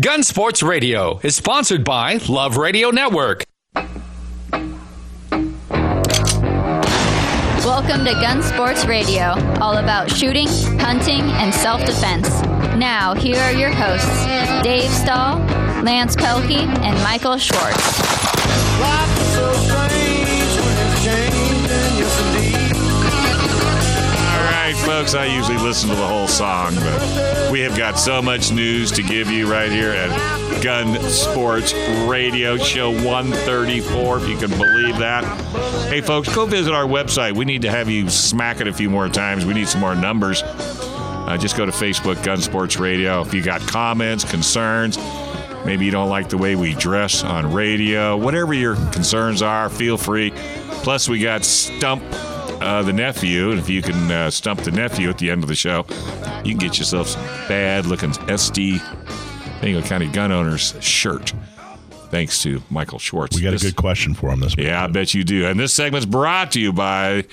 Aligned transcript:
Gun 0.00 0.22
Sports 0.22 0.62
Radio 0.62 1.18
is 1.22 1.34
sponsored 1.36 1.84
by 1.84 2.20
Love 2.28 2.56
Radio 2.56 2.90
Network. 2.90 3.44
Welcome 7.64 8.04
to 8.06 8.12
Gun 8.12 8.42
Sports 8.42 8.86
Radio, 8.86 9.34
all 9.60 9.76
about 9.76 10.10
shooting, 10.10 10.46
hunting, 10.78 11.20
and 11.20 11.52
self 11.52 11.84
defense. 11.84 12.28
Now, 12.78 13.14
here 13.14 13.40
are 13.40 13.52
your 13.52 13.72
hosts 13.72 14.24
Dave 14.62 14.90
Stahl, 14.90 15.38
Lance 15.82 16.16
Pelkey, 16.16 16.64
and 16.82 16.96
Michael 17.02 17.36
Schwartz. 17.36 18.00
Right, 24.72 24.86
folks, 24.86 25.14
I 25.14 25.24
usually 25.24 25.58
listen 25.58 25.88
to 25.88 25.96
the 25.96 26.06
whole 26.06 26.28
song, 26.28 26.74
but 26.76 27.50
we 27.50 27.60
have 27.60 27.76
got 27.76 27.98
so 27.98 28.22
much 28.22 28.52
news 28.52 28.92
to 28.92 29.02
give 29.02 29.30
you 29.30 29.50
right 29.50 29.70
here 29.70 29.90
at 29.90 30.62
Gun 30.62 31.00
Sports 31.08 31.72
Radio, 32.06 32.56
show 32.56 32.90
134, 32.90 34.18
if 34.18 34.28
you 34.28 34.36
can 34.36 34.50
believe 34.50 34.98
that. 34.98 35.24
Hey, 35.88 36.00
folks, 36.00 36.32
go 36.32 36.46
visit 36.46 36.72
our 36.72 36.84
website. 36.84 37.34
We 37.34 37.44
need 37.44 37.62
to 37.62 37.70
have 37.70 37.88
you 37.88 38.08
smack 38.08 38.60
it 38.60 38.68
a 38.68 38.72
few 38.72 38.90
more 38.90 39.08
times. 39.08 39.44
We 39.44 39.54
need 39.54 39.68
some 39.68 39.80
more 39.80 39.94
numbers. 39.94 40.42
Uh, 40.44 41.36
just 41.40 41.56
go 41.56 41.66
to 41.66 41.72
Facebook, 41.72 42.22
Gun 42.22 42.40
Sports 42.40 42.78
Radio. 42.78 43.22
If 43.22 43.34
you 43.34 43.42
got 43.42 43.60
comments, 43.62 44.24
concerns, 44.24 44.98
maybe 45.64 45.84
you 45.84 45.90
don't 45.90 46.10
like 46.10 46.28
the 46.28 46.38
way 46.38 46.54
we 46.54 46.74
dress 46.74 47.24
on 47.24 47.52
radio, 47.52 48.16
whatever 48.16 48.54
your 48.54 48.76
concerns 48.92 49.42
are, 49.42 49.68
feel 49.68 49.96
free. 49.96 50.32
Plus, 50.82 51.08
we 51.08 51.18
got 51.18 51.44
Stump 51.44 52.02
uh, 52.60 52.82
the 52.82 52.92
nephew. 52.92 53.50
And 53.50 53.58
if 53.58 53.68
you 53.68 53.82
can 53.82 54.10
uh, 54.10 54.30
stump 54.30 54.60
the 54.60 54.70
nephew 54.70 55.08
at 55.08 55.18
the 55.18 55.30
end 55.30 55.42
of 55.42 55.48
the 55.48 55.54
show, 55.54 55.84
you 56.44 56.52
can 56.52 56.58
get 56.58 56.78
yourself 56.78 57.08
some 57.08 57.22
bad 57.48 57.86
looking 57.86 58.10
SD 58.10 58.80
Bingo 59.60 59.82
County 59.82 60.06
gun 60.08 60.32
owners 60.32 60.74
shirt. 60.80 61.32
Thanks 62.10 62.42
to 62.42 62.62
Michael 62.70 62.98
Schwartz. 62.98 63.36
We 63.36 63.42
got 63.42 63.52
This- 63.52 63.62
a 63.62 63.66
good 63.66 63.76
question 63.76 64.14
for 64.14 64.30
him 64.30 64.40
this 64.40 64.56
morning. 64.56 64.72
yeah, 64.72 64.84
I 64.84 64.86
bet 64.88 65.14
you 65.14 65.22
do. 65.22 65.46
And 65.46 65.60
this 65.60 65.72
segment's 65.72 66.06
brought 66.06 66.50
to 66.52 66.60
you 66.60 66.72
by 66.72 67.24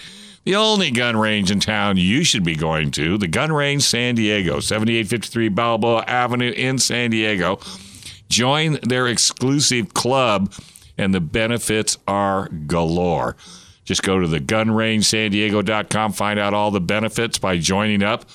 the 0.43 0.55
only 0.55 0.91
gun 0.91 1.17
range 1.17 1.49
in 1.51 1.59
town 1.59 1.97
you 1.97 2.23
should 2.23 2.43
be 2.43 2.55
going 2.55 2.91
to, 2.91 3.17
the 3.17 3.27
Gun 3.27 3.51
Range 3.51 3.81
San 3.81 4.15
Diego, 4.15 4.59
7853 4.59 5.49
Balboa 5.49 6.03
Avenue 6.07 6.51
in 6.51 6.77
San 6.79 7.09
Diego. 7.11 7.59
Join 8.29 8.77
their 8.83 9.07
exclusive 9.07 9.93
club, 9.93 10.53
and 10.97 11.13
the 11.13 11.19
benefits 11.19 11.97
are 12.07 12.47
galore. 12.67 13.35
Just 13.87 14.03
go 14.03 14.19
to 14.19 14.27
the 14.27 14.39
gunrangesandiego.com, 14.41 16.11
find 16.11 16.37
out 16.39 16.53
all 16.53 16.71
the 16.71 16.81
benefits 16.81 17.37
by 17.39 17.57
joining 17.57 18.03
up 18.03 18.25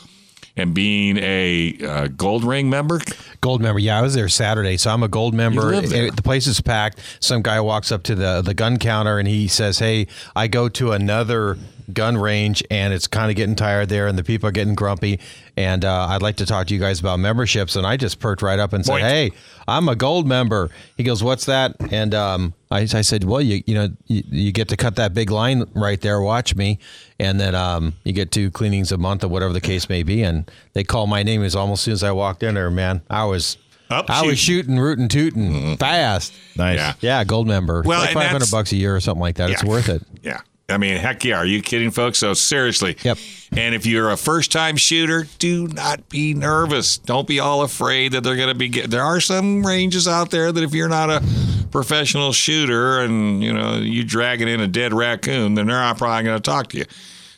and 0.57 0.75
being 0.75 1.19
a 1.19 1.77
uh, 1.87 2.07
gold 2.09 2.43
ring 2.45 2.69
member. 2.71 3.01
Gold 3.43 3.61
member. 3.61 3.79
Yeah, 3.79 3.99
I 3.99 4.03
was 4.03 4.15
there 4.15 4.29
Saturday, 4.29 4.77
so 4.79 4.91
I'm 4.91 5.03
a 5.03 5.09
gold 5.09 5.35
member. 5.35 5.61
live 5.63 5.91
there. 5.91 6.07
It- 6.07 6.17
The 6.17 6.23
place 6.23 6.47
is 6.47 6.61
packed. 6.61 7.01
Some 7.21 7.43
guy 7.43 7.61
walks 7.61 7.93
up 7.93 8.03
to 8.05 8.15
the 8.15 8.41
the 8.43 8.55
gun 8.55 8.79
counter 8.79 9.19
and 9.19 9.29
he 9.29 9.47
says, 9.47 9.79
"Hey, 9.79 10.07
I 10.35 10.49
go 10.49 10.69
to 10.71 10.93
another 10.93 11.59
gun 11.93 12.17
range 12.19 12.63
and 12.71 12.93
it's 12.93 13.07
kind 13.07 13.31
of 13.31 13.37
getting 13.37 13.55
tired 13.57 13.89
there, 13.89 14.07
and 14.09 14.19
the 14.19 14.25
people 14.25 14.49
are 14.49 14.53
getting 14.53 14.75
grumpy, 14.75 15.21
and 15.57 15.85
uh, 15.85 16.07
I'd 16.11 16.23
like 16.23 16.37
to 16.37 16.47
talk 16.47 16.67
to 16.69 16.75
you 16.75 16.81
guys 16.81 17.01
about 17.01 17.19
memberships." 17.19 17.77
And 17.77 17.87
I 17.87 17.97
just 17.97 18.19
perked 18.19 18.43
right 18.43 18.59
up 18.59 18.73
and 18.73 18.85
said, 18.85 18.93
Point. 18.93 19.05
"Hey, 19.05 19.31
I'm 19.69 19.89
a 19.89 19.97
gold 19.97 20.27
member." 20.27 20.71
He 20.97 21.03
goes, 21.05 21.23
"What's 21.23 21.47
that?" 21.47 21.75
And 21.93 22.15
um, 22.15 22.55
I, 22.71 22.81
I 22.81 22.87
said, 23.03 23.25
"Well, 23.25 23.41
you 23.41 23.63
you 23.67 23.75
know 23.75 23.89
you, 24.07 24.23
you 24.31 24.53
get 24.53 24.69
to 24.69 24.77
cut 24.77 24.97
that 24.97 25.15
big 25.15 25.31
line 25.31 25.65
right 25.75 26.01
there. 26.01 26.21
Watch 26.21 26.55
me." 26.55 26.79
And 27.19 27.39
then 27.41 27.55
um, 27.55 27.95
you 28.05 28.13
get 28.13 28.33
two 28.33 28.51
cleanings 28.51 28.91
a 28.91 28.99
month 28.99 29.23
or 29.23 29.29
whatever 29.29 29.53
the 29.53 29.61
case 29.61 29.89
may 29.89 30.03
be. 30.03 30.23
And 30.23 30.51
they 30.73 30.83
call 30.85 31.07
my 31.07 31.23
name 31.23 31.43
as 31.45 31.55
almost 31.55 31.81
as 31.81 31.85
soon 31.85 31.93
as 31.95 32.03
I 32.03 32.11
walked 32.13 32.43
in 32.43 32.55
there, 32.55 32.71
man. 32.71 33.01
I 33.09 33.25
was 33.27 33.59
Up 33.91 34.11
I 34.11 34.23
was 34.23 34.39
shooting. 34.41 34.65
shooting, 34.75 34.79
rooting, 34.81 35.09
tooting 35.09 35.77
fast. 35.77 36.33
Nice. 36.57 36.79
Yeah. 36.79 36.95
Yeah, 37.01 37.25
gold 37.25 37.47
member. 37.47 37.83
Well, 37.85 38.01
like 38.01 38.13
five 38.15 38.31
hundred 38.31 38.51
bucks 38.51 38.73
a 38.73 38.77
year 38.77 38.97
or 38.97 39.01
something 39.01 39.21
like 39.21 39.37
that. 39.37 39.51
It's 39.51 39.63
worth 39.63 39.89
it. 39.89 40.03
Yeah. 40.23 40.41
I 40.73 40.79
mean, 40.79 40.97
heck 40.97 41.25
yeah. 41.25 41.37
Are 41.37 41.47
you 41.47 41.63
kidding, 41.63 41.91
folks? 41.91 42.19
So, 42.19 42.35
seriously. 42.35 42.97
Yep. 43.03 43.19
And 43.57 43.75
if 43.75 43.87
you're 43.87 44.11
a 44.11 44.17
first 44.17 44.51
time 44.51 44.77
shooter, 44.77 45.27
do 45.39 45.69
not 45.69 46.09
be 46.09 46.35
nervous. 46.35 46.99
Don't 46.99 47.29
be 47.29 47.39
all 47.39 47.63
afraid 47.63 48.13
that 48.13 48.23
they're 48.25 48.37
going 48.37 48.49
to 48.49 48.55
be. 48.55 48.69
Get, 48.69 48.91
there 48.91 49.03
are 49.03 49.21
some 49.21 49.65
ranges 49.65 50.09
out 50.09 50.31
there 50.31 50.51
that 50.51 50.65
if 50.65 50.75
you're 50.75 50.89
not 50.89 51.11
a 51.11 51.23
professional 51.71 52.33
shooter 52.33 53.01
and, 53.01 53.43
you 53.45 53.53
know, 53.53 53.77
you 53.77 54.05
dragging 54.05 54.49
in 54.49 54.61
a 54.61 54.67
dead 54.67 54.93
raccoon, 54.93 55.55
then 55.55 55.67
they're 55.67 55.77
not 55.77 55.99
probably 55.99 56.25
going 56.25 56.37
to 56.37 56.43
talk 56.43 56.69
to 56.69 56.79
you. 56.79 56.85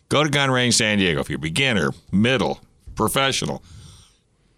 Go 0.08 0.22
to 0.22 0.30
Gun 0.30 0.50
Range 0.50 0.74
San 0.74 0.98
Diego. 0.98 1.20
If 1.20 1.28
you're 1.28 1.38
beginner, 1.38 1.90
middle, 2.12 2.60
professional, 2.94 3.62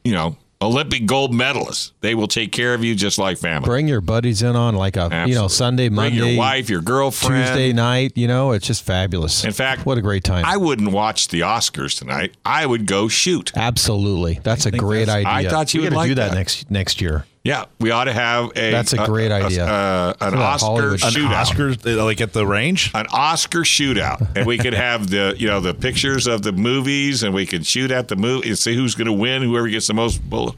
you 0.04 0.12
know, 0.12 0.36
Olympic 0.62 1.04
gold 1.06 1.32
medalists. 1.32 1.92
They 2.00 2.14
will 2.14 2.28
take 2.28 2.50
care 2.50 2.72
of 2.72 2.82
you 2.82 2.94
just 2.94 3.18
like 3.18 3.36
family. 3.38 3.66
Bring 3.66 3.88
your 3.88 4.00
buddies 4.00 4.42
in 4.42 4.56
on 4.56 4.74
like 4.74 4.96
a 4.96 5.04
you 5.04 5.08
know 5.10 5.16
Absolutely. 5.44 5.48
Sunday, 5.50 5.88
Bring 5.88 5.96
Monday, 5.96 6.30
your 6.30 6.38
wife, 6.38 6.70
your 6.70 6.80
girlfriend. 6.80 7.46
Tuesday 7.46 7.72
night. 7.72 8.12
You 8.16 8.26
know, 8.28 8.52
it's 8.52 8.66
just 8.66 8.82
fabulous. 8.82 9.44
In 9.44 9.52
fact, 9.52 9.84
what 9.84 9.98
a 9.98 10.02
great 10.02 10.24
time. 10.24 10.44
I 10.46 10.56
wouldn't 10.56 10.92
watch 10.92 11.28
the 11.28 11.40
Oscars 11.40 11.98
tonight. 11.98 12.36
I 12.44 12.64
would 12.64 12.86
go 12.86 13.08
shoot. 13.08 13.52
Absolutely, 13.54 14.40
that's 14.42 14.66
a 14.66 14.70
great 14.70 15.06
that's- 15.06 15.26
idea. 15.26 15.48
I 15.48 15.50
thought 15.50 15.74
you 15.74 15.80
we 15.82 15.86
would 15.88 15.94
like 15.96 16.08
do 16.08 16.14
that, 16.16 16.30
that. 16.30 16.36
next 16.36 16.70
next 16.70 17.00
year. 17.00 17.26
Yeah, 17.46 17.64
we 17.80 17.90
ought 17.90 18.04
to 18.04 18.12
have 18.12 18.50
a. 18.56 18.70
That's 18.70 18.92
a 18.92 19.04
great 19.06 19.30
idea. 19.32 19.66
uh, 19.66 20.14
an 20.20 20.32
For 20.32 20.36
Oscar 20.38 20.66
Hollywood- 20.66 20.92
An 21.02 21.10
shootout. 21.10 21.44
Oscars, 21.44 21.98
uh, 21.98 22.04
like 22.04 22.20
at 22.20 22.32
the 22.32 22.46
range? 22.46 22.90
An 22.94 23.06
Oscar 23.12 23.60
shootout, 23.60 24.36
and 24.36 24.46
we 24.46 24.58
could 24.58 24.74
have 24.74 25.08
the 25.10 25.34
you 25.38 25.46
know 25.46 25.60
the 25.60 25.74
pictures 25.74 26.26
of 26.26 26.42
the 26.42 26.52
movies, 26.52 27.22
and 27.22 27.32
we 27.34 27.46
could 27.46 27.66
shoot 27.66 27.90
at 27.90 28.08
the 28.08 28.16
movie 28.16 28.48
and 28.48 28.58
see 28.58 28.74
who's 28.74 28.94
going 28.94 29.06
to 29.06 29.12
win. 29.12 29.42
Whoever 29.42 29.68
gets 29.68 29.86
the 29.86 29.94
most 29.94 30.28
bullet. 30.28 30.54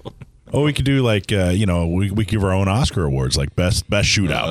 Oh, 0.50 0.62
we 0.62 0.72
could 0.72 0.86
do 0.86 1.02
like, 1.02 1.30
uh, 1.30 1.50
you 1.50 1.66
know, 1.66 1.86
we, 1.86 2.10
we 2.10 2.24
give 2.24 2.42
our 2.42 2.54
own 2.54 2.68
Oscar 2.68 3.04
awards, 3.04 3.36
like 3.36 3.54
best 3.54 3.88
best 3.90 4.08
shootout. 4.08 4.44
Uh, 4.44 4.46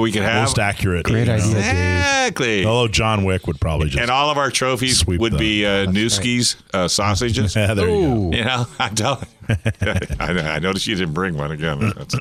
we 0.00 0.12
could 0.12 0.22
have 0.22 0.42
most 0.42 0.58
accurate. 0.58 1.04
Great 1.04 1.20
you 1.20 1.26
know. 1.26 1.34
idea. 1.34 1.56
exactly. 1.58 2.64
Although 2.64 2.88
John 2.88 3.24
Wick 3.24 3.46
would 3.46 3.60
probably 3.60 3.88
just. 3.88 4.00
and 4.00 4.10
all 4.10 4.30
of 4.30 4.38
our 4.38 4.50
trophies 4.50 4.98
Sweep 4.98 5.20
would 5.20 5.32
the- 5.34 5.38
be 5.38 5.66
uh, 5.66 5.86
Newski's 5.86 6.56
uh, 6.72 6.88
sausages. 6.88 7.54
yeah, 7.56 7.74
there 7.74 7.88
you 7.88 8.00
go. 8.30 8.36
You 8.36 8.44
know, 8.44 8.66
I 8.78 8.88
don't. 8.90 9.24
I, 10.20 10.54
I 10.54 10.58
noticed 10.60 10.86
you 10.86 10.94
didn't 10.94 11.14
bring 11.14 11.36
one 11.36 11.50
again. 11.50 11.80
That's- 11.80 12.14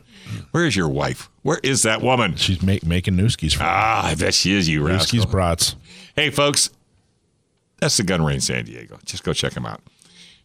where 0.51 0.65
is 0.65 0.75
your 0.75 0.89
wife? 0.89 1.29
Where 1.43 1.59
is 1.63 1.83
that 1.83 2.01
woman? 2.01 2.35
She's 2.35 2.61
make, 2.61 2.85
making 2.85 3.15
Newski's 3.15 3.53
for 3.53 3.63
Ah, 3.63 4.05
I 4.07 4.15
bet 4.15 4.33
she 4.33 4.53
is 4.53 4.67
you, 4.69 4.81
Newski's 4.81 5.13
rascal. 5.19 5.31
brats. 5.31 5.75
Hey, 6.15 6.29
folks, 6.29 6.69
that's 7.79 7.97
the 7.97 8.03
Gun 8.03 8.23
Range 8.23 8.41
San 8.43 8.65
Diego. 8.65 8.97
Just 9.05 9.23
go 9.23 9.33
check 9.33 9.53
them 9.53 9.65
out. 9.65 9.81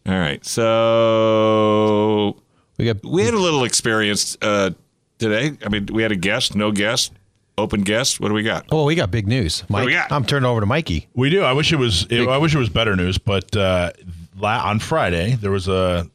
All 0.07 0.15
right, 0.15 0.45
so 0.47 2.37
We 2.79 2.85
got 2.85 3.05
we 3.05 3.25
had 3.25 3.35
a 3.35 3.39
little 3.39 3.65
experience 3.65 4.37
uh, 4.41 4.71
today. 5.19 5.57
I 5.65 5.69
mean, 5.69 5.87
we 5.93 6.03
had 6.03 6.13
a 6.13 6.17
guest, 6.17 6.55
no 6.55 6.71
guest, 6.71 7.13
open 7.59 7.83
guest. 7.83 8.21
What 8.21 8.29
do 8.29 8.35
we 8.35 8.43
got? 8.43 8.67
Oh, 8.71 8.85
we 8.85 8.95
got 8.95 9.11
big 9.11 9.27
news, 9.27 9.65
Mike. 9.69 9.87
we 9.87 9.93
got? 9.93 10.13
I'm 10.13 10.25
turning 10.25 10.47
over 10.47 10.61
to 10.61 10.67
Mikey. 10.67 11.09
We 11.15 11.31
do. 11.31 11.43
I 11.43 11.53
wish 11.53 11.73
it 11.73 11.77
was. 11.77 12.07
It, 12.11 12.29
I 12.29 12.39
wish 12.39 12.55
it 12.55 12.59
was 12.59 12.69
better 12.69 12.97
news. 12.97 13.19
But 13.19 13.57
uh, 13.57 13.93
la- 14.37 14.69
on 14.69 14.79
Friday 14.79 15.35
there 15.35 15.51
was 15.51 15.69
a 15.69 16.09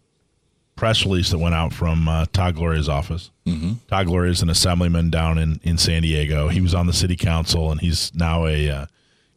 press 0.75 1.05
release 1.05 1.29
that 1.29 1.37
went 1.37 1.53
out 1.53 1.73
from 1.73 2.07
uh, 2.07 2.25
Todd 2.33 2.55
Gloria's 2.55 2.89
office. 2.89 3.29
Mm-hmm. 3.45 3.73
Todd 3.87 4.07
Gloria 4.07 4.31
is 4.31 4.41
an 4.41 4.49
assemblyman 4.49 5.09
down 5.09 5.37
in 5.37 5.59
in 5.63 5.77
San 5.77 6.01
Diego. 6.01 6.47
He 6.47 6.61
was 6.61 6.73
on 6.73 6.87
the 6.87 6.93
city 6.93 7.15
council, 7.15 7.71
and 7.71 7.81
he's 7.81 8.13
now 8.15 8.45
a 8.45 8.69
uh, 8.69 8.85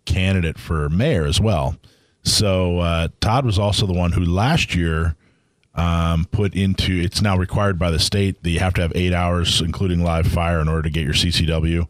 candidate 0.04 0.58
for 0.58 0.88
mayor 0.88 1.24
as 1.24 1.40
well. 1.40 1.76
So 2.22 2.78
uh, 2.78 3.08
Todd 3.20 3.44
was 3.44 3.58
also 3.58 3.86
the 3.86 3.92
one 3.92 4.12
who 4.12 4.24
last 4.24 4.74
year 4.74 5.16
um, 5.74 6.26
put 6.30 6.54
into. 6.54 6.92
It's 6.92 7.20
now 7.20 7.36
required 7.36 7.78
by 7.78 7.90
the 7.90 7.98
state 7.98 8.42
that 8.42 8.50
you 8.50 8.60
have 8.60 8.74
to 8.74 8.82
have 8.82 8.92
eight 8.94 9.12
hours, 9.12 9.60
including 9.60 10.02
live 10.02 10.26
fire, 10.26 10.60
in 10.60 10.68
order 10.68 10.82
to 10.82 10.90
get 10.90 11.04
your 11.04 11.14
CCW 11.14 11.86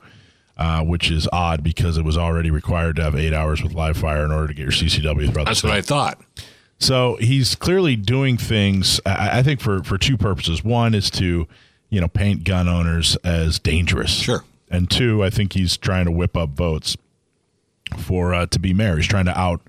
uh, 0.57 0.83
which 0.83 1.11
is 1.11 1.29
odd 1.33 1.63
because 1.63 1.99
it 1.99 2.05
was 2.05 2.17
already 2.17 2.51
required 2.51 2.97
to 2.97 3.03
have 3.03 3.15
eight 3.17 3.33
hours 3.33 3.63
with 3.63 3.75
live 3.75 3.97
fire 3.97 4.25
in 4.25 4.31
order 4.31 4.49
to 4.49 4.55
get 4.55 4.63
your 4.63 4.71
CCW 4.71 5.33
throughout 5.33 5.47
That's 5.47 5.63
what 5.63 5.73
I 5.73 5.83
thought. 5.83 6.21
So 6.79 7.17
he's 7.17 7.55
clearly 7.55 7.97
doing 7.97 8.37
things. 8.37 9.01
I, 9.07 9.39
I 9.39 9.43
think 9.43 9.61
for 9.61 9.83
for 9.83 9.99
two 9.99 10.17
purposes. 10.17 10.63
One 10.63 10.95
is 10.95 11.11
to 11.13 11.49
you 11.91 12.01
know 12.01 12.09
paint 12.09 12.45
gun 12.45 12.69
owners 12.69 13.17
as 13.25 13.59
dangerous. 13.59 14.11
Sure. 14.11 14.45
And 14.71 14.91
two, 14.91 15.23
I 15.23 15.31
think 15.31 15.53
he's 15.53 15.77
trying 15.77 16.05
to 16.07 16.11
whip 16.11 16.37
up 16.37 16.51
votes 16.51 16.97
for 17.99 18.35
uh, 18.35 18.47
to 18.47 18.59
be 18.59 18.75
mayor. 18.75 18.97
He's 18.97 19.07
trying 19.07 19.27
to 19.27 19.39
out 19.39 19.61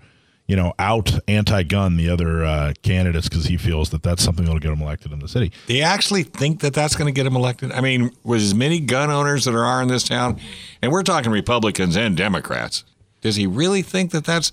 you 0.48 0.56
know 0.56 0.74
out 0.78 1.18
anti-gun 1.28 1.98
the 1.98 2.10
other 2.10 2.46
uh, 2.46 2.74
candidates 2.84 3.28
because 3.28 3.46
he 3.46 3.58
feels 3.58 3.90
that 3.90 4.04
that's 4.04 4.24
something 4.24 4.46
that'll 4.46 4.60
get 4.60 4.72
him 4.72 4.82
elected 4.82 5.12
in 5.12 5.20
the 5.20 5.28
city. 5.28 5.52
Do 5.68 5.74
you 5.74 5.84
actually 5.84 6.24
think 6.24 6.60
that 6.62 6.74
that's 6.74 6.96
going 6.96 7.08
to 7.08 7.12
get 7.12 7.26
him 7.26 7.36
elected? 7.36 7.72
I 7.72 7.82
mean, 7.82 8.12
with 8.24 8.42
as 8.42 8.54
many 8.54 8.80
gun 8.80 9.10
owners 9.10 9.46
that 9.46 9.52
there 9.52 9.66
are 9.66 9.82
in 9.82 9.88
this 9.88 10.04
town, 10.04 10.40
and 10.82 10.92
we're 10.92 11.04
talking 11.04 11.32
Republicans 11.32 11.96
and 11.96 12.16
Democrats, 12.16 12.84
does 13.22 13.36
he 13.36 13.48
really 13.48 13.82
think 13.82 14.12
that 14.12 14.24
that's 14.24 14.52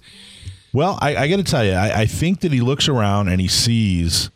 Well, 0.72 0.98
I, 1.00 1.16
I 1.16 1.28
got 1.28 1.36
to 1.36 1.44
tell 1.44 1.64
you, 1.64 1.72
I, 1.72 2.02
I 2.02 2.06
think 2.06 2.40
that 2.40 2.52
he 2.52 2.60
looks 2.60 2.88
around 2.88 3.28
and 3.28 3.40
he 3.40 3.48
sees 3.48 4.30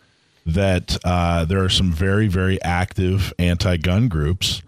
that 0.45 0.97
uh, 1.05 1.45
there 1.45 1.65
are 1.65 1.69
some 1.69 1.91
very, 1.93 2.29
very 2.29 2.63
active 2.63 3.33
anti-gun 3.39 4.09
groups, 4.09 4.63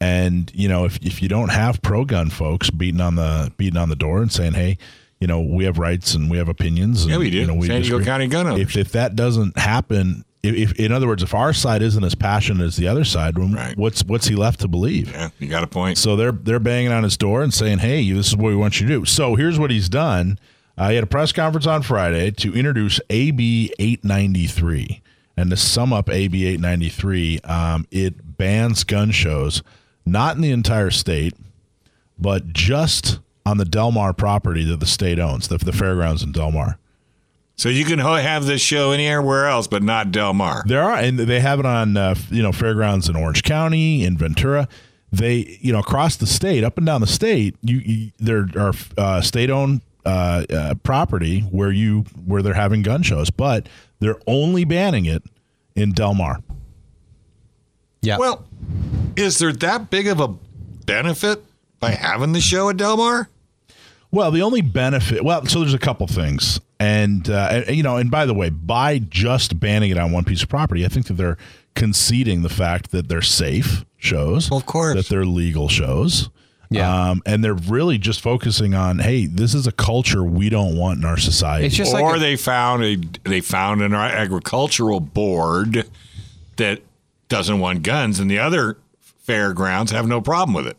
and 0.00 0.50
you 0.54 0.68
know, 0.68 0.84
if 0.84 0.98
if 1.02 1.22
you 1.22 1.28
don't 1.28 1.50
have 1.50 1.80
pro-gun 1.80 2.28
folks 2.28 2.68
beating 2.70 3.00
on 3.00 3.14
the 3.14 3.52
beating 3.56 3.78
on 3.78 3.88
the 3.88 3.96
door 3.96 4.20
and 4.20 4.30
saying, 4.32 4.52
"Hey, 4.54 4.76
you 5.22 5.26
know, 5.28 5.40
we 5.40 5.64
have 5.64 5.78
rights 5.78 6.14
and 6.14 6.28
we 6.30 6.36
have 6.38 6.48
opinions," 6.48 7.02
and, 7.02 7.12
Yeah, 7.12 7.18
we 7.18 7.30
do. 7.30 7.38
You 7.38 7.46
know, 7.46 7.60
San 7.62 7.82
Diego. 7.82 8.02
County 8.04 8.26
gun 8.26 8.46
owners. 8.48 8.60
If 8.60 8.76
if 8.76 8.92
that 8.92 9.14
doesn't 9.16 9.56
happen 9.56 10.24
if, 10.42 10.72
in 10.72 10.90
other 10.90 11.06
words, 11.06 11.22
if 11.22 11.34
our 11.34 11.52
side 11.52 11.82
isn't 11.82 12.02
as 12.02 12.16
passionate 12.16 12.64
as 12.64 12.74
the 12.74 12.88
other 12.88 13.04
side, 13.04 13.38
Right. 13.38 13.76
what's 13.78 14.02
what's 14.04 14.26
he 14.26 14.34
left 14.34 14.58
to 14.62 14.68
believe? 14.68 15.12
Yeah, 15.12 15.28
you 15.38 15.46
got 15.48 15.62
a 15.62 15.68
point. 15.68 15.98
So 15.98 16.16
they're 16.16 16.32
they're 16.32 16.58
banging 16.58 16.90
on 16.90 17.04
his 17.04 17.16
door 17.16 17.44
and 17.44 17.54
saying, 17.54 17.78
"Hey, 17.78 18.10
this 18.10 18.26
is 18.28 18.36
what 18.36 18.48
we 18.48 18.56
want 18.56 18.80
you 18.80 18.88
to 18.88 18.92
do." 19.00 19.04
So 19.04 19.36
here's 19.36 19.58
what 19.60 19.70
he's 19.70 19.88
done. 19.88 20.38
Uh, 20.76 20.88
he 20.88 20.94
had 20.96 21.04
a 21.04 21.06
press 21.06 21.30
conference 21.32 21.66
on 21.68 21.82
Friday 21.82 22.30
to 22.32 22.52
introduce 22.54 22.98
AB 23.10 23.72
893, 23.78 25.00
and 25.36 25.50
to 25.50 25.56
sum 25.56 25.92
up 25.92 26.10
AB 26.10 26.44
893, 26.46 27.38
um, 27.44 27.86
it 27.92 28.36
bans 28.36 28.82
gun 28.82 29.10
shows 29.12 29.62
not 30.04 30.34
in 30.34 30.42
the 30.42 30.50
entire 30.50 30.90
state, 30.90 31.34
but 32.18 32.52
just 32.52 33.20
on 33.44 33.58
the 33.58 33.64
Del 33.64 33.90
Mar 33.90 34.12
property 34.12 34.64
that 34.64 34.80
the 34.80 34.86
state 34.86 35.18
owns, 35.18 35.48
the, 35.48 35.58
the 35.58 35.72
fairgrounds 35.72 36.22
in 36.22 36.32
Del 36.32 36.52
Mar. 36.52 36.78
So 37.56 37.68
you 37.68 37.84
can 37.84 37.98
have 37.98 38.46
this 38.46 38.60
show 38.60 38.92
anywhere 38.92 39.46
else, 39.46 39.66
but 39.66 39.82
not 39.82 40.10
Del 40.10 40.32
Mar. 40.32 40.62
There 40.66 40.82
are, 40.82 40.96
and 40.96 41.18
they 41.18 41.40
have 41.40 41.60
it 41.60 41.66
on, 41.66 41.96
uh, 41.96 42.14
you 42.30 42.42
know, 42.42 42.50
fairgrounds 42.50 43.08
in 43.08 43.16
Orange 43.16 43.42
County, 43.42 44.04
in 44.04 44.16
Ventura. 44.16 44.68
They, 45.12 45.58
you 45.60 45.72
know, 45.72 45.80
across 45.80 46.16
the 46.16 46.26
state, 46.26 46.64
up 46.64 46.78
and 46.78 46.86
down 46.86 47.02
the 47.02 47.06
state, 47.06 47.56
you, 47.60 47.78
you 47.78 48.10
there 48.18 48.48
are 48.56 48.72
uh, 48.96 49.20
state-owned 49.20 49.82
uh, 50.06 50.44
uh, 50.50 50.74
property 50.82 51.40
where 51.40 51.70
you 51.70 52.06
where 52.24 52.42
they're 52.42 52.54
having 52.54 52.82
gun 52.82 53.02
shows, 53.02 53.30
but 53.30 53.68
they're 54.00 54.20
only 54.26 54.64
banning 54.64 55.04
it 55.04 55.22
in 55.76 55.92
Del 55.92 56.14
Mar. 56.14 56.40
Yeah. 58.00 58.16
Well, 58.16 58.44
is 59.14 59.38
there 59.38 59.52
that 59.52 59.90
big 59.90 60.08
of 60.08 60.18
a 60.18 60.28
benefit 60.86 61.44
by 61.82 61.90
having 61.90 62.32
the 62.32 62.40
show 62.40 62.70
at 62.70 62.78
Del 62.78 62.96
Mar? 62.96 63.28
Well, 64.12 64.30
the 64.30 64.40
only 64.42 64.60
benefit, 64.62 65.24
well, 65.24 65.44
so 65.46 65.58
there's 65.60 65.74
a 65.74 65.78
couple 65.78 66.06
things, 66.06 66.60
and, 66.78 67.28
uh, 67.28 67.62
you 67.68 67.82
know, 67.82 67.96
and 67.96 68.10
by 68.10 68.24
the 68.24 68.34
way, 68.34 68.50
by 68.50 68.98
just 68.98 69.58
banning 69.58 69.90
it 69.90 69.98
on 69.98 70.12
one 70.12 70.24
piece 70.24 70.42
of 70.42 70.48
property, 70.48 70.84
I 70.84 70.88
think 70.88 71.06
that 71.06 71.14
they're 71.14 71.38
conceding 71.74 72.42
the 72.42 72.48
fact 72.48 72.90
that 72.92 73.08
they're 73.08 73.20
safe 73.22 73.84
shows, 73.98 74.48
Well, 74.50 74.60
of 74.60 74.66
course. 74.66 74.94
that 74.94 75.08
they're 75.08 75.24
legal 75.24 75.68
shows, 75.68 76.28
Yeah. 76.70 77.10
um, 77.10 77.22
and 77.26 77.42
they're 77.42 77.54
really 77.54 77.96
just 77.98 78.20
focusing 78.20 78.74
on, 78.74 78.98
hey, 79.00 79.26
this 79.26 79.54
is 79.54 79.66
a 79.66 79.72
culture 79.72 80.22
we 80.22 80.50
don't 80.50 80.76
want 80.76 80.98
in 80.98 81.04
our 81.06 81.16
society. 81.16 81.66
It's 81.66 81.74
just 81.74 81.94
or 81.94 82.00
like 82.02 82.16
a- 82.16 82.20
they 82.20 82.36
found 82.36 82.84
a 82.84 82.96
they 83.24 83.40
found 83.40 83.80
an 83.82 83.94
agricultural 83.94 85.00
board 85.00 85.86
that 86.56 86.80
doesn't 87.28 87.58
want 87.60 87.82
guns, 87.82 88.20
and 88.20 88.30
the 88.30 88.38
other 88.38 88.76
fairgrounds 89.22 89.90
have 89.90 90.06
no 90.06 90.20
problem 90.20 90.52
with 90.54 90.66
it. 90.66 90.76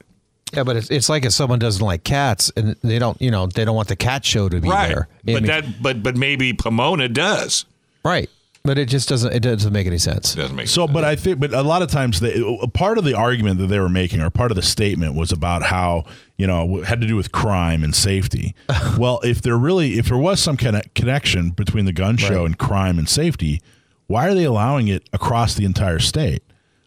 Yeah, 0.54 0.64
but 0.64 0.76
it's, 0.76 0.90
it's 0.92 1.10
like 1.10 1.26
if 1.26 1.34
someone 1.34 1.60
doesn't 1.60 1.84
like 1.86 2.04
cats 2.04 2.52
and 2.56 2.76
they 2.84 3.00
don't, 3.00 3.22
you 3.22 3.32
know, 3.32 3.48
they 3.48 3.66
don't 3.66 3.76
want 3.76 3.88
the 3.88 3.96
cat 3.96 4.24
show 4.26 4.50
to 4.50 4.60
be 4.62 4.70
there. 4.70 5.08
I 5.12 5.16
But 5.26 5.34
mean, 5.34 5.46
that 5.46 5.82
but 5.82 6.04
but 6.04 6.16
maybe 6.16 6.54
Pomona 6.54 7.10
does. 7.10 7.66
right. 8.06 8.30
But 8.66 8.78
it 8.78 8.88
just 8.88 9.10
doesn't. 9.10 9.34
It 9.34 9.42
doesn't 9.42 9.74
make 9.74 9.88
any 9.88 9.98
sense. 9.98 10.36
It 10.36 10.38
Doesn't 10.38 10.56
make 10.56 10.70
So, 10.70 10.84
sense. 10.86 10.94
but 10.94 11.04
I 11.04 11.18
think, 11.18 11.38
but 11.38 11.54
a 11.54 11.64
lot 11.64 11.82
of 11.82 11.90
times, 11.92 12.22
they, 12.22 12.42
part 12.74 12.98
of 12.98 13.04
the 13.04 13.14
argument 13.14 13.60
that 13.60 13.68
they 13.68 13.78
were 13.78 13.90
making, 13.90 14.22
or 14.22 14.30
part 14.30 14.52
of 14.52 14.56
the 14.56 14.62
statement, 14.62 15.16
was 15.16 15.34
about 15.34 15.64
how 15.64 16.06
you 16.38 16.48
know 16.48 16.78
it 16.78 16.86
had 16.86 17.02
to 17.02 17.08
do 17.08 17.18
with 17.18 17.34
crime 17.34 17.84
and 17.84 17.94
safety. 17.94 18.56
well, 18.98 19.20
if 19.26 19.42
there 19.42 19.58
really, 19.58 20.00
if 20.00 20.08
there 20.08 20.18
was 20.18 20.40
some 20.42 20.56
kind 20.56 20.78
of 20.78 20.84
connection 20.94 21.50
between 21.50 21.84
the 21.84 21.92
gun 21.92 22.16
show 22.16 22.46
and 22.46 22.58
crime 22.58 22.98
and 22.98 23.10
safety, 23.10 23.62
why 24.08 24.30
are 24.30 24.34
they 24.34 24.46
allowing 24.46 24.88
it 24.88 25.10
across 25.12 25.56
the 25.56 25.66
entire 25.66 26.00
state? 26.00 26.42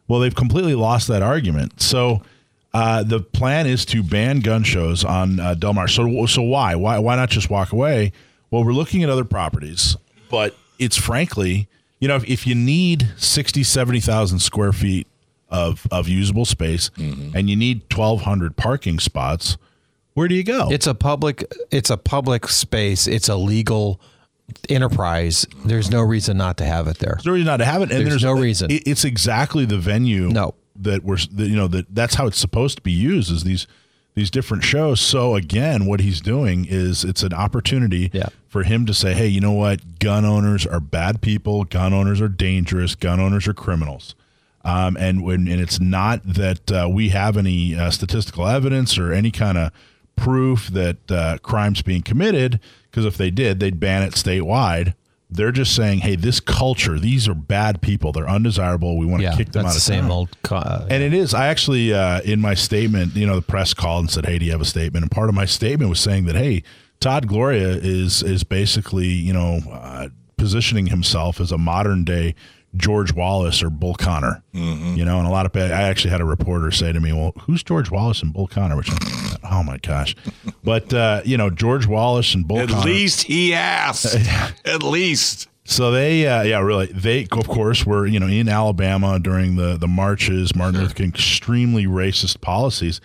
Well, 0.09 0.21
they've 0.21 0.35
completely 0.35 0.75
lost 0.77 1.09
that 1.09 1.21
argument. 1.21 1.83
So. 1.83 2.23
Uh, 2.76 3.02
the 3.02 3.20
plan 3.20 3.67
is 3.67 3.87
to 3.87 4.02
ban 4.02 4.40
gun 4.40 4.62
shows 4.62 5.02
on 5.05 5.40
uh, 5.40 5.55
Del 5.55 5.73
Mar. 5.73 5.88
So, 5.88 6.26
so 6.26 6.43
why? 6.43 6.75
Why? 6.75 6.99
Why 6.99 7.17
not 7.17 7.31
just 7.31 7.49
walk 7.49 7.73
away? 7.73 8.12
Well, 8.50 8.64
we're 8.64 8.73
looking 8.73 9.02
at 9.02 9.08
other 9.08 9.25
properties, 9.25 9.96
but 10.31 10.55
it's 10.78 10.96
frankly, 10.96 11.69
you 12.00 12.08
know, 12.08 12.17
if, 12.17 12.25
if 12.28 12.46
you 12.46 12.55
need 12.55 13.08
60, 13.17 13.62
70,000 13.62 14.40
square 14.40 14.73
feet 14.75 15.06
of, 15.49 15.87
of 15.90 16.06
usable 16.08 16.44
space 16.44 16.90
and 16.99 17.49
you 17.49 17.56
need 17.56 17.82
1,200 17.94 18.56
parking 18.56 18.99
spots, 18.99 19.56
where 20.14 20.28
do 20.28 20.34
you 20.34 20.44
go? 20.44 20.69
It's 20.70 20.87
a 20.87 20.94
public. 20.94 21.44
It's 21.70 21.88
a 21.90 21.96
public 21.96 22.46
space. 22.49 23.06
It's 23.06 23.28
a 23.31 23.37
legal 23.37 24.00
enterprise. 24.69 25.46
There's 25.64 25.90
no 25.90 26.02
reason 26.02 26.37
not 26.37 26.56
to 26.58 26.64
have 26.64 26.87
it 26.88 26.99
there. 26.99 27.14
There's 27.14 27.26
no 27.26 27.32
reason 27.32 27.46
not 27.46 27.56
to 27.58 27.64
have 27.64 27.81
it, 27.82 27.90
and 27.90 28.00
There's 28.00 28.23
there's, 28.23 28.25
no 28.25 28.32
reason. 28.32 28.70
it- 28.70 28.82
it's 28.87 29.05
exactly 29.05 29.64
the 29.64 29.78
venue. 29.78 30.28
No. 30.28 30.55
That 30.82 31.05
we're 31.05 31.19
that, 31.32 31.49
you 31.49 31.56
know 31.56 31.69
that 31.69 31.87
that's 31.94 32.14
how 32.17 32.26
it's 32.26 32.38
supposed 32.38 32.76
to 32.76 32.82
be 32.82 32.93
used 32.93 33.31
is 33.31 33.44
these 33.44 33.67
these 34.14 34.31
different 34.31 34.64
shows. 34.64 35.00
So 35.00 35.34
again, 35.34 35.84
what 35.84 36.00
he's 36.00 36.20
doing 36.23 36.67
is 36.69 37.05
it's 37.05 37.23
an 37.23 37.34
opportunity 37.34 38.11
Yeah. 38.14 38.28
for 38.49 38.62
him 38.62 38.87
to 38.87 38.94
say, 38.94 39.12
hey, 39.12 39.26
you 39.26 39.40
know 39.40 39.52
what? 39.52 39.99
Gun 39.99 40.25
owners 40.25 40.67
are 40.67 40.81
bad 40.81 41.20
people. 41.20 41.64
Gun 41.64 41.93
owners 41.93 42.20
are 42.23 42.28
dangerous. 42.28 42.94
Gun 42.94 43.20
owners 43.20 43.46
are 43.46 43.52
criminals. 43.52 44.14
Um, 44.64 44.96
and 44.96 45.23
when 45.23 45.46
and 45.49 45.61
it's 45.61 45.78
not 45.81 46.23
that 46.25 46.73
uh, 46.73 46.88
we 46.90 47.11
have 47.11 47.37
any 47.37 47.75
uh, 47.76 47.90
statistical 47.90 48.46
evidence 48.49 48.96
or 48.99 49.12
any 49.12 49.31
kind 49.31 49.58
of 49.58 49.70
proof 50.17 50.69
that 50.69 51.11
uh, 51.11 51.37
crimes 51.43 51.82
being 51.82 52.00
committed, 52.02 52.58
because 52.90 53.05
if 53.05 53.17
they 53.19 53.31
did, 53.31 53.61
they'd 53.61 53.78
ban 53.78 54.02
it 54.02 54.14
statewide. 54.14 54.94
They're 55.28 55.50
just 55.52 55.75
saying, 55.75 55.99
hey, 56.00 56.14
this 56.14 56.38
culture, 56.38 56.99
these 57.00 57.26
are 57.28 57.34
bad 57.34 57.82
people. 57.82 58.12
They're 58.12 58.28
undesirable. 58.28 58.96
We 58.96 59.06
want 59.06 59.23
to 59.23 59.28
Yeah, 59.28 59.37
kick 59.37 59.50
them 59.50 59.67
out 59.67 59.70
the 59.70 59.76
of 59.76 59.82
same 59.82 60.02
town. 60.02 60.11
old. 60.12 60.37
co- 60.43 60.56
Uh, 60.56 60.87
And 60.88 61.02
it 61.02 61.12
is. 61.12 61.34
I 61.34 61.49
actually, 61.49 61.93
uh, 61.93 62.20
in 62.20 62.40
my 62.40 62.55
statement, 62.55 63.17
you 63.17 63.26
know, 63.26 63.34
the 63.37 63.43
press 63.43 63.75
called 63.75 64.02
and 64.05 64.11
said, 64.11 64.25
"Hey, 64.26 64.38
do 64.38 64.44
you 64.44 64.52
have 64.52 64.61
a 64.61 64.64
statement?" 64.67 65.02
And 65.02 65.11
part 65.11 65.28
of 65.28 65.34
my 65.34 65.44
statement 65.44 65.90
was 65.90 65.99
saying 65.99 66.26
that, 66.26 66.37
"Hey, 66.37 66.62
Todd 67.00 67.26
Gloria 67.26 67.70
is 67.70 68.23
is 68.23 68.44
basically, 68.44 69.08
you 69.08 69.32
know, 69.32 69.61
uh, 69.70 70.08
positioning 70.38 70.87
himself 70.87 71.40
as 71.40 71.50
a 71.50 71.58
modern 71.58 72.05
day 72.05 72.34
George 72.76 73.12
Wallace 73.12 73.62
or 73.62 73.70
Bull 73.70 73.94
Connor." 73.94 74.43
You 74.52 75.05
know, 75.05 75.19
and 75.19 75.26
a 75.26 75.31
lot 75.31 75.46
of 75.46 75.56
I 75.56 75.82
actually 75.82 76.11
had 76.11 76.20
a 76.20 76.25
reporter 76.25 76.70
say 76.70 76.93
to 76.93 77.00
me, 77.00 77.12
"Well, 77.12 77.32
who's 77.40 77.62
George 77.62 77.90
Wallace 77.90 78.23
and 78.23 78.32
Bull 78.32 78.46
Connor?" 78.46 78.76
Which, 78.76 78.90
oh 79.50 79.62
my 79.62 79.78
gosh, 79.78 80.14
but 80.64 80.93
uh, 80.94 81.23
you 81.25 81.37
know, 81.37 81.50
George 81.50 81.87
Wallace 81.87 82.34
and 82.34 82.46
Bull 82.46 82.61
At 82.61 82.69
Connor. 82.69 82.84
least 82.84 83.23
he 83.23 83.55
asked. 83.55 84.14
At 84.64 84.82
least. 84.82 85.49
So 85.69 85.90
they, 85.90 86.26
uh, 86.28 86.43
yeah, 86.43 86.61
really, 86.61 86.87
they 86.87 87.26
of 87.32 87.49
course 87.49 87.84
were 87.84 88.06
you 88.06 88.20
know 88.20 88.28
in 88.28 88.49
Alabama 88.49 89.19
during 89.19 89.56
the 89.56 89.76
the 89.76 89.88
marches, 89.88 90.55
Martin 90.55 90.81
Luther 90.81 90.94
King, 90.94 91.08
extremely 91.08 91.87
racist 91.87 92.40
policies, 92.40 93.00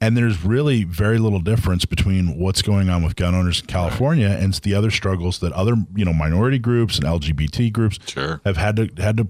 and 0.00 0.16
there's 0.16 0.44
really 0.44 0.84
very 0.84 1.18
little 1.18 1.40
difference 1.40 1.84
between 1.84 2.38
what's 2.38 2.62
going 2.62 2.90
on 2.90 3.02
with 3.02 3.16
gun 3.16 3.34
owners 3.34 3.60
in 3.60 3.66
California 3.66 4.28
and 4.28 4.52
the 4.54 4.74
other 4.74 4.90
struggles 4.90 5.38
that 5.40 5.52
other 5.52 5.74
you 5.94 6.04
know 6.04 6.12
minority 6.12 6.58
groups 6.58 6.98
and 6.98 7.06
LGBT 7.06 7.72
groups 7.72 7.98
Sure. 8.06 8.40
have 8.44 8.56
had 8.56 8.76
to 8.76 8.88
had 9.02 9.16
to 9.16 9.28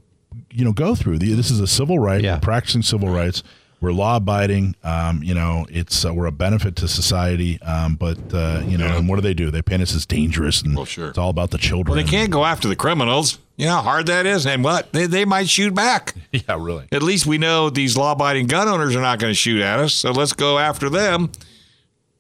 you 0.51 0.65
know 0.65 0.73
go 0.73 0.95
through. 0.95 1.19
This 1.19 1.51
is 1.51 1.61
a 1.61 1.67
civil 1.67 1.99
right. 1.99 2.23
Yeah. 2.23 2.35
We're 2.37 2.41
practicing 2.41 2.83
civil 2.83 3.09
rights. 3.09 3.43
We're 3.81 3.93
law 3.93 4.17
abiding. 4.17 4.75
Um, 4.83 5.23
you 5.23 5.35
know, 5.35 5.67
it's 5.69 6.05
uh, 6.05 6.13
we're 6.15 6.27
a 6.27 6.33
benefit 6.33 6.77
to 6.77 6.89
society. 6.89 7.61
Um, 7.63 7.97
but 7.97 8.19
uh, 8.33 8.63
you 8.67 8.79
know, 8.79 8.87
Yeah. 8.87 8.97
and 8.99 9.09
what 9.09 9.17
do 9.17 9.23
they 9.23 9.35
do? 9.35 9.51
They 9.51 9.63
paint 9.63 9.83
us 9.83 9.95
as 9.95 10.07
dangerous, 10.07 10.63
and 10.63 10.75
Well, 10.77 10.87
sure. 10.87 11.09
it's 11.11 11.19
all 11.19 11.31
about 11.31 11.51
the 11.51 11.59
children. 11.59 11.95
Well, 11.97 12.05
they 12.05 12.11
can't 12.11 12.31
go 12.31 12.45
after 12.45 12.69
the 12.69 12.77
criminals. 12.77 13.39
You 13.59 13.67
know 13.67 13.77
how 13.77 13.83
hard 13.83 14.07
that 14.07 14.27
is, 14.27 14.47
and 14.47 14.63
what 14.65 14.93
they, 14.93 15.07
they 15.07 15.25
might 15.25 15.49
shoot 15.49 15.75
back. 15.75 16.15
Yeah, 16.33 16.57
really. 16.59 16.87
At 16.93 17.03
least 17.03 17.27
we 17.27 17.39
know 17.39 17.71
these 17.71 17.97
law-abiding 17.97 18.47
gun 18.49 18.69
owners 18.69 18.95
are 18.95 19.01
not 19.01 19.19
going 19.19 19.31
to 19.31 19.35
shoot 19.35 19.63
at 19.63 19.79
us. 19.79 19.95
So 19.95 20.11
let's 20.11 20.35
go 20.35 20.59
after 20.59 20.91
them. 20.91 21.31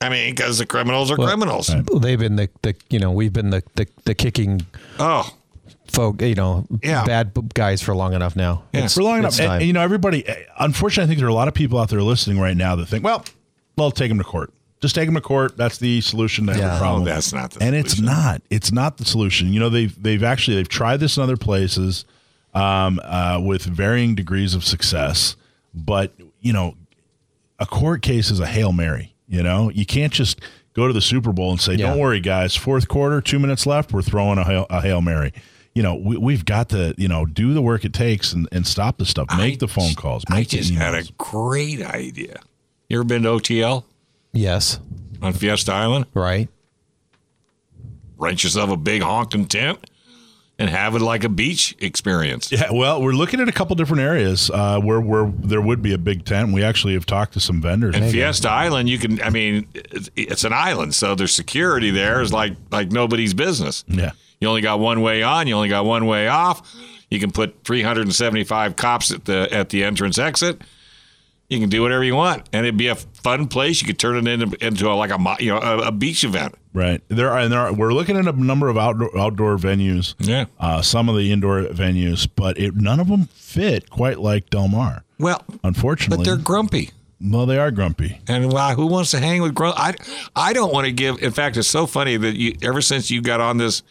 I 0.00 0.08
mean, 0.08 0.34
because 0.34 0.56
the 0.58 0.64
criminals 0.66 1.10
are 1.10 1.16
criminals. 1.16 1.66
they've 2.00 2.18
been 2.18 2.36
the, 2.36 2.48
the 2.62 2.74
you 2.90 2.98
know 2.98 3.10
we've 3.12 3.32
been 3.32 3.50
the 3.50 3.62
the, 3.76 3.86
the 4.04 4.14
kicking 4.14 4.66
Oh, 4.98 5.28
folk 5.90 6.20
you 6.22 6.34
know 6.34 6.66
Yeah. 6.82 7.04
bad 7.04 7.32
guys 7.54 7.82
for 7.82 7.94
long 7.94 8.12
enough 8.14 8.36
now. 8.36 8.62
Yeah. 8.72 8.78
It's- 8.80 8.94
for 8.94 9.02
long 9.02 9.18
enough. 9.18 9.30
it's 9.32 9.40
And, 9.40 9.48
time. 9.48 9.56
and, 9.60 9.66
you 9.66 9.72
know, 9.72 9.80
everybody. 9.82 10.24
Unfortunately, 10.58 11.04
I 11.04 11.06
think 11.08 11.18
there 11.18 11.26
are 11.26 11.30
a 11.30 11.34
lot 11.34 11.48
of 11.48 11.54
people 11.54 11.78
out 11.78 11.88
there 11.88 12.02
listening 12.02 12.38
right 12.38 12.56
now 12.56 12.76
that 12.76 12.86
think, 12.86 13.04
well, 13.04 13.24
well, 13.76 13.90
take 13.90 14.08
them 14.10 14.18
to 14.18 14.24
court. 14.24 14.52
Just 14.80 14.94
take 14.94 15.06
them 15.06 15.14
to 15.14 15.20
court. 15.20 15.56
That's 15.56 15.78
the 15.78 16.00
solution 16.02 16.46
to 16.46 16.52
every 16.52 16.64
Yeah. 16.64 16.78
problem. 16.78 17.04
That's 17.04 17.32
not 17.32 17.52
the 17.52 17.62
and 17.62 17.74
it's 17.74 17.98
not. 18.00 18.42
It's 18.50 18.70
not 18.72 18.98
the 18.98 19.04
solution. 19.04 19.52
You 19.52 19.60
know, 19.60 19.68
they've 19.70 20.00
they've 20.02 20.22
actually 20.22 20.56
they've 20.56 20.68
tried 20.68 20.98
this 21.00 21.16
in 21.16 21.22
other 21.22 21.36
places 21.38 22.04
um, 22.54 23.00
uh, 23.04 23.40
with 23.42 23.62
varying 23.64 24.14
degrees 24.14 24.54
of 24.54 24.64
success. 24.64 25.36
But 25.74 26.12
you 26.40 26.52
know, 26.52 26.74
a 27.58 27.66
court 27.66 28.02
case 28.02 28.30
is 28.30 28.38
a 28.40 28.46
hail 28.46 28.72
mary. 28.72 29.14
You 29.28 29.42
know, 29.42 29.70
you 29.70 29.84
can't 29.86 30.12
just 30.12 30.40
go 30.74 30.86
to 30.86 30.92
the 30.92 31.00
Super 31.00 31.32
Bowl 31.32 31.50
and 31.50 31.60
say, 31.60 31.74
Yeah. 31.74 31.88
"Don't 31.88 31.98
worry, 31.98 32.20
guys. 32.20 32.54
Fourth 32.54 32.86
quarter, 32.86 33.20
two 33.22 33.38
minutes 33.38 33.66
left. 33.66 33.92
We're 33.92 34.02
throwing 34.02 34.38
a 34.38 34.44
hail, 34.44 34.66
a 34.70 34.80
hail 34.82 35.00
mary." 35.00 35.32
You 35.76 35.82
know, 35.82 35.94
we, 35.94 36.16
we've 36.16 36.46
got 36.46 36.70
to 36.70 36.94
you 36.96 37.06
know 37.06 37.26
do 37.26 37.52
the 37.52 37.60
work 37.60 37.84
it 37.84 37.92
takes 37.92 38.32
and, 38.32 38.48
and 38.50 38.66
stop 38.66 38.96
the 38.96 39.04
stuff. 39.04 39.26
Make 39.36 39.54
I 39.54 39.56
the 39.58 39.68
phone 39.68 39.94
calls. 39.94 40.24
I 40.26 40.36
Make 40.36 40.48
the 40.48 40.56
just 40.56 40.72
had 40.72 40.94
a 40.94 41.04
great 41.18 41.82
idea. 41.82 42.40
You 42.88 42.98
ever 42.98 43.04
been 43.04 43.24
to 43.24 43.28
OTL 43.28 43.84
yes, 44.32 44.80
on 45.20 45.34
Fiesta 45.34 45.74
Island? 45.74 46.06
right. 46.14 46.48
Rent 48.16 48.42
yourself 48.42 48.70
a 48.70 48.78
big 48.78 49.02
honking 49.02 49.44
tent 49.44 49.90
and 50.58 50.70
have 50.70 50.94
it 50.94 51.02
like 51.02 51.24
a 51.24 51.28
beach 51.28 51.76
experience. 51.78 52.50
Yeah, 52.50 52.72
well, 52.72 53.02
we're 53.02 53.12
looking 53.12 53.40
at 53.40 53.48
a 53.50 53.52
couple 53.52 53.76
different 53.76 54.00
areas 54.00 54.50
uh, 54.50 54.80
where 54.80 55.02
where 55.02 55.30
there 55.38 55.60
would 55.60 55.82
be 55.82 55.92
a 55.92 55.98
big 55.98 56.24
tent. 56.24 56.54
We 56.54 56.62
actually 56.62 56.94
have 56.94 57.04
talked 57.04 57.34
to 57.34 57.40
some 57.40 57.60
vendors. 57.60 57.94
And 57.94 58.10
Fiesta 58.10 58.48
Island, 58.48 58.88
you 58.88 58.96
can. 58.98 59.20
I 59.20 59.28
mean, 59.28 59.68
it's, 59.74 60.08
it's 60.16 60.44
an 60.44 60.54
island, 60.54 60.94
so 60.94 61.14
there's 61.14 61.36
security 61.36 61.90
there 61.90 62.22
is 62.22 62.32
like 62.32 62.54
like 62.70 62.90
nobody's 62.90 63.34
business. 63.34 63.84
Yeah. 63.86 64.12
You 64.40 64.48
only 64.48 64.60
got 64.62 64.78
one 64.80 65.00
way 65.00 65.22
on. 65.22 65.46
You 65.46 65.54
only 65.54 65.68
got 65.68 65.84
one 65.84 66.06
way 66.06 66.28
off. 66.28 66.74
You 67.10 67.18
can 67.20 67.30
put 67.30 67.64
375 67.64 68.76
cops 68.76 69.12
at 69.12 69.24
the 69.24 69.48
at 69.52 69.68
the 69.70 69.84
entrance 69.84 70.18
exit. 70.18 70.60
You 71.48 71.60
can 71.60 71.68
do 71.68 71.80
whatever 71.80 72.02
you 72.02 72.16
want, 72.16 72.48
and 72.52 72.66
it'd 72.66 72.76
be 72.76 72.88
a 72.88 72.96
fun 72.96 73.46
place. 73.46 73.80
You 73.80 73.86
could 73.86 74.00
turn 74.00 74.16
it 74.16 74.26
into, 74.26 74.66
into 74.66 74.90
a, 74.90 74.94
like 74.94 75.10
a 75.12 75.36
you 75.38 75.50
know 75.50 75.58
a, 75.58 75.88
a 75.88 75.92
beach 75.92 76.24
event. 76.24 76.56
Right. 76.74 77.00
There 77.08 77.30
are, 77.30 77.38
and 77.38 77.52
there 77.52 77.60
are, 77.60 77.72
we're 77.72 77.92
looking 77.94 78.16
at 78.16 78.26
a 78.26 78.32
number 78.32 78.68
of 78.68 78.76
outdoor 78.76 79.16
outdoor 79.16 79.56
venues. 79.56 80.14
Yeah. 80.18 80.46
Uh, 80.58 80.82
some 80.82 81.08
of 81.08 81.16
the 81.16 81.30
indoor 81.32 81.62
venues, 81.62 82.28
but 82.34 82.58
it, 82.58 82.74
none 82.74 82.98
of 82.98 83.06
them 83.08 83.26
fit 83.32 83.88
quite 83.90 84.18
like 84.18 84.50
Del 84.50 84.66
Mar. 84.68 85.04
Well, 85.20 85.44
Unfortunately, 85.62 86.18
but 86.18 86.24
they're 86.28 86.36
grumpy. 86.36 86.90
well, 87.20 87.46
they 87.46 87.58
are 87.58 87.70
grumpy. 87.70 88.20
And 88.26 88.52
wow, 88.52 88.74
who 88.74 88.86
wants 88.88 89.12
to 89.12 89.20
hang 89.20 89.40
with 89.40 89.54
grumpy? 89.54 89.78
I 89.80 89.94
I 90.34 90.52
don't 90.52 90.72
want 90.72 90.86
to 90.86 90.92
give. 90.92 91.22
In 91.22 91.30
fact, 91.30 91.56
it's 91.56 91.68
so 91.68 91.86
funny 91.86 92.16
that 92.16 92.34
you 92.34 92.56
ever 92.60 92.80
since 92.82 93.08
you 93.08 93.22
got 93.22 93.40
on 93.40 93.56
this, 93.58 93.84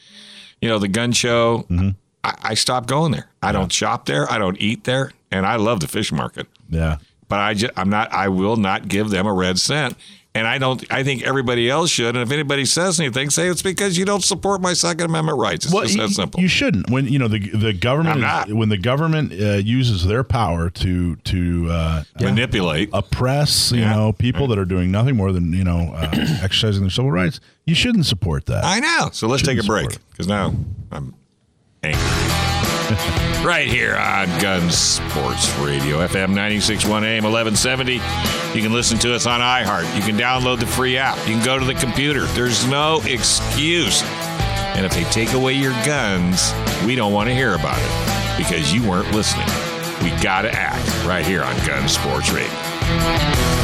you 0.66 0.72
know, 0.72 0.80
the 0.80 0.88
gun 0.88 1.12
show, 1.12 1.60
mm-hmm. 1.70 1.90
I, 2.24 2.34
I 2.42 2.54
stopped 2.56 2.88
going 2.88 3.12
there. 3.12 3.30
I 3.44 3.52
don't 3.52 3.72
shop 3.72 4.08
there. 4.08 4.30
I 4.32 4.40
don't 4.40 4.60
eat 4.60 4.84
there, 4.84 5.12
and 5.30 5.46
I 5.46 5.58
love 5.58 5.80
the 5.80 5.88
fish 5.88 6.12
market. 6.12 6.48
Yeah. 6.72 6.98
But 7.28 7.40
I 7.40 7.54
just, 7.54 7.72
I'm 7.78 7.92
not. 7.92 8.12
I 8.12 8.30
will 8.30 8.56
not 8.56 8.88
give 8.88 9.12
them 9.12 9.28
a 9.28 9.34
red 9.34 9.60
cent. 9.60 9.96
And 10.36 10.46
I 10.46 10.58
don't. 10.58 10.84
I 10.92 11.02
think 11.04 11.24
everybody 11.24 11.70
else 11.70 11.90
should. 11.90 12.14
And 12.16 12.18
if 12.18 12.30
anybody 12.30 12.66
says 12.66 13.00
anything, 13.00 13.30
say 13.30 13.48
it's 13.48 13.62
because 13.62 13.98
you 13.98 14.04
don't 14.04 14.24
support 14.24 14.60
my 14.62 14.74
Second 14.74 15.06
Amendment 15.06 15.40
rights. 15.40 15.66
It's 15.66 15.74
just 15.74 15.94
you, 15.96 16.02
that 16.02 16.10
simple. 16.10 16.42
you 16.42 16.50
shouldn't. 16.50 16.90
When 16.90 17.08
you 17.08 17.18
know 17.20 17.30
the 17.30 17.40
the 17.40 17.72
government 17.72 18.22
is, 18.50 18.54
when 18.54 18.68
the 18.68 18.78
government 18.78 19.32
uh, 19.32 19.54
uses 19.64 20.06
their 20.06 20.26
power 20.26 20.70
to 20.70 21.16
to 21.16 21.68
uh, 21.72 22.04
Manipulate. 22.20 22.90
oppress 22.92 23.72
you 23.72 23.80
Yeah. 23.80 23.96
know 23.96 24.12
people 24.12 24.48
that 24.50 24.60
are 24.60 24.66
doing 24.66 24.92
nothing 24.92 25.16
more 25.16 25.32
than 25.32 25.54
you 25.54 25.64
know 25.64 25.94
uh, 25.96 26.10
exercising 26.44 26.82
their 26.82 26.90
civil 26.90 27.12
rights. 27.12 27.40
You 27.66 27.74
shouldn't 27.74 28.06
support 28.06 28.46
that. 28.48 28.66
I 28.66 28.80
know. 28.82 29.12
So 29.14 29.28
let's 29.30 29.42
take 29.42 29.58
a 29.58 29.64
break 29.64 29.98
because 30.12 30.28
now 30.28 30.54
I'm 30.92 31.16
angry. 31.82 32.45
right 33.44 33.68
here 33.68 33.96
on 33.96 34.28
Gun 34.40 34.70
Sports 34.70 35.52
Radio, 35.58 36.06
FM 36.06 36.30
961 36.30 37.04
AM 37.04 37.24
1170. 37.24 37.94
You 37.94 38.62
can 38.62 38.74
listen 38.74 39.00
to 39.00 39.16
us 39.16 39.26
on 39.26 39.40
iHeart. 39.40 39.84
You 39.96 40.04
can 40.04 40.16
download 40.18 40.60
the 40.60 40.68
free 40.68 40.96
app. 40.98 41.18
You 41.28 41.36
can 41.36 41.44
go 41.44 41.58
to 41.58 41.66
the 41.66 41.74
computer. 41.74 42.26
There's 42.28 42.68
no 42.68 43.02
excuse. 43.06 44.04
And 44.76 44.86
if 44.86 44.94
they 44.94 45.04
take 45.06 45.34
away 45.34 45.54
your 45.54 45.74
guns, 45.84 46.54
we 46.86 46.96
don't 46.96 47.12
want 47.12 47.28
to 47.28 47.34
hear 47.34 47.56
about 47.56 47.80
it 47.80 48.38
because 48.38 48.72
you 48.72 48.88
weren't 48.88 49.12
listening. 49.16 49.48
We 50.04 50.12
got 50.22 50.44
to 50.44 50.52
act 50.54 51.06
right 51.06 51.26
here 51.26 51.42
on 51.42 51.56
Gun 51.66 51.90
Sports 51.90 52.32
Radio. 52.32 53.55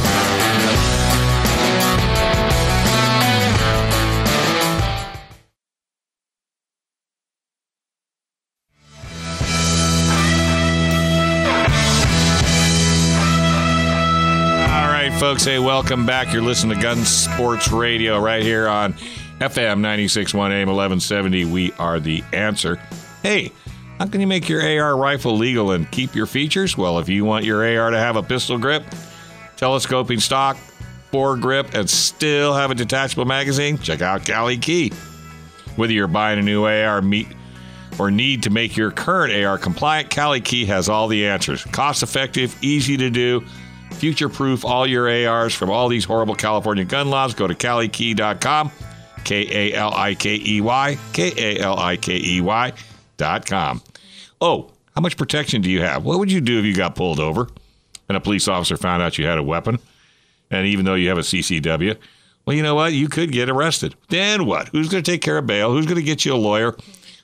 Folks. 15.32 15.46
Hey, 15.46 15.60
welcome 15.60 16.06
back. 16.06 16.34
You're 16.34 16.42
listening 16.42 16.76
to 16.76 16.84
Gun 16.84 17.06
Sports 17.06 17.72
Radio 17.72 18.20
right 18.20 18.44
here 18.44 18.68
on 18.68 18.92
FM 19.40 19.78
961 19.80 20.52
AM 20.52 20.68
1170. 20.68 21.46
We 21.46 21.72
are 21.80 22.02
the 22.02 22.22
answer. 22.34 22.76
Hey, 23.24 23.54
how 23.98 24.08
can 24.08 24.20
you 24.20 24.28
make 24.28 24.50
your 24.50 24.62
AR 24.62 24.98
rifle 24.98 25.38
legal 25.38 25.72
and 25.72 25.90
keep 25.90 26.16
your 26.16 26.26
features? 26.26 26.78
Well, 26.78 27.00
if 27.00 27.08
you 27.08 27.24
want 27.24 27.46
your 27.46 27.64
AR 27.64 27.92
to 27.92 27.98
have 27.98 28.18
a 28.18 28.24
pistol 28.24 28.58
grip, 28.58 28.84
telescoping 29.56 30.20
stock, 30.20 30.58
foregrip, 31.14 31.76
and 31.76 31.90
still 31.90 32.54
have 32.54 32.70
a 32.70 32.76
detachable 32.76 33.24
magazine, 33.24 33.78
check 33.78 34.02
out 34.02 34.26
Kali 34.26 34.58
Key. 34.58 34.92
Whether 35.78 35.94
you're 35.94 36.08
buying 36.08 36.40
a 36.40 36.42
new 36.42 36.66
AR 36.66 37.02
meet 37.02 37.30
or 37.98 38.12
need 38.12 38.44
to 38.44 38.50
make 38.50 38.76
your 38.76 38.92
current 38.92 39.34
AR 39.34 39.58
compliant, 39.58 40.10
Kali 40.10 40.42
Key 40.42 40.66
has 40.66 40.90
all 40.90 41.08
the 41.08 41.28
answers. 41.28 41.64
Cost 41.64 42.04
effective, 42.04 42.54
easy 42.62 42.98
to 42.98 43.10
do, 43.10 43.46
future 43.94 44.30
proof 44.30 44.66
all 44.66 44.88
your 44.88 45.10
ARs 45.10 45.54
from 45.54 45.70
all 45.70 45.88
these 45.88 46.06
horrible 46.06 46.36
California 46.36 46.84
gun 46.84 47.10
laws. 47.10 47.34
Go 47.34 47.48
to 47.48 47.56
kalikey.com, 47.56 48.72
K 49.24 49.70
A 49.72 49.76
L 49.76 49.94
I 49.94 50.16
K 50.16 50.42
E 50.44 50.62
Y, 50.62 50.98
K 51.14 51.32
A 51.38 51.60
L 51.60 51.78
I 51.78 51.98
K 51.98 52.20
E 52.22 52.42
Y 52.42 52.74
dot 53.18 53.46
com. 53.46 53.82
Oh, 54.40 54.72
how 54.96 55.02
much 55.02 55.18
protection 55.18 55.62
do 55.62 55.70
you 55.70 55.82
have? 55.82 56.04
What 56.04 56.20
would 56.20 56.32
you 56.32 56.42
do 56.42 56.60
if 56.60 56.66
you 56.66 56.76
got 56.76 56.96
pulled 56.96 57.20
over 57.20 57.48
and 58.10 58.18
a 58.18 58.22
police 58.22 58.48
officer 58.48 58.78
found 58.78 59.02
out 59.02 59.18
you 59.18 59.26
had 59.26 59.38
a 59.38 59.44
weapon? 59.44 59.80
And 60.50 60.68
even 60.68 60.84
though 60.86 60.96
you 60.96 61.10
have 61.10 61.18
a 61.18 61.22
CCW, 61.22 61.98
well, 62.46 62.56
you 62.56 62.64
know 62.64 62.76
what? 62.76 62.94
You 62.94 63.08
could 63.08 63.32
get 63.32 63.50
arrested. 63.50 63.96
Then 64.10 64.46
what? 64.46 64.68
Who's 64.70 64.90
going 64.90 65.04
to 65.04 65.12
take 65.12 65.22
care 65.22 65.38
of 65.38 65.46
bail? 65.46 65.72
Who's 65.72 65.86
going 65.86 65.98
to 65.98 66.04
get 66.04 66.26
you 66.26 66.34
a 66.34 66.36
lawyer? 66.36 66.76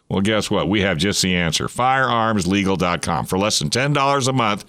Well, 0.09 0.21
guess 0.21 0.49
what? 0.49 0.69
We 0.69 0.81
have 0.81 0.97
just 0.97 1.21
the 1.21 1.35
answer 1.35 1.67
firearmslegal.com. 1.67 3.25
For 3.25 3.37
less 3.37 3.59
than 3.59 3.69
$10 3.69 4.27
a 4.27 4.33
month, 4.33 4.63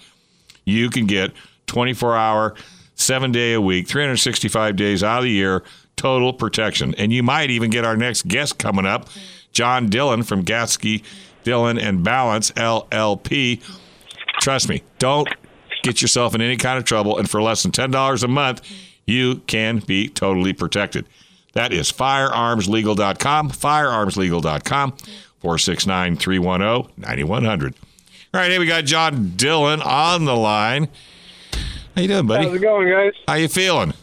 you 0.65 0.89
can 0.89 1.05
get 1.05 1.31
24 1.69 2.17
hour, 2.17 2.55
seven 2.95 3.31
day 3.31 3.53
a 3.53 3.61
week, 3.61 3.87
365 3.87 4.75
days 4.75 5.03
out 5.03 5.19
of 5.19 5.23
the 5.23 5.31
year, 5.31 5.63
total 5.95 6.33
protection. 6.33 6.93
And 6.95 7.13
you 7.13 7.23
might 7.23 7.49
even 7.49 7.69
get 7.69 7.85
our 7.85 7.95
next 7.95 8.27
guest 8.27 8.57
coming 8.57 8.85
up, 8.85 9.07
John 9.53 9.87
Dillon 9.87 10.23
from 10.23 10.43
Gatzke, 10.43 11.03
Dillon 11.43 11.77
and 11.79 12.05
Ballance 12.05 12.51
LLP. 12.53 13.61
Trust 14.41 14.67
me, 14.67 14.83
don't 14.97 15.29
get 15.83 16.01
yourself 16.01 16.35
in 16.35 16.41
any 16.41 16.57
kind 16.57 16.77
of 16.77 16.83
trouble. 16.83 17.17
And 17.17 17.29
for 17.29 17.41
less 17.41 17.63
than 17.63 17.71
$10 17.71 18.23
a 18.23 18.27
month, 18.27 18.61
you 19.05 19.37
can 19.47 19.79
be 19.79 20.09
totally 20.09 20.53
protected. 20.53 21.05
That 21.53 21.73
is 21.73 21.91
firearmslegal.com, 21.91 23.51
firearmslegal.com, 23.51 24.91
469 24.91 26.15
310 26.17 26.93
9100. 26.97 27.75
All 28.31 28.39
right, 28.39 28.51
hey, 28.51 28.59
we 28.59 28.67
got 28.67 28.85
John 28.85 29.33
Dillon 29.35 29.81
on 29.81 30.25
the 30.25 30.35
line. 30.35 30.89
How 31.95 32.01
you 32.01 32.07
doing, 32.07 32.27
buddy? 32.27 32.45
How's 32.45 32.55
it 32.55 32.61
going, 32.61 32.89
guys? 32.89 33.13
How 33.27 33.33
you 33.35 33.47
feeling? 33.47 33.93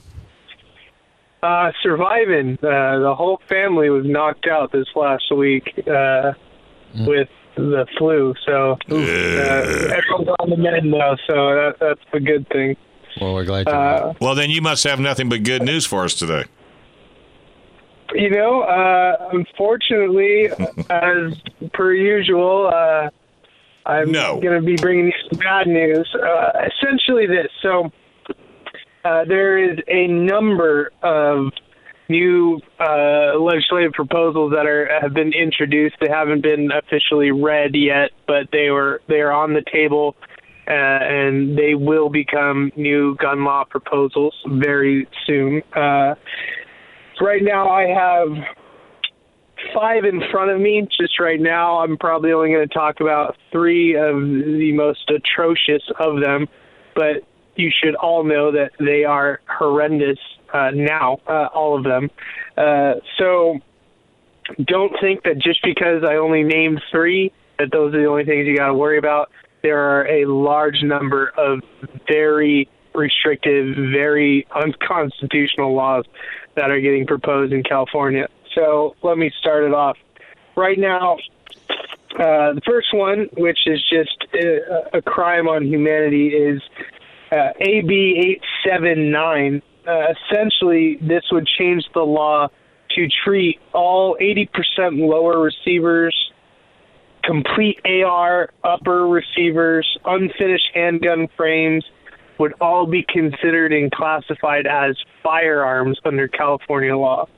Uh, 1.42 1.70
surviving. 1.82 2.58
Uh, 2.62 2.98
the 2.98 3.14
whole 3.16 3.40
family 3.48 3.88
was 3.90 4.04
knocked 4.06 4.46
out 4.48 4.72
this 4.72 4.86
last 4.96 5.24
week 5.34 5.72
uh, 5.86 6.32
with 7.06 7.28
the 7.56 7.86
flu. 7.96 8.34
So 8.44 8.72
uh, 8.90 8.94
everyone's 8.94 10.28
on 10.40 10.50
the 10.50 10.56
mend 10.56 10.90
now. 10.90 11.16
So 11.26 11.34
that, 11.34 11.76
that's 11.80 12.00
a 12.12 12.20
good 12.20 12.48
thing. 12.48 12.76
Well, 13.20 13.34
we're 13.34 13.44
glad. 13.44 13.68
Uh, 13.68 14.12
Well, 14.20 14.34
then 14.34 14.50
you 14.50 14.60
must 14.60 14.84
have 14.84 14.98
nothing 15.00 15.28
but 15.28 15.42
good 15.42 15.62
news 15.62 15.86
for 15.86 16.04
us 16.04 16.14
today. 16.14 16.44
you 18.14 18.28
know, 18.30 18.62
uh, 18.62 19.28
unfortunately, 19.32 20.48
as 20.90 21.32
per 21.72 21.92
usual, 21.94 22.66
uh, 22.74 23.08
I'm 23.86 24.10
No. 24.10 24.40
going 24.40 24.60
to 24.60 24.66
be 24.66 24.76
bringing 24.76 25.06
you 25.06 25.12
some 25.30 25.38
bad 25.38 25.66
news. 25.66 26.08
Uh, 26.14 26.50
essentially, 26.66 27.26
this. 27.26 27.48
So 27.62 27.92
uh, 29.04 29.24
there 29.26 29.58
is 29.58 29.78
a 29.88 30.08
number 30.08 30.90
of 31.02 31.52
new 32.08 32.60
uh, 32.80 33.38
legislative 33.38 33.92
proposals 33.92 34.52
that 34.52 34.66
are 34.66 34.88
have 35.00 35.14
been 35.14 35.32
introduced. 35.32 35.96
They 36.00 36.08
haven't 36.08 36.42
been 36.42 36.70
officially 36.72 37.30
read 37.30 37.74
yet, 37.74 38.10
but 38.26 38.48
they 38.52 38.70
were 38.70 39.00
they 39.08 39.20
are 39.20 39.32
on 39.32 39.54
the 39.54 39.62
table, 39.72 40.16
uh, 40.68 40.70
and 40.72 41.56
they 41.56 41.74
will 41.74 42.08
become 42.08 42.72
new 42.76 43.16
gun 43.16 43.44
law 43.44 43.64
proposals 43.64 44.34
very 44.48 45.08
soon. 45.26 45.62
Uh, 45.74 46.14
right 47.20 47.42
now, 47.42 47.68
I 47.68 47.86
have 47.88 48.28
five 49.74 50.04
in 50.04 50.22
front 50.30 50.50
of 50.50 50.60
me. 50.60 50.86
Just 51.00 51.18
right 51.20 51.40
now, 51.40 51.78
I'm 51.78 51.96
probably 51.96 52.32
only 52.32 52.50
going 52.50 52.68
to 52.68 52.74
talk 52.74 53.00
about 53.00 53.36
three 53.52 53.94
of 53.96 54.16
the 54.16 54.72
most 54.72 55.10
atrocious 55.10 55.82
of 55.98 56.20
them, 56.20 56.48
but 56.94 57.24
you 57.56 57.70
should 57.70 57.94
all 57.94 58.24
know 58.24 58.52
that 58.52 58.72
they 58.78 59.04
are 59.04 59.40
horrendous 59.48 60.18
uh, 60.52 60.70
now, 60.74 61.18
uh, 61.26 61.48
all 61.54 61.76
of 61.76 61.84
them. 61.84 62.10
Uh, 62.56 62.94
so 63.18 63.58
don't 64.64 64.92
think 65.00 65.24
that 65.24 65.38
just 65.38 65.62
because 65.62 66.04
I 66.04 66.16
only 66.16 66.42
named 66.42 66.82
three, 66.90 67.32
that 67.58 67.70
those 67.72 67.94
are 67.94 68.00
the 68.00 68.06
only 68.06 68.24
things 68.24 68.46
you 68.46 68.56
got 68.56 68.68
to 68.68 68.74
worry 68.74 68.98
about. 68.98 69.30
There 69.62 69.78
are 69.78 70.06
a 70.06 70.26
large 70.26 70.82
number 70.82 71.32
of 71.36 71.60
very 72.06 72.68
restrictive, 72.94 73.74
very 73.76 74.46
unconstitutional 74.54 75.74
laws 75.74 76.04
that 76.54 76.70
are 76.70 76.80
getting 76.80 77.06
proposed 77.06 77.52
in 77.52 77.62
California. 77.62 78.28
So 78.56 78.96
let 79.02 79.18
me 79.18 79.30
start 79.38 79.64
it 79.64 79.74
off. 79.74 79.98
Right 80.56 80.78
now, 80.78 81.18
uh, 82.18 82.54
the 82.54 82.62
first 82.64 82.94
one, 82.94 83.28
which 83.36 83.66
is 83.66 83.82
just 83.88 84.16
uh, 84.34 84.96
a 84.98 85.02
crime 85.02 85.48
on 85.48 85.66
humanity, 85.66 86.28
is 86.28 86.62
uh, 87.30 87.50
AB 87.60 88.38
879. 88.64 89.62
Uh, 89.86 90.06
essentially, 90.10 90.98
this 91.02 91.24
would 91.30 91.46
change 91.46 91.84
the 91.94 92.00
law 92.00 92.48
to 92.90 93.08
treat 93.24 93.60
all 93.74 94.16
80% 94.18 94.48
lower 95.06 95.38
receivers, 95.38 96.16
complete 97.22 97.78
AR 97.84 98.48
upper 98.64 99.06
receivers, 99.06 99.86
unfinished 100.06 100.70
handgun 100.72 101.28
frames 101.36 101.84
would 102.38 102.54
all 102.60 102.86
be 102.86 103.04
considered 103.06 103.72
and 103.72 103.90
classified 103.90 104.66
as 104.66 104.96
firearms 105.22 105.98
under 106.04 106.28
California 106.28 106.96
law. 106.96 107.28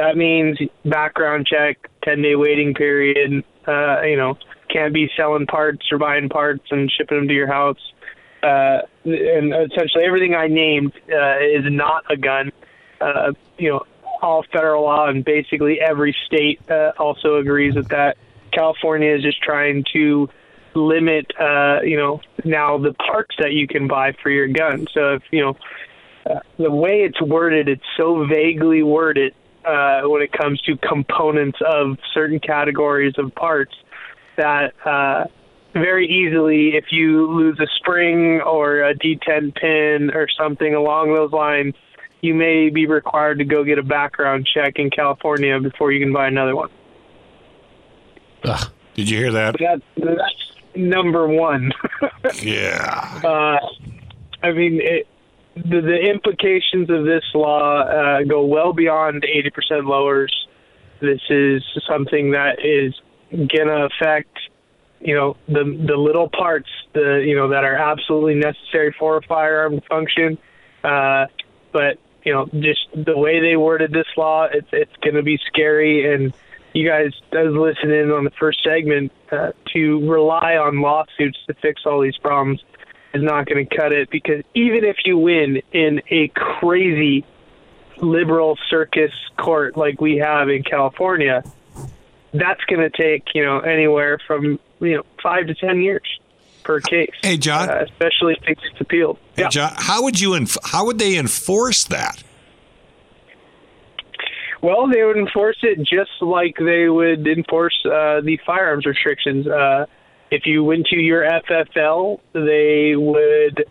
That 0.00 0.16
means 0.16 0.58
background 0.86 1.46
check, 1.46 1.90
10 2.04 2.22
day 2.22 2.34
waiting 2.34 2.72
period, 2.72 3.44
uh, 3.68 4.00
you 4.00 4.16
know, 4.16 4.38
can't 4.72 4.94
be 4.94 5.10
selling 5.14 5.44
parts 5.44 5.92
or 5.92 5.98
buying 5.98 6.30
parts 6.30 6.64
and 6.70 6.90
shipping 6.90 7.18
them 7.18 7.28
to 7.28 7.34
your 7.34 7.46
house. 7.46 7.92
Uh, 8.42 8.78
and 9.04 9.52
essentially 9.70 10.04
everything 10.06 10.34
I 10.34 10.46
named 10.46 10.94
uh, 11.12 11.40
is 11.40 11.64
not 11.66 12.04
a 12.10 12.16
gun. 12.16 12.50
Uh, 12.98 13.32
you 13.58 13.68
know, 13.68 13.82
all 14.22 14.42
federal 14.50 14.84
law 14.84 15.06
and 15.06 15.22
basically 15.22 15.82
every 15.82 16.16
state 16.24 16.60
uh, 16.70 16.92
also 16.98 17.36
agrees 17.36 17.74
with 17.74 17.88
that. 17.88 18.16
California 18.54 19.14
is 19.14 19.22
just 19.22 19.42
trying 19.42 19.84
to 19.92 20.30
limit, 20.74 21.30
uh, 21.38 21.80
you 21.82 21.98
know, 21.98 22.22
now 22.42 22.78
the 22.78 22.94
parts 22.94 23.36
that 23.38 23.52
you 23.52 23.68
can 23.68 23.86
buy 23.86 24.14
for 24.22 24.30
your 24.30 24.48
gun. 24.48 24.86
So 24.94 25.16
if 25.16 25.22
you 25.30 25.42
know 25.42 25.56
uh, 26.24 26.40
the 26.58 26.70
way 26.70 27.02
it's 27.02 27.20
worded, 27.20 27.68
it's 27.68 27.84
so 27.98 28.26
vaguely 28.26 28.82
worded 28.82 29.34
uh, 29.64 30.02
when 30.02 30.22
it 30.22 30.32
comes 30.32 30.60
to 30.62 30.76
components 30.76 31.58
of 31.64 31.98
certain 32.12 32.40
categories 32.40 33.14
of 33.18 33.34
parts 33.34 33.74
that 34.36 34.72
uh, 34.86 35.24
very 35.72 36.08
easily, 36.08 36.76
if 36.76 36.86
you 36.90 37.30
lose 37.30 37.58
a 37.60 37.66
spring 37.76 38.40
or 38.40 38.82
a 38.82 38.94
detent 38.94 39.54
pin 39.54 40.10
or 40.14 40.26
something 40.28 40.74
along 40.74 41.14
those 41.14 41.32
lines, 41.32 41.74
you 42.20 42.34
may 42.34 42.70
be 42.70 42.86
required 42.86 43.38
to 43.38 43.44
go 43.44 43.64
get 43.64 43.78
a 43.78 43.82
background 43.82 44.46
check 44.52 44.74
in 44.76 44.90
California 44.90 45.58
before 45.60 45.92
you 45.92 46.04
can 46.04 46.12
buy 46.12 46.28
another 46.28 46.54
one. 46.54 46.70
Ugh. 48.44 48.70
Did 48.94 49.08
you 49.08 49.18
hear 49.18 49.32
that? 49.32 49.56
that 49.58 49.82
that's 49.96 50.52
number 50.74 51.26
one. 51.28 51.72
yeah. 52.42 53.20
Uh, 53.24 53.58
I 54.42 54.52
mean, 54.52 54.80
it, 54.82 55.06
the, 55.64 55.80
the 55.80 56.10
implications 56.10 56.90
of 56.90 57.04
this 57.04 57.24
law 57.34 57.82
uh, 57.82 58.22
go 58.24 58.44
well 58.44 58.72
beyond 58.72 59.24
80% 59.24 59.86
lowers. 59.86 60.34
This 61.00 61.20
is 61.30 61.62
something 61.88 62.32
that 62.32 62.64
is 62.64 62.94
to 63.66 63.88
affect, 63.88 64.36
you 65.00 65.14
know, 65.14 65.36
the 65.48 65.64
the 65.86 65.96
little 65.96 66.28
parts, 66.28 66.68
the 66.92 67.24
you 67.26 67.34
know 67.34 67.48
that 67.48 67.64
are 67.64 67.76
absolutely 67.76 68.34
necessary 68.34 68.94
for 68.98 69.16
a 69.16 69.22
firearm 69.22 69.80
to 69.80 69.86
function. 69.86 70.36
Uh, 70.84 71.26
but 71.72 71.98
you 72.24 72.34
know, 72.34 72.46
just 72.60 72.86
the 72.94 73.16
way 73.16 73.40
they 73.40 73.56
worded 73.56 73.92
this 73.92 74.06
law, 74.16 74.46
it's 74.52 74.68
it's 74.72 74.94
to 75.14 75.22
be 75.22 75.38
scary. 75.46 76.12
And 76.12 76.34
you 76.74 76.86
guys, 76.86 77.12
as 77.32 77.52
listening 77.52 78.10
on 78.10 78.24
the 78.24 78.32
first 78.38 78.62
segment, 78.62 79.10
uh, 79.32 79.52
to 79.72 80.10
rely 80.10 80.56
on 80.56 80.82
lawsuits 80.82 81.38
to 81.46 81.54
fix 81.54 81.82
all 81.86 82.02
these 82.02 82.18
problems 82.18 82.62
is 83.14 83.22
not 83.22 83.46
going 83.46 83.66
to 83.66 83.76
cut 83.76 83.92
it. 83.92 84.10
Because 84.10 84.42
even 84.54 84.84
if 84.84 84.96
you 85.04 85.18
win 85.18 85.62
in 85.72 86.02
a 86.10 86.28
crazy 86.28 87.24
liberal 87.98 88.58
circus 88.68 89.12
court 89.36 89.76
like 89.76 90.00
we 90.00 90.16
have 90.16 90.48
in 90.48 90.62
California, 90.62 91.42
that's 92.32 92.64
going 92.64 92.80
to 92.80 92.90
take 92.90 93.34
you 93.34 93.44
know 93.44 93.60
anywhere 93.60 94.18
from 94.26 94.58
you 94.80 94.96
know 94.96 95.02
five 95.22 95.46
to 95.46 95.54
ten 95.54 95.80
years 95.80 96.20
per 96.62 96.80
case. 96.80 97.10
Hey, 97.22 97.36
John. 97.36 97.68
Uh, 97.68 97.84
especially 97.88 98.38
if 98.46 98.58
it's 98.62 98.80
appealed. 98.80 99.18
Hey, 99.34 99.42
yeah. 99.42 99.48
John, 99.48 99.72
how 99.76 100.02
would 100.02 100.20
you 100.20 100.30
enf- 100.30 100.58
how 100.64 100.86
would 100.86 100.98
they 100.98 101.16
enforce 101.16 101.84
that? 101.84 102.22
Well, 104.62 104.88
they 104.88 105.02
would 105.02 105.16
enforce 105.16 105.56
it 105.62 105.78
just 105.78 106.10
like 106.20 106.56
they 106.58 106.88
would 106.88 107.26
enforce 107.26 107.78
uh, 107.86 108.20
the 108.20 108.38
firearms 108.44 108.84
restrictions. 108.84 109.46
Uh, 109.46 109.86
if 110.30 110.46
you 110.46 110.64
went 110.64 110.86
to 110.86 110.96
your 110.96 111.22
FFL, 111.22 112.20
they 112.32 112.94
would 112.96 113.64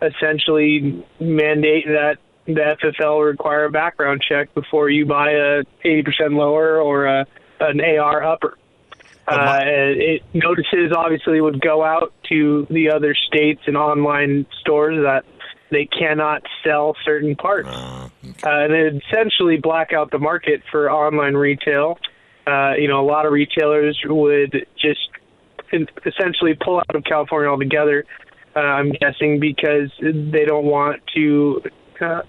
essentially 0.00 1.04
mandate 1.20 1.86
that 1.86 2.16
the 2.46 2.76
FFL 2.82 3.26
require 3.26 3.64
a 3.64 3.70
background 3.70 4.22
check 4.26 4.54
before 4.54 4.88
you 4.88 5.04
buy 5.04 5.32
a 5.32 5.64
80% 5.84 6.36
lower 6.36 6.80
or 6.80 7.06
a, 7.06 7.26
an 7.60 7.80
AR 7.80 8.22
upper. 8.22 8.56
Uh, 9.28 9.58
it, 9.64 10.22
notices 10.34 10.92
obviously 10.96 11.40
would 11.40 11.60
go 11.60 11.82
out 11.82 12.12
to 12.28 12.64
the 12.70 12.90
other 12.90 13.14
states 13.26 13.60
and 13.66 13.76
online 13.76 14.46
stores 14.60 15.02
that 15.02 15.24
they 15.70 15.84
cannot 15.86 16.42
sell 16.64 16.94
certain 17.04 17.34
parts, 17.34 17.68
uh, 17.68 18.08
and 18.44 18.72
it 18.72 19.02
essentially 19.08 19.56
black 19.56 19.92
out 19.92 20.12
the 20.12 20.18
market 20.18 20.62
for 20.70 20.88
online 20.88 21.34
retail. 21.34 21.98
Uh, 22.46 22.74
you 22.78 22.86
know, 22.86 23.00
a 23.00 23.08
lot 23.08 23.26
of 23.26 23.32
retailers 23.32 24.00
would 24.04 24.64
just 24.80 25.08
essentially 25.72 26.54
pull 26.54 26.78
out 26.78 26.94
of 26.94 27.04
California 27.04 27.48
altogether. 27.48 28.04
Uh, 28.54 28.60
I'm 28.60 28.92
guessing 28.92 29.38
because 29.38 29.90
they 30.00 30.44
don't 30.44 30.64
want 30.64 31.02
to 31.14 31.62
uh, 32.00 32.22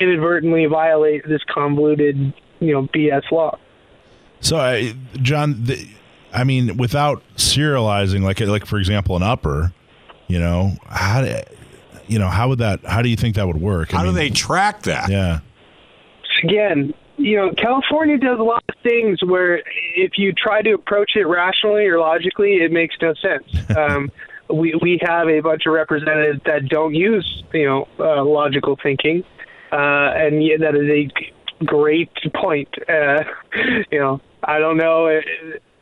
inadvertently 0.00 0.66
violate 0.66 1.26
this 1.28 1.40
convoluted, 1.52 2.34
you 2.60 2.72
know, 2.72 2.88
BS 2.88 3.30
law. 3.30 3.58
So, 4.40 4.56
uh, 4.56 4.92
John, 5.22 5.64
the, 5.64 5.88
I 6.32 6.44
mean, 6.44 6.76
without 6.76 7.22
serializing, 7.36 8.22
like 8.22 8.40
like 8.40 8.66
for 8.66 8.78
example, 8.78 9.16
an 9.16 9.22
upper, 9.22 9.72
you 10.26 10.40
know, 10.40 10.72
how 10.88 11.22
do, 11.22 11.40
you 12.08 12.18
know 12.18 12.28
how 12.28 12.48
would 12.48 12.58
that? 12.58 12.84
How 12.84 13.02
do 13.02 13.08
you 13.08 13.16
think 13.16 13.36
that 13.36 13.46
would 13.46 13.60
work? 13.60 13.92
How 13.92 14.02
I 14.02 14.04
do 14.04 14.12
they 14.12 14.30
track 14.30 14.82
that? 14.82 15.10
Yeah. 15.10 15.40
Again, 16.42 16.92
you 17.22 17.36
know, 17.36 17.52
California 17.52 18.18
does 18.18 18.38
a 18.38 18.42
lot 18.42 18.64
of 18.68 18.74
things 18.82 19.22
where 19.22 19.62
if 19.96 20.12
you 20.16 20.32
try 20.32 20.60
to 20.62 20.72
approach 20.72 21.12
it 21.14 21.24
rationally 21.24 21.86
or 21.86 21.98
logically, 21.98 22.56
it 22.56 22.72
makes 22.72 22.96
no 23.00 23.14
sense. 23.14 23.44
Um, 23.76 24.10
we 24.50 24.74
we 24.82 24.98
have 25.02 25.28
a 25.28 25.40
bunch 25.40 25.62
of 25.66 25.72
representatives 25.72 26.40
that 26.44 26.68
don't 26.68 26.94
use 26.94 27.42
you 27.54 27.64
know 27.64 27.88
uh, 27.98 28.22
logical 28.22 28.76
thinking, 28.82 29.24
uh, 29.72 30.12
and 30.14 30.44
yeah, 30.44 30.56
that 30.58 30.74
is 30.74 30.88
a 30.90 31.64
great 31.64 32.10
point. 32.34 32.68
Uh, 32.86 33.24
you 33.90 33.98
know, 33.98 34.20
I 34.42 34.58
don't 34.58 34.76
know 34.76 35.20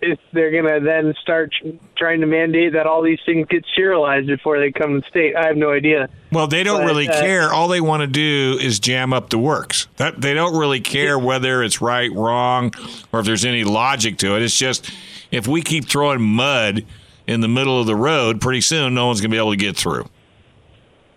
if 0.03 0.19
they're 0.33 0.51
going 0.51 0.65
to 0.65 0.81
then 0.85 1.15
start 1.21 1.53
trying 1.97 2.21
to 2.21 2.27
mandate 2.27 2.73
that 2.73 2.87
all 2.87 3.03
these 3.03 3.19
things 3.27 3.47
get 3.49 3.65
serialized 3.77 4.27
before 4.27 4.59
they 4.59 4.73
come 4.73 4.95
to 4.95 5.01
the 5.01 5.07
state. 5.09 5.37
I 5.37 5.47
have 5.47 5.57
no 5.57 5.71
idea. 5.73 6.09
Well, 6.33 6.47
they 6.47 6.63
don't 6.63 6.81
But, 6.81 6.87
really 6.87 7.09
uh, 7.09 7.21
care. 7.21 7.53
All 7.53 7.69
they 7.69 7.81
want 7.81 8.01
to 8.03 8.07
do 8.07 8.59
is 8.61 8.79
jam 8.81 9.13
up 9.13 9.31
the 9.31 9.39
works. 9.39 9.89
That 9.97 10.21
they 10.21 10.33
don't 10.35 10.59
really 10.59 10.81
care 10.81 11.19
whether 11.19 11.63
it's 11.63 11.81
right, 11.81 12.11
wrong, 12.13 12.73
or 13.13 13.21
if 13.21 13.27
there's 13.27 13.45
any 13.45 13.65
logic 13.65 14.17
to 14.19 14.37
it. 14.37 14.43
It's 14.43 14.57
just 14.59 14.91
if 15.31 15.47
we 15.47 15.63
keep 15.63 15.87
throwing 15.87 16.23
mud 16.23 16.85
in 17.27 17.41
the 17.43 17.49
middle 17.49 17.79
of 17.81 17.87
the 17.87 17.97
road, 17.97 18.41
pretty 18.41 18.61
soon 18.63 18.95
no 18.95 19.07
one's 19.07 19.21
going 19.21 19.31
to 19.31 19.35
be 19.35 19.39
able 19.39 19.51
to 19.53 19.57
get 19.57 19.77
through. 19.77 20.07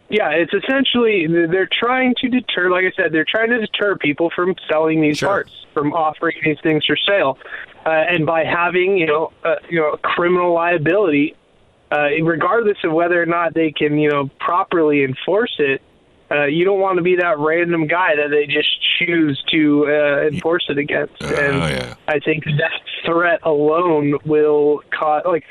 Yeah, 0.10 0.30
it's 0.30 0.54
essentially 0.54 1.26
they're 1.28 1.69
trying 1.72 2.13
to 2.19 2.30
deter. 2.30 2.69
Like 2.69 2.86
I 2.86 2.91
said, 2.96 3.12
they're 3.12 3.26
trying 3.28 3.50
to 3.50 3.60
deter 3.60 3.96
people 3.98 4.30
from 4.36 4.54
selling 4.69 5.02
these 5.02 5.17
Sure. 5.17 5.30
parts, 5.30 5.65
from 5.74 5.91
offering 5.93 6.36
these 6.43 6.60
things 6.62 6.86
for 6.86 6.96
sale, 6.98 7.39
uh, 7.86 7.89
and 7.89 8.26
by 8.26 8.43
having 8.43 8.98
you 8.98 9.06
know 9.06 9.32
uh, 9.43 9.56
you 9.69 9.80
know 9.80 9.98
criminal 10.02 10.54
liability, 10.54 11.36
uh, 11.91 12.10
regardless 12.24 12.78
of 12.84 12.91
whether 12.91 13.22
or 13.22 13.26
not 13.26 13.54
they 13.54 13.72
can 13.72 13.98
you 13.98 14.10
know 14.10 14.30
properly 14.39 15.04
enforce 15.04 15.56
it. 15.60 15.82
Uh, 16.32 16.46
you 16.46 16.65
don't 16.65 16.80
want 16.80 16.98
to 16.98 17.04
be 17.04 17.17
that 17.17 17.38
random 17.38 17.86
guy 17.86 18.15
that 18.15 18.30
they 18.32 18.48
just 18.48 18.69
choose 18.98 19.43
to 19.52 19.86
uh, 19.88 20.28
enforce 20.28 20.65
it 20.67 20.80
against. 20.80 21.13
Oh, 21.22 21.28
and 21.28 21.58
yeah. 21.58 21.96
I 22.08 22.17
think 22.19 22.46
that 22.46 22.72
threat 23.06 23.39
alone 23.43 24.17
will 24.26 24.82
cause 24.98 25.22
like 25.26 25.43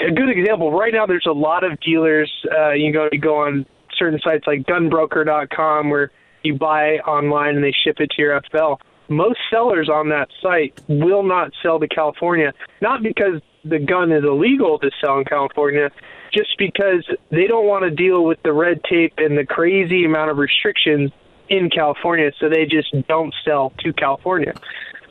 a 0.00 0.10
good 0.10 0.28
example. 0.28 0.72
Right 0.72 0.92
now, 0.92 1.06
there's 1.06 1.26
a 1.26 1.32
lot 1.32 1.64
of 1.64 1.80
dealers. 1.80 2.30
Uh, 2.50 2.72
you 2.72 2.92
go 2.92 3.08
you 3.10 3.18
go 3.18 3.36
on 3.36 3.64
certain 3.96 4.20
sites 4.22 4.46
like 4.46 4.64
Gunbroker.com 4.64 5.88
where 5.90 6.10
you 6.42 6.54
buy 6.54 6.98
online 6.98 7.56
and 7.56 7.64
they 7.64 7.72
ship 7.72 7.96
it 7.98 8.10
to 8.10 8.22
your 8.22 8.40
FFL. 8.40 8.78
Most 9.08 9.38
sellers 9.50 9.88
on 9.88 10.08
that 10.08 10.28
site 10.42 10.80
will 10.88 11.22
not 11.22 11.52
sell 11.62 11.78
to 11.78 11.88
California, 11.88 12.52
not 12.80 13.02
because 13.02 13.40
the 13.64 13.78
gun 13.78 14.12
is 14.12 14.24
illegal 14.24 14.78
to 14.78 14.90
sell 15.00 15.18
in 15.18 15.24
California, 15.24 15.90
just 16.32 16.56
because 16.58 17.08
they 17.30 17.46
don't 17.46 17.66
want 17.66 17.84
to 17.84 17.90
deal 17.90 18.24
with 18.24 18.42
the 18.42 18.52
red 18.52 18.82
tape 18.84 19.14
and 19.18 19.36
the 19.38 19.46
crazy 19.46 20.04
amount 20.04 20.30
of 20.30 20.38
restrictions 20.38 21.10
in 21.48 21.70
California, 21.70 22.32
so 22.40 22.48
they 22.48 22.66
just 22.66 22.94
don't 23.06 23.34
sell 23.44 23.72
to 23.78 23.92
California. 23.92 24.52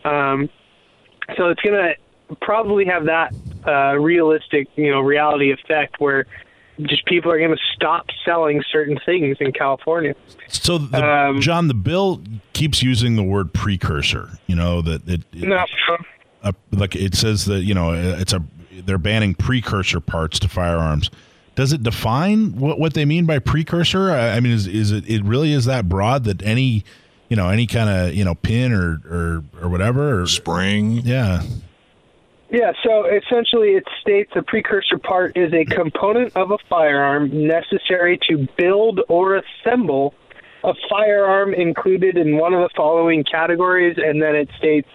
Um, 0.03 0.49
so 1.37 1.49
it's 1.49 1.61
going 1.61 1.75
to 1.75 2.35
probably 2.41 2.85
have 2.85 3.05
that 3.05 3.33
uh, 3.65 3.97
realistic, 3.97 4.67
you 4.75 4.91
know, 4.91 5.01
reality 5.01 5.51
effect 5.51 5.99
where 5.99 6.25
just 6.81 7.05
people 7.05 7.31
are 7.31 7.37
going 7.37 7.51
to 7.55 7.63
stop 7.73 8.07
selling 8.25 8.63
certain 8.71 8.99
things 9.05 9.37
in 9.39 9.51
California. 9.51 10.15
So, 10.47 10.77
the, 10.77 11.03
Um, 11.03 11.41
John, 11.41 11.67
the 11.67 11.73
bill 11.73 12.21
keeps 12.53 12.83
using 12.83 13.15
the 13.15 13.23
word 13.23 13.53
precursor. 13.53 14.37
You 14.47 14.55
know 14.55 14.81
that 14.81 15.07
it, 15.07 15.21
it 15.33 15.47
No, 15.47 15.65
uh, 16.43 16.51
like 16.71 16.95
it 16.95 17.15
says 17.15 17.45
that 17.45 17.61
you 17.63 17.73
know 17.73 17.93
it's 17.93 18.33
a 18.33 18.43
they're 18.85 18.97
banning 18.97 19.35
precursor 19.35 19.99
parts 19.99 20.39
to 20.39 20.47
firearms. 20.47 21.09
Does 21.55 21.71
it 21.71 21.83
define 21.83 22.57
what, 22.57 22.79
what 22.79 22.93
they 22.93 23.05
mean 23.05 23.25
by 23.25 23.39
precursor? 23.39 24.11
I, 24.11 24.31
I 24.35 24.39
mean, 24.41 24.51
is 24.51 24.67
is 24.67 24.91
it 24.91 25.07
it 25.09 25.23
really 25.23 25.53
is 25.53 25.65
that 25.65 25.87
broad 25.87 26.25
that 26.25 26.43
any 26.43 26.83
you 27.29 27.37
know 27.37 27.49
any 27.49 27.65
kind 27.65 27.89
of 27.89 28.13
you 28.13 28.25
know 28.25 28.35
pin 28.35 28.73
or 28.73 29.01
or 29.09 29.43
or 29.61 29.69
whatever? 29.69 30.21
Or, 30.21 30.27
Spring. 30.27 30.97
yeah. 31.03 31.41
Yeah, 32.55 32.71
so 32.85 33.03
essentially 33.03 33.71
it 33.71 33.83
states 33.99 34.31
a 34.33 34.41
precursor 34.41 34.97
part 34.97 35.35
is 35.35 35.51
a 35.51 35.65
component 35.65 36.37
of 36.37 36.51
a 36.51 36.57
firearm 36.69 37.45
necessary 37.45 38.17
to 38.29 38.47
build 38.57 39.01
or 39.09 39.35
assemble 39.35 40.13
a 40.63 40.73
firearm 40.89 41.53
included 41.53 42.17
in 42.17 42.37
one 42.37 42.53
of 42.53 42.61
the 42.61 42.69
following 42.73 43.25
categories, 43.25 43.97
and 43.97 44.21
then 44.21 44.37
it 44.37 44.49
states, 44.57 44.87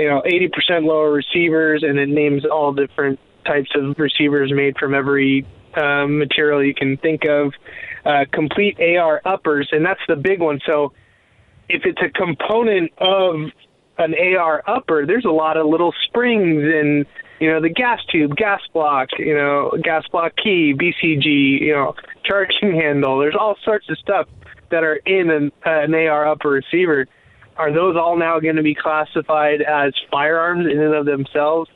you 0.00 0.08
know, 0.08 0.20
80% 0.26 0.84
lower 0.84 1.12
receivers, 1.12 1.84
and 1.84 1.96
it 1.96 2.08
names 2.08 2.44
all 2.44 2.72
different 2.72 3.20
types 3.44 3.70
of 3.76 3.96
receivers 4.00 4.52
made 4.52 4.76
from 4.76 4.92
every 4.92 5.46
uh, 5.76 6.08
material 6.08 6.60
you 6.60 6.74
can 6.74 6.96
think 6.96 7.24
of. 7.24 7.52
Uh, 8.04 8.24
complete 8.32 8.80
AR 8.80 9.22
uppers, 9.24 9.68
and 9.70 9.86
that's 9.86 10.00
the 10.08 10.16
big 10.16 10.40
one. 10.40 10.58
So 10.66 10.92
if 11.68 11.82
it's 11.84 12.02
a 12.02 12.10
component 12.10 12.90
of 12.98 13.52
an 13.98 14.14
AR 14.38 14.62
upper, 14.66 15.06
there's 15.06 15.24
a 15.24 15.30
lot 15.30 15.56
of 15.56 15.66
little 15.66 15.92
springs 16.04 16.62
and 16.64 17.06
you 17.40 17.50
know 17.50 17.60
the 17.60 17.68
gas 17.68 18.00
tube, 18.10 18.34
gas 18.36 18.60
block, 18.72 19.08
you 19.18 19.34
know 19.34 19.72
gas 19.82 20.06
block 20.08 20.32
key, 20.36 20.74
BCG, 20.74 21.60
you 21.60 21.72
know 21.74 21.94
charging 22.24 22.74
handle. 22.74 23.18
There's 23.18 23.36
all 23.38 23.56
sorts 23.64 23.88
of 23.90 23.98
stuff 23.98 24.28
that 24.70 24.82
are 24.82 24.96
in 25.06 25.30
an, 25.30 25.52
uh, 25.64 25.70
an 25.82 25.94
AR 25.94 26.26
upper 26.26 26.48
receiver. 26.50 27.06
Are 27.56 27.72
those 27.72 27.96
all 27.96 28.16
now 28.16 28.38
going 28.40 28.56
to 28.56 28.62
be 28.62 28.74
classified 28.74 29.62
as 29.62 29.94
firearms 30.10 30.66
in 30.66 30.78
and 30.80 30.92
of 30.94 31.06
themselves? 31.06 31.70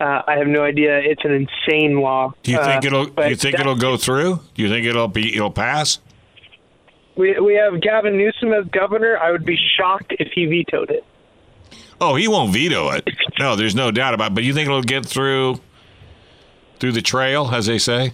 Uh, 0.00 0.22
I 0.26 0.36
have 0.36 0.46
no 0.46 0.62
idea. 0.62 0.98
It's 0.98 1.24
an 1.24 1.32
insane 1.32 2.00
law. 2.00 2.34
Do 2.42 2.50
you 2.52 2.58
think 2.58 2.84
Uh, 2.84 2.86
it'll? 2.86 3.04
Do 3.06 3.28
you 3.28 3.36
think 3.36 3.58
it'll 3.58 3.76
go 3.76 3.96
through? 3.96 4.40
Do 4.54 4.62
you 4.62 4.68
think 4.68 4.86
it'll 4.86 5.08
be? 5.08 5.34
It'll 5.34 5.50
pass? 5.50 6.00
We 7.16 7.38
we 7.38 7.54
have 7.54 7.80
Gavin 7.80 8.16
Newsom 8.18 8.52
as 8.52 8.64
governor. 8.66 9.16
I 9.16 9.30
would 9.30 9.44
be 9.44 9.56
shocked 9.76 10.12
if 10.18 10.32
he 10.34 10.46
vetoed 10.46 10.90
it. 10.90 11.04
Oh, 12.00 12.14
he 12.16 12.28
won't 12.28 12.52
veto 12.52 12.90
it. 12.90 13.08
No, 13.38 13.56
there's 13.56 13.74
no 13.74 13.90
doubt 13.90 14.14
about. 14.14 14.32
it. 14.32 14.34
But 14.34 14.44
you 14.44 14.52
think 14.54 14.66
it'll 14.66 14.82
get 14.82 15.04
through? 15.06 15.60
Through 16.80 16.92
the 16.92 17.02
trail, 17.02 17.50
as 17.54 17.66
they 17.66 17.78
say. 17.78 18.12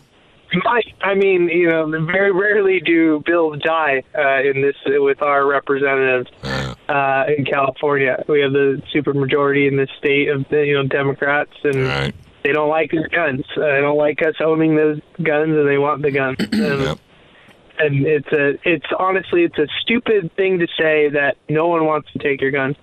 I, 0.66 0.82
I 1.00 1.14
mean, 1.14 1.48
you 1.48 1.68
know, 1.68 1.86
very 2.04 2.32
rarely 2.32 2.80
do 2.80 3.22
bills 3.24 3.60
die 3.62 4.02
uh, 4.16 4.42
in 4.42 4.60
this 4.62 4.74
with 4.86 5.22
our 5.22 5.46
representatives 5.46 6.28
uh, 6.88 7.24
in 7.36 7.44
California. 7.44 8.22
We 8.28 8.40
have 8.40 8.52
the 8.52 8.82
supermajority 8.94 9.68
in 9.68 9.76
the 9.76 9.86
state 9.98 10.28
of 10.28 10.44
the, 10.50 10.66
you 10.66 10.74
know 10.74 10.86
Democrats, 10.86 11.52
and 11.62 11.84
Right. 11.86 12.14
they 12.42 12.52
don't 12.52 12.68
like 12.68 12.90
the 12.90 13.08
guns. 13.08 13.44
Uh, 13.56 13.60
they 13.60 13.80
don't 13.80 13.96
like 13.96 14.22
us 14.22 14.34
owning 14.40 14.74
those 14.76 15.00
guns, 15.22 15.56
and 15.56 15.68
they 15.68 15.78
want 15.78 16.02
the 16.02 16.10
guns. 16.10 16.36
And, 16.52 16.82
Yep. 16.82 16.98
and 17.78 18.06
it's 18.06 18.32
a, 18.32 18.58
it's 18.68 18.86
honestly, 18.98 19.44
it's 19.44 19.58
a 19.58 19.68
stupid 19.82 20.34
thing 20.36 20.58
to 20.58 20.66
say 20.76 21.08
that 21.10 21.36
no 21.48 21.68
one 21.68 21.86
wants 21.86 22.10
to 22.12 22.18
take 22.18 22.40
your 22.40 22.50
guns. 22.50 22.76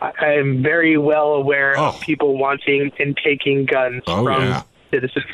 I, 0.00 0.34
am 0.34 0.62
very 0.62 0.96
well 0.96 1.34
aware 1.34 1.74
Oh. 1.78 1.88
of 1.88 2.00
people 2.00 2.38
wanting 2.38 2.90
and 2.98 3.16
taking 3.22 3.66
guns 3.66 4.02
Oh, 4.06 4.24
from 4.24 4.42
yeah. 4.42 4.62
citizens. 4.90 5.24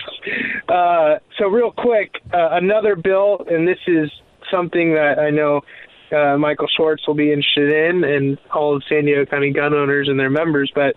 Uh, 0.68 1.18
so 1.38 1.46
real 1.48 1.70
quick, 1.70 2.16
uh, 2.34 2.48
another 2.52 2.96
bill, 2.96 3.46
and 3.50 3.66
this 3.66 3.78
is 3.86 4.10
something 4.50 4.94
that 4.94 5.18
I 5.18 5.30
know 5.30 5.62
uh, 6.12 6.36
Michael 6.38 6.68
Schwartz 6.76 7.06
will 7.06 7.14
be 7.14 7.32
interested 7.32 7.68
in, 7.90 8.04
and 8.04 8.38
all 8.54 8.76
of 8.76 8.82
San 8.88 9.04
Diego 9.06 9.24
County 9.26 9.50
gun 9.52 9.74
owners 9.74 10.08
and 10.08 10.18
their 10.18 10.30
members. 10.30 10.70
But 10.74 10.96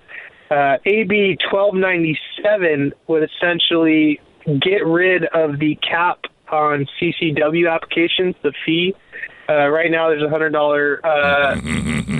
uh, 0.51 0.77
AB 0.85 1.37
1297 1.51 2.93
would 3.07 3.23
essentially 3.23 4.19
get 4.61 4.85
rid 4.85 5.25
of 5.25 5.59
the 5.59 5.75
cap 5.87 6.19
on 6.51 6.87
CCW 6.99 7.71
applications, 7.71 8.35
the 8.41 8.53
fee. 8.65 8.95
Uh, 9.49 9.67
right 9.69 9.89
now, 9.89 10.09
there's 10.09 10.21
a 10.21 10.29
hundred 10.29 10.51
dollar 10.51 11.03
uh, 11.03 11.55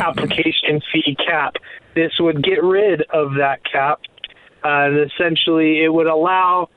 application 0.02 0.82
fee 0.92 1.16
cap. 1.16 1.58
This 1.94 2.12
would 2.20 2.44
get 2.44 2.64
rid 2.64 3.04
of 3.14 3.36
that 3.38 3.60
cap, 3.72 4.00
uh, 4.64 4.68
and 4.68 5.12
essentially, 5.12 5.84
it 5.84 5.94
would 5.94 6.08
allow 6.08 6.70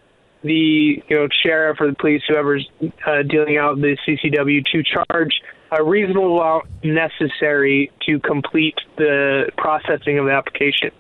the 0.43 1.03
you 1.09 1.17
know 1.17 1.29
sheriff 1.43 1.79
or 1.81 1.89
the 1.89 1.97
police, 1.97 2.23
whoever's 2.29 2.69
uh, 3.07 3.23
dealing 3.23 3.57
out 3.57 3.77
the 3.77 3.97
CCW, 4.07 4.63
to 4.73 4.83
charge 4.83 5.41
a 5.71 5.83
reasonable 5.83 6.39
amount 6.39 6.67
necessary 6.85 7.91
to 8.07 8.21
complete 8.21 8.77
the 8.99 9.51
processing 9.57 10.19
of 10.19 10.27
the 10.27 10.33
application. 10.33 10.91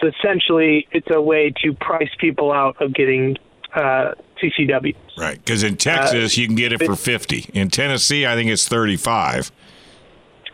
So 0.00 0.08
essentially, 0.08 0.88
it's 0.92 1.08
a 1.10 1.20
way 1.20 1.52
to 1.62 1.74
price 1.74 2.10
people 2.18 2.52
out 2.52 2.80
of 2.80 2.94
getting 2.94 3.36
uh, 3.74 4.14
CCW. 4.42 4.94
Right. 5.16 5.38
Because 5.38 5.62
in 5.62 5.76
Texas, 5.76 6.36
you 6.36 6.46
can 6.46 6.56
get 6.56 6.72
it 6.72 6.82
for 6.82 6.96
fifty. 6.96 7.50
In 7.54 7.70
Tennessee, 7.70 8.26
I 8.26 8.34
think 8.34 8.50
it's 8.50 8.68
thirty-five. 8.68 9.50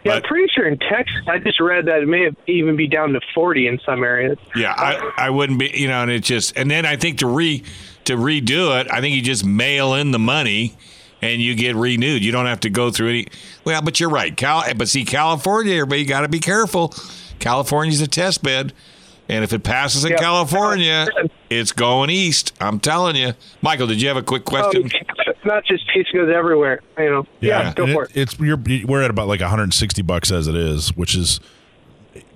Yeah, 0.04 0.14
I'm 0.14 0.22
pretty 0.22 0.50
sure 0.54 0.66
in 0.66 0.78
Texas, 0.78 1.20
I 1.28 1.38
just 1.38 1.60
read 1.60 1.84
that 1.86 2.02
it 2.02 2.08
may 2.08 2.24
have 2.24 2.34
even 2.46 2.74
be 2.74 2.86
down 2.86 3.12
to 3.12 3.20
40 3.34 3.66
in 3.66 3.78
some 3.84 4.02
areas. 4.02 4.38
Yeah, 4.56 4.72
I, 4.74 5.12
I 5.18 5.28
wouldn't 5.28 5.58
be, 5.58 5.70
you 5.74 5.88
know, 5.88 6.00
and 6.00 6.10
it 6.10 6.24
just, 6.24 6.56
and 6.56 6.70
then 6.70 6.86
I 6.86 6.96
think 6.96 7.18
to 7.18 7.26
re 7.26 7.62
to 8.06 8.16
redo 8.16 8.80
it, 8.80 8.90
I 8.90 9.02
think 9.02 9.14
you 9.14 9.20
just 9.20 9.44
mail 9.44 9.92
in 9.94 10.10
the 10.10 10.18
money 10.18 10.74
and 11.22 11.42
you 11.42 11.54
get 11.54 11.76
renewed. 11.76 12.24
You 12.24 12.32
don't 12.32 12.46
have 12.46 12.60
to 12.60 12.70
go 12.70 12.90
through 12.90 13.10
any. 13.10 13.26
Well, 13.64 13.82
but 13.82 14.00
you're 14.00 14.10
right, 14.10 14.34
Cal. 14.34 14.64
But 14.74 14.88
see, 14.88 15.04
California, 15.04 15.74
everybody 15.74 16.04
got 16.06 16.22
to 16.22 16.28
be 16.28 16.40
careful. 16.40 16.94
California's 17.38 18.00
a 18.00 18.08
test 18.08 18.42
bed, 18.42 18.72
and 19.30 19.44
if 19.44 19.52
it 19.52 19.62
passes 19.62 20.04
in 20.04 20.10
Yeah. 20.12 20.18
California, 20.18 21.06
it's 21.50 21.72
going 21.72 22.10
east. 22.10 22.54
I'm 22.60 22.80
telling 22.80 23.16
you, 23.16 23.32
Michael. 23.62 23.86
Did 23.86 24.02
you 24.02 24.08
have 24.08 24.16
a 24.16 24.22
quick 24.22 24.42
Oh, 24.46 24.50
question? 24.50 24.90
it's 25.26 25.44
not 25.44 25.64
just 25.64 25.86
case 25.92 26.06
goes 26.12 26.30
everywhere. 26.34 26.80
You 26.98 27.10
know. 27.10 27.26
Yeah, 27.40 27.72
go 27.74 27.84
and 27.84 27.92
for 27.92 28.04
it. 28.04 28.10
It's 28.14 28.38
you're, 28.38 28.58
we're 28.86 29.02
at 29.02 29.10
about 29.10 29.28
like 29.28 29.40
160 29.40 30.02
bucks 30.02 30.30
as 30.30 30.46
it 30.48 30.54
is, 30.54 30.94
which 30.96 31.14
is 31.14 31.40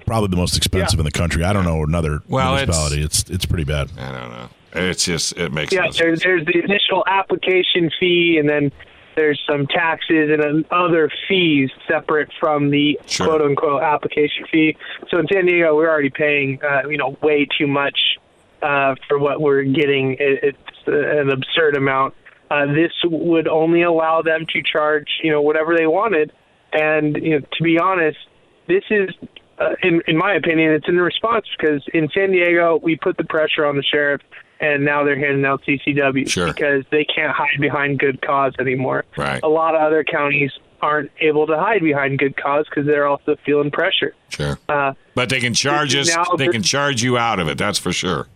probably 0.06 0.28
the 0.28 0.36
most 0.36 0.56
expensive 0.56 0.98
Yeah. 0.98 1.02
in 1.02 1.04
the 1.04 1.10
country. 1.10 1.44
I 1.44 1.52
don't 1.52 1.64
know 1.64 1.82
another 1.82 2.20
Well, 2.28 2.54
municipality. 2.54 3.02
It's, 3.02 3.28
it's 3.30 3.46
pretty 3.46 3.64
bad. 3.64 3.90
I 3.98 4.12
don't 4.12 4.30
know. 4.30 4.48
It's 4.74 5.04
just 5.04 5.36
it 5.38 5.52
makes 5.52 5.72
Yeah, 5.72 5.82
no 5.86 5.92
there's, 5.92 6.22
there's 6.22 6.44
the 6.46 6.58
initial 6.64 7.04
application 7.06 7.90
fee, 8.00 8.38
and 8.40 8.48
then 8.48 8.72
there's 9.16 9.40
some 9.48 9.66
taxes 9.66 10.30
and 10.30 10.64
other 10.70 11.10
fees 11.28 11.70
separate 11.88 12.30
from 12.38 12.70
the 12.70 12.98
Sure. 13.06 13.26
quote 13.26 13.42
unquote 13.42 13.82
application 13.82 14.46
fee. 14.50 14.76
So 15.10 15.18
in 15.18 15.26
San 15.32 15.46
Diego, 15.46 15.74
we're 15.76 15.90
already 15.90 16.10
paying, 16.10 16.60
uh, 16.62 16.88
you 16.88 16.96
know, 16.98 17.16
way 17.22 17.46
too 17.58 17.66
much 17.66 18.18
uh, 18.62 18.94
for 19.08 19.18
what 19.18 19.40
we're 19.40 19.62
getting. 19.64 20.12
It, 20.18 20.40
it's 20.42 20.58
an 20.86 21.30
absurd 21.30 21.76
amount. 21.76 22.14
Uh, 22.50 22.66
this 22.66 22.92
would 23.04 23.48
only 23.48 23.82
allow 23.82 24.22
them 24.22 24.46
to 24.52 24.62
charge, 24.62 25.08
you 25.22 25.30
know, 25.30 25.42
whatever 25.42 25.76
they 25.76 25.86
wanted. 25.86 26.32
And 26.72 27.16
you 27.16 27.38
know, 27.38 27.46
to 27.52 27.62
be 27.62 27.78
honest, 27.78 28.18
this 28.66 28.84
is, 28.90 29.10
uh, 29.58 29.74
in 29.82 30.02
in 30.06 30.16
my 30.16 30.34
opinion, 30.34 30.72
it's 30.72 30.88
in 30.88 30.96
response 30.96 31.46
because 31.56 31.82
in 31.94 32.08
San 32.14 32.32
Diego 32.32 32.78
we 32.82 32.96
put 32.96 33.16
the 33.16 33.24
pressure 33.24 33.64
on 33.64 33.76
the 33.76 33.82
sheriff, 33.82 34.20
and 34.64 34.84
now 34.84 35.04
they're 35.04 35.18
handing 35.18 35.44
out 35.44 35.62
CCW 35.66 36.28
Sure. 36.28 36.46
because 36.52 36.84
they 36.90 37.04
can't 37.04 37.32
hide 37.32 37.60
behind 37.60 37.98
good 37.98 38.20
cause 38.22 38.52
anymore. 38.58 39.04
Right. 39.16 39.40
A 39.42 39.48
lot 39.48 39.74
of 39.74 39.80
other 39.82 40.04
counties 40.04 40.50
aren't 40.80 41.10
able 41.20 41.46
to 41.46 41.56
hide 41.58 41.82
behind 41.82 42.18
good 42.18 42.36
cause 42.36 42.66
because 42.68 42.86
they're 42.86 43.06
also 43.06 43.36
feeling 43.44 43.70
pressure. 43.70 44.14
Sure, 44.28 44.58
Uh, 44.68 44.92
but 45.14 45.28
they 45.28 45.40
can 45.40 45.54
charge 45.54 45.94
us. 45.94 46.10
They 46.38 46.48
can 46.48 46.62
charge 46.62 47.02
you 47.02 47.16
out 47.18 47.38
of 47.40 47.48
it. 47.48 47.56
That's 47.58 47.78
for 47.78 47.92
sure. 47.92 48.26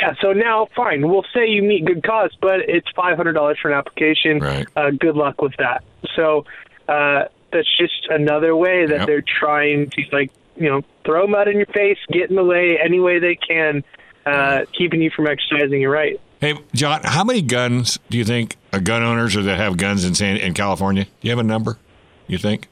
Yeah, 0.00 0.14
so 0.22 0.32
now, 0.32 0.68
fine, 0.74 1.06
we'll 1.08 1.24
say 1.34 1.46
you 1.46 1.62
meet 1.62 1.84
good 1.84 2.02
cause, 2.02 2.30
but 2.40 2.60
it's 2.60 2.88
five 2.96 3.16
hundred 3.16 3.34
dollars 3.34 3.58
for 3.60 3.70
an 3.70 3.76
application. 3.76 4.38
Right. 4.38 4.66
Uh, 4.74 4.90
good 4.90 5.16
luck 5.16 5.42
with 5.42 5.52
that. 5.58 5.84
So 6.16 6.44
uh, 6.88 7.24
that's 7.52 7.68
just 7.78 8.06
another 8.08 8.56
way 8.56 8.86
that 8.86 9.00
Yep. 9.00 9.06
they're 9.06 9.22
trying 9.40 9.90
to, 9.90 10.02
like, 10.10 10.30
you 10.56 10.68
know, 10.70 10.80
throw 11.04 11.26
mud 11.26 11.46
in 11.48 11.56
your 11.58 11.66
face, 11.66 11.98
get 12.10 12.30
in 12.30 12.36
the 12.36 12.44
way 12.44 12.78
any 12.82 13.00
way 13.00 13.18
they 13.18 13.36
can, 13.36 13.84
uh, 14.26 14.64
keeping 14.76 15.02
you 15.02 15.10
from 15.10 15.26
exercising 15.26 15.80
your 15.80 15.90
right. 15.92 16.20
Hey, 16.40 16.54
John, 16.74 17.00
how 17.04 17.22
many 17.24 17.40
guns 17.42 17.98
do 18.10 18.18
you 18.18 18.24
think 18.24 18.56
are 18.72 18.80
gun 18.80 19.02
owners 19.02 19.36
or 19.36 19.42
that 19.42 19.58
have 19.58 19.76
guns 19.76 20.04
in 20.04 20.14
San 20.14 20.36
in 20.38 20.54
California? 20.54 21.04
Do 21.04 21.10
you 21.20 21.30
have 21.30 21.38
a 21.38 21.44
number? 21.44 21.78
You 22.26 22.38
think? 22.38 22.68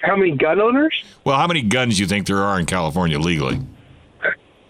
How 0.00 0.16
many 0.16 0.32
gun 0.36 0.60
owners? 0.60 1.04
Well, 1.24 1.38
how 1.38 1.46
many 1.46 1.62
guns 1.62 1.96
do 1.96 2.02
you 2.02 2.08
think 2.08 2.26
there 2.26 2.42
are 2.42 2.58
in 2.58 2.66
California 2.66 3.18
legally? 3.20 3.60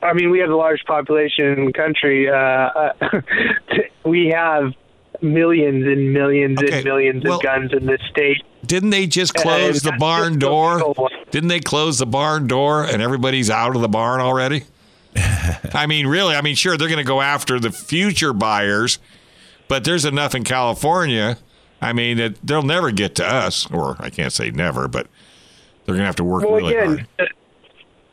I 0.02 0.12
mean, 0.12 0.30
we 0.30 0.40
have 0.40 0.48
the 0.48 0.56
largest 0.56 0.86
population 0.86 1.46
in 1.46 1.64
the 1.66 1.72
country. 1.72 2.28
Uh, 2.28 2.34
uh, 2.36 3.20
we 4.04 4.28
have 4.34 4.72
millions 5.22 5.86
and 5.86 6.12
millions 6.12 6.58
Okay, 6.62 6.76
and 6.76 6.84
millions 6.84 7.24
well- 7.24 7.36
of 7.36 7.42
guns 7.42 7.72
in 7.72 7.86
this 7.86 8.00
state. 8.10 8.42
Didn't 8.64 8.90
they 8.90 9.06
just 9.06 9.34
close 9.34 9.82
the 9.82 9.92
barn 9.98 10.38
door? 10.38 10.94
Didn't 11.30 11.48
they 11.48 11.60
close 11.60 11.98
the 11.98 12.06
barn 12.06 12.46
door 12.46 12.84
and 12.84 13.02
everybody's 13.02 13.50
out 13.50 13.74
of 13.74 13.82
the 13.82 13.88
barn 13.88 14.20
already? 14.20 14.62
I 15.74 15.86
mean, 15.86 16.06
really? 16.06 16.34
I 16.34 16.40
mean, 16.42 16.54
sure, 16.54 16.76
they're 16.76 16.88
going 16.88 16.98
to 16.98 17.04
go 17.04 17.20
after 17.20 17.58
the 17.60 17.70
future 17.70 18.32
buyers, 18.32 18.98
but 19.68 19.84
there's 19.84 20.04
enough 20.04 20.34
in 20.34 20.44
California. 20.44 21.38
I 21.80 21.92
mean, 21.92 22.16
that 22.18 22.36
they'll 22.44 22.62
never 22.62 22.90
get 22.92 23.14
to 23.16 23.26
us, 23.26 23.70
or 23.70 23.96
I 23.98 24.08
can't 24.10 24.32
say 24.32 24.50
never, 24.50 24.88
but 24.88 25.06
they're 25.84 25.94
going 25.94 26.00
to 26.00 26.06
have 26.06 26.16
to 26.16 26.24
work 26.24 26.44
Well, 26.44 26.54
really 26.54 26.74
again, 26.76 26.86
hard. 26.88 27.06
uh, 27.18 27.24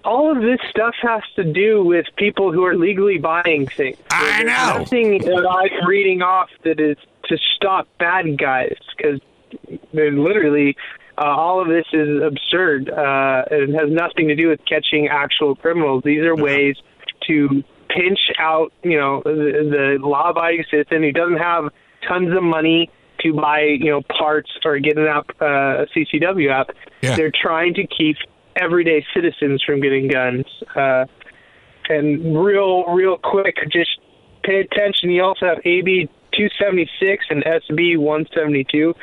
all 0.09 0.31
of 0.35 0.41
this 0.41 0.59
stuff 0.69 0.95
has 1.01 1.21
to 1.35 1.43
do 1.43 1.83
with 1.83 2.05
people 2.15 2.51
who 2.51 2.65
are 2.65 2.75
legally 2.75 3.17
buying 3.19 3.67
things. 3.67 3.97
I 4.09 4.43
There's 4.43 4.45
know. 4.45 4.79
Nothing 4.79 5.17
that 5.19 5.47
I'm 5.47 5.87
reading 5.87 6.21
off 6.21 6.49
that 6.63 6.79
is 6.79 6.97
to 7.25 7.37
stop 7.55 7.87
bad 7.99 8.37
guys 8.37 8.75
because 8.97 9.19
they're 9.93 10.11
literally 10.11 10.75
uh, 11.19 11.25
all 11.25 11.61
of 11.61 11.67
this 11.67 11.85
is 11.91 12.21
absurd. 12.21 12.89
Uh, 12.89 13.43
it 13.51 13.73
has 13.73 13.89
nothing 13.91 14.29
to 14.29 14.35
do 14.35 14.47
with 14.47 14.61
catching 14.65 15.07
actual 15.07 15.55
criminals. 15.55 16.03
These 16.05 16.21
are 16.21 16.35
ways 16.35 16.77
to 17.27 17.63
pinch 17.89 18.19
out, 18.37 18.71
you 18.83 18.97
know, 18.97 19.21
the, 19.25 19.97
the 19.99 20.07
law-abiding 20.07 20.63
citizen 20.71 21.03
who 21.03 21.11
doesn't 21.11 21.37
have 21.37 21.65
tons 22.07 22.35
of 22.35 22.43
money 22.43 22.89
to 23.19 23.33
buy, 23.33 23.61
you 23.61 23.91
know, 23.91 24.01
parts 24.01 24.49
or 24.63 24.79
get 24.79 24.97
an 24.97 25.07
app, 25.07 25.29
uh, 25.41 25.83
a 25.83 25.87
CCW 25.87 26.51
app. 26.51 26.69
Yeah. 27.01 27.15
They're 27.15 27.31
trying 27.31 27.73
to 27.73 27.85
keep 27.85 28.15
everyday 28.55 29.05
citizens 29.13 29.61
from 29.65 29.81
getting 29.81 30.07
guns. 30.07 30.45
Uh, 30.73 31.05
and 31.89 32.37
real, 32.37 32.85
real 32.85 33.17
quick, 33.17 33.55
just 33.71 33.99
pay 34.43 34.61
attention. 34.61 35.09
You 35.09 35.23
also 35.23 35.47
have 35.47 35.57
AB 35.65 36.07
276 36.33 37.25
and 37.29 37.43
SB 37.43 37.97
172. 37.97 38.95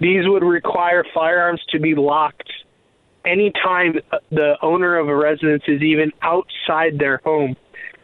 These 0.00 0.26
would 0.26 0.42
require 0.42 1.04
firearms 1.14 1.62
to 1.70 1.78
be 1.78 1.94
locked 1.94 2.50
anytime 3.24 4.00
the 4.30 4.56
owner 4.62 4.96
of 4.96 5.08
a 5.08 5.14
residence 5.14 5.62
is 5.66 5.82
even 5.82 6.12
outside 6.22 6.98
their 6.98 7.18
home. 7.18 7.56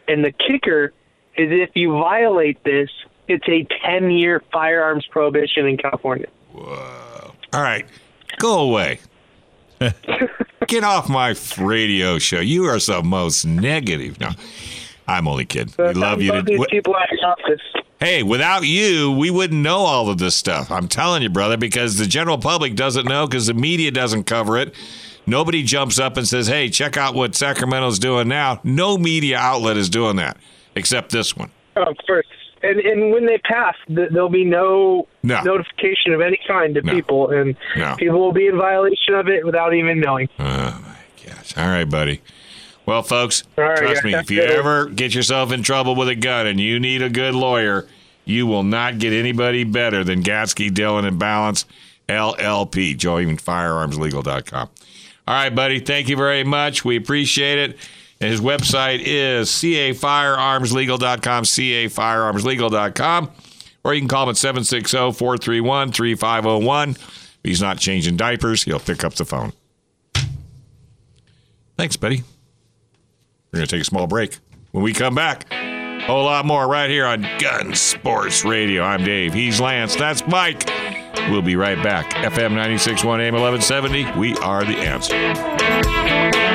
And 0.07 0.23
the 0.23 0.31
kicker 0.31 0.93
is 1.35 1.49
if 1.51 1.71
you 1.75 1.91
violate 1.91 2.63
this, 2.63 2.89
it's 3.27 3.47
a 3.47 3.67
10 3.85 4.11
year 4.11 4.41
firearms 4.51 5.05
prohibition 5.07 5.65
in 5.65 5.77
California. 5.77 6.27
Whoa. 6.53 7.33
All 7.53 7.61
right. 7.61 7.85
Go 8.39 8.59
away. 8.59 8.99
Get 10.67 10.83
off 10.83 11.09
my 11.09 11.35
radio 11.57 12.19
show. 12.19 12.39
You 12.39 12.65
are 12.65 12.79
the 12.79 13.03
most 13.03 13.45
negative. 13.45 14.19
No, 14.19 14.31
I'm 15.07 15.27
only 15.27 15.45
kidding. 15.45 15.73
We 15.77 15.93
love 15.93 16.21
you. 16.21 16.31
To, 16.31 16.65
people 16.69 16.95
at 16.95 17.09
the 17.11 17.17
office. 17.25 17.61
Hey, 17.99 18.23
without 18.23 18.63
you, 18.63 19.11
we 19.11 19.29
wouldn't 19.31 19.61
know 19.61 19.79
all 19.79 20.09
of 20.09 20.17
this 20.17 20.35
stuff. 20.35 20.71
I'm 20.71 20.87
telling 20.87 21.21
you, 21.23 21.29
brother, 21.29 21.57
because 21.57 21.97
the 21.97 22.05
general 22.05 22.37
public 22.37 22.75
doesn't 22.75 23.05
know 23.07 23.27
because 23.27 23.47
the 23.47 23.53
media 23.53 23.91
doesn't 23.91 24.23
cover 24.25 24.57
it. 24.57 24.73
Nobody 25.25 25.61
jumps 25.63 25.99
up 25.99 26.15
and 26.17 26.27
says, 26.27 26.47
hey, 26.47 26.69
check 26.69 26.95
out 26.95 27.13
what 27.13 27.35
Sacramento's 27.35 27.99
doing 27.99 28.27
now. 28.29 28.59
No 28.63 28.97
media 28.97 29.37
outlet 29.37 29.75
is 29.77 29.89
doing 29.89 30.15
that 30.17 30.37
except 30.75 31.11
this 31.11 31.35
one. 31.35 31.51
Um, 31.75 31.87
of 31.87 31.97
course. 32.05 32.25
And, 32.63 32.79
and 32.79 33.11
when 33.11 33.25
they 33.27 33.37
pass, 33.39 33.75
there'll 33.87 34.29
be 34.29 34.43
no, 34.45 35.07
No. 35.23 35.41
notification 35.43 36.13
of 36.13 36.21
any 36.21 36.39
kind 36.47 36.73
to 36.75 36.81
No. 36.81 36.91
people, 36.93 37.29
and 37.29 37.55
No. 37.75 37.95
people 37.97 38.19
will 38.19 38.31
be 38.31 38.47
in 38.47 38.57
violation 38.57 39.13
of 39.13 39.27
it 39.27 39.45
without 39.45 39.73
even 39.75 39.99
knowing. 39.99 40.27
Oh 40.39 40.43
my 40.83 40.95
gosh! 41.25 41.55
All 41.55 41.67
right, 41.67 41.83
buddy. 41.87 42.21
Well, 42.87 43.03
folks, 43.03 43.43
right, 43.57 43.77
trust 43.77 44.03
me. 44.05 44.15
If 44.15 44.31
you 44.31 44.39
good. 44.39 44.49
ever 44.49 44.85
get 44.85 45.13
yourself 45.13 45.51
in 45.51 45.61
trouble 45.61 45.93
with 45.95 46.07
a 46.07 46.15
gun 46.15 46.47
and 46.47 46.57
you 46.57 46.79
need 46.79 47.01
a 47.01 47.09
good 47.09 47.35
lawyer, 47.35 47.85
you 48.23 48.47
will 48.47 48.63
not 48.63 48.97
get 48.97 49.11
anybody 49.11 49.65
better 49.65 50.05
than 50.05 50.23
Gatzke, 50.23 50.73
Dillon, 50.73 51.03
and 51.03 51.19
Ballance 51.19 51.65
LLP. 52.07 52.95
JoeEvenFirearmsLegal.com. 52.97 54.69
All 55.27 55.35
right, 55.35 55.53
buddy. 55.53 55.81
Thank 55.81 56.07
you 56.07 56.15
very 56.15 56.45
much. 56.45 56.85
We 56.85 56.95
appreciate 56.95 57.59
it. 57.59 57.77
And 58.21 58.31
his 58.31 58.39
website 58.39 59.01
is 59.03 59.49
cafirearmslegal.com, 59.49 61.43
cafirearmslegal.com, 61.43 63.31
or 63.83 63.93
you 63.93 64.01
can 64.01 64.07
call 64.07 64.23
him 64.23 64.29
at 64.29 64.37
760 64.37 65.11
431 65.11 65.91
3501. 65.91 66.91
If 66.91 67.39
he's 67.43 67.61
not 67.61 67.79
changing 67.79 68.15
diapers, 68.15 68.63
he'll 68.63 68.79
pick 68.79 69.03
up 69.03 69.15
the 69.15 69.25
phone. 69.25 69.51
Thanks, 71.77 71.97
buddy. 71.97 72.23
We're 73.57 73.61
going 73.61 73.69
to 73.69 73.75
take 73.77 73.81
a 73.81 73.85
small 73.85 74.05
break. 74.05 74.37
When 74.71 74.83
we 74.83 74.93
come 74.93 75.15
back, 75.15 75.51
a 75.51 76.01
whole 76.05 76.25
lot 76.25 76.45
more 76.45 76.67
right 76.67 76.91
here 76.91 77.07
on 77.07 77.25
Gun 77.39 77.73
Sports 77.73 78.45
Radio. 78.45 78.83
I'm 78.83 79.03
Dave. 79.03 79.33
He's 79.33 79.59
Lance. 79.59 79.95
That's 79.95 80.27
Mike. 80.27 80.69
We'll 81.31 81.41
be 81.41 81.55
right 81.55 81.81
back. 81.81 82.11
FM 82.11 82.51
961 82.51 83.19
AM 83.19 83.33
1170. 83.33 84.19
We 84.19 84.35
are 84.35 84.63
the 84.63 84.77
answer. 84.77 86.46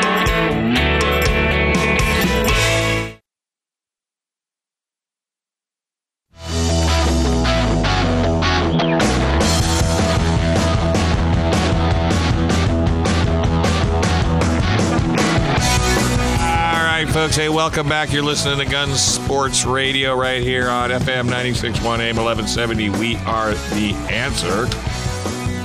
Hey, 17.34 17.48
welcome 17.48 17.88
back. 17.88 18.12
You're 18.12 18.22
listening 18.22 18.58
to 18.58 18.70
Gun 18.70 18.94
Sports 18.94 19.64
Radio 19.64 20.14
right 20.14 20.42
here 20.42 20.68
on 20.68 20.90
FM 20.90 21.24
961 21.24 22.02
AM 22.02 22.16
1170. 22.16 22.90
We 22.90 23.16
are 23.24 23.52
the 23.52 23.94
answer. 24.10 24.66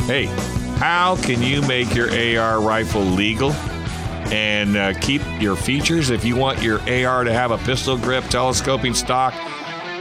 Hey, 0.06 0.28
how 0.80 1.18
can 1.18 1.42
you 1.42 1.62
make 1.64 1.94
your 1.94 2.08
AR 2.40 2.62
rifle 2.62 3.02
legal 3.02 3.52
and 4.32 4.78
uh, 4.78 4.98
keep 5.02 5.22
your 5.42 5.58
features? 5.58 6.10
If 6.10 6.24
you 6.24 6.38
want 6.38 6.62
your 6.62 6.80
AR 6.90 7.26
to 7.26 7.34
have 7.34 7.52
a 7.52 7.58
pistol 7.58 7.98
grip, 7.98 8.24
telescoping 8.30 8.94
stock, 8.94 9.34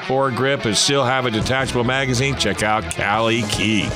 or 0.09 0.31
grip, 0.31 0.67
and 0.67 0.77
still 0.77 1.05
have 1.05 1.27
a 1.27 1.33
detachable 1.33 1.83
magazine, 1.83 2.37
check 2.37 2.63
out 2.63 2.85
Kali 2.95 3.43
Key. 3.43 3.87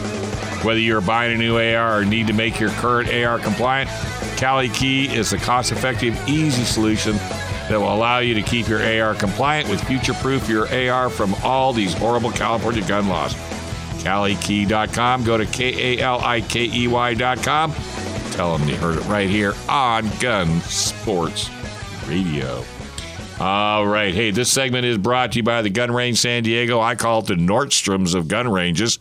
Whether 0.64 0.80
you're 0.80 1.00
buying 1.00 1.36
a 1.36 1.38
new 1.38 1.56
AR 1.56 2.00
or 2.00 2.04
need 2.04 2.26
to 2.26 2.32
make 2.32 2.58
your 2.58 2.70
current 2.70 3.08
AR 3.14 3.38
compliant, 3.38 3.88
Kali 4.40 4.70
Key 4.70 5.14
is 5.14 5.30
the 5.30 5.36
cost 5.36 5.70
effective, 5.70 6.18
easy 6.26 6.64
solution 6.64 7.16
that 7.68 7.78
will 7.78 7.94
allow 7.94 8.20
you 8.20 8.32
to 8.32 8.40
keep 8.40 8.68
your 8.68 8.80
AR 8.82 9.14
compliant 9.14 9.68
with 9.68 9.84
future 9.84 10.14
proof 10.14 10.48
your 10.48 10.66
AR 10.74 11.10
from 11.10 11.34
all 11.44 11.74
these 11.74 11.92
horrible 11.92 12.30
California 12.30 12.86
gun 12.88 13.06
laws. 13.06 13.34
KaliKey.com. 14.02 15.24
Go 15.24 15.36
to 15.36 15.44
K 15.44 15.98
A 15.98 16.02
L 16.02 16.20
I 16.22 16.40
K 16.40 16.64
E 16.72 16.88
Y.com. 16.88 17.72
Tell 18.32 18.56
them 18.56 18.66
you 18.66 18.76
heard 18.76 18.96
it 18.96 19.04
right 19.04 19.28
here 19.28 19.52
on 19.68 20.08
Gun 20.20 20.60
Sports 20.62 21.50
Radio. 22.08 22.64
All 23.38 23.86
right. 23.86 24.14
Hey, 24.14 24.30
this 24.30 24.50
segment 24.50 24.86
is 24.86 24.96
brought 24.96 25.32
to 25.32 25.40
you 25.40 25.42
by 25.42 25.60
the 25.60 25.70
Gun 25.70 25.92
Range 25.92 26.18
San 26.18 26.44
Diego. 26.44 26.80
I 26.80 26.94
call 26.94 27.20
it 27.20 27.26
the 27.26 27.34
Nordstroms 27.34 28.14
of 28.14 28.26
gun 28.26 28.50
ranges 28.50 28.98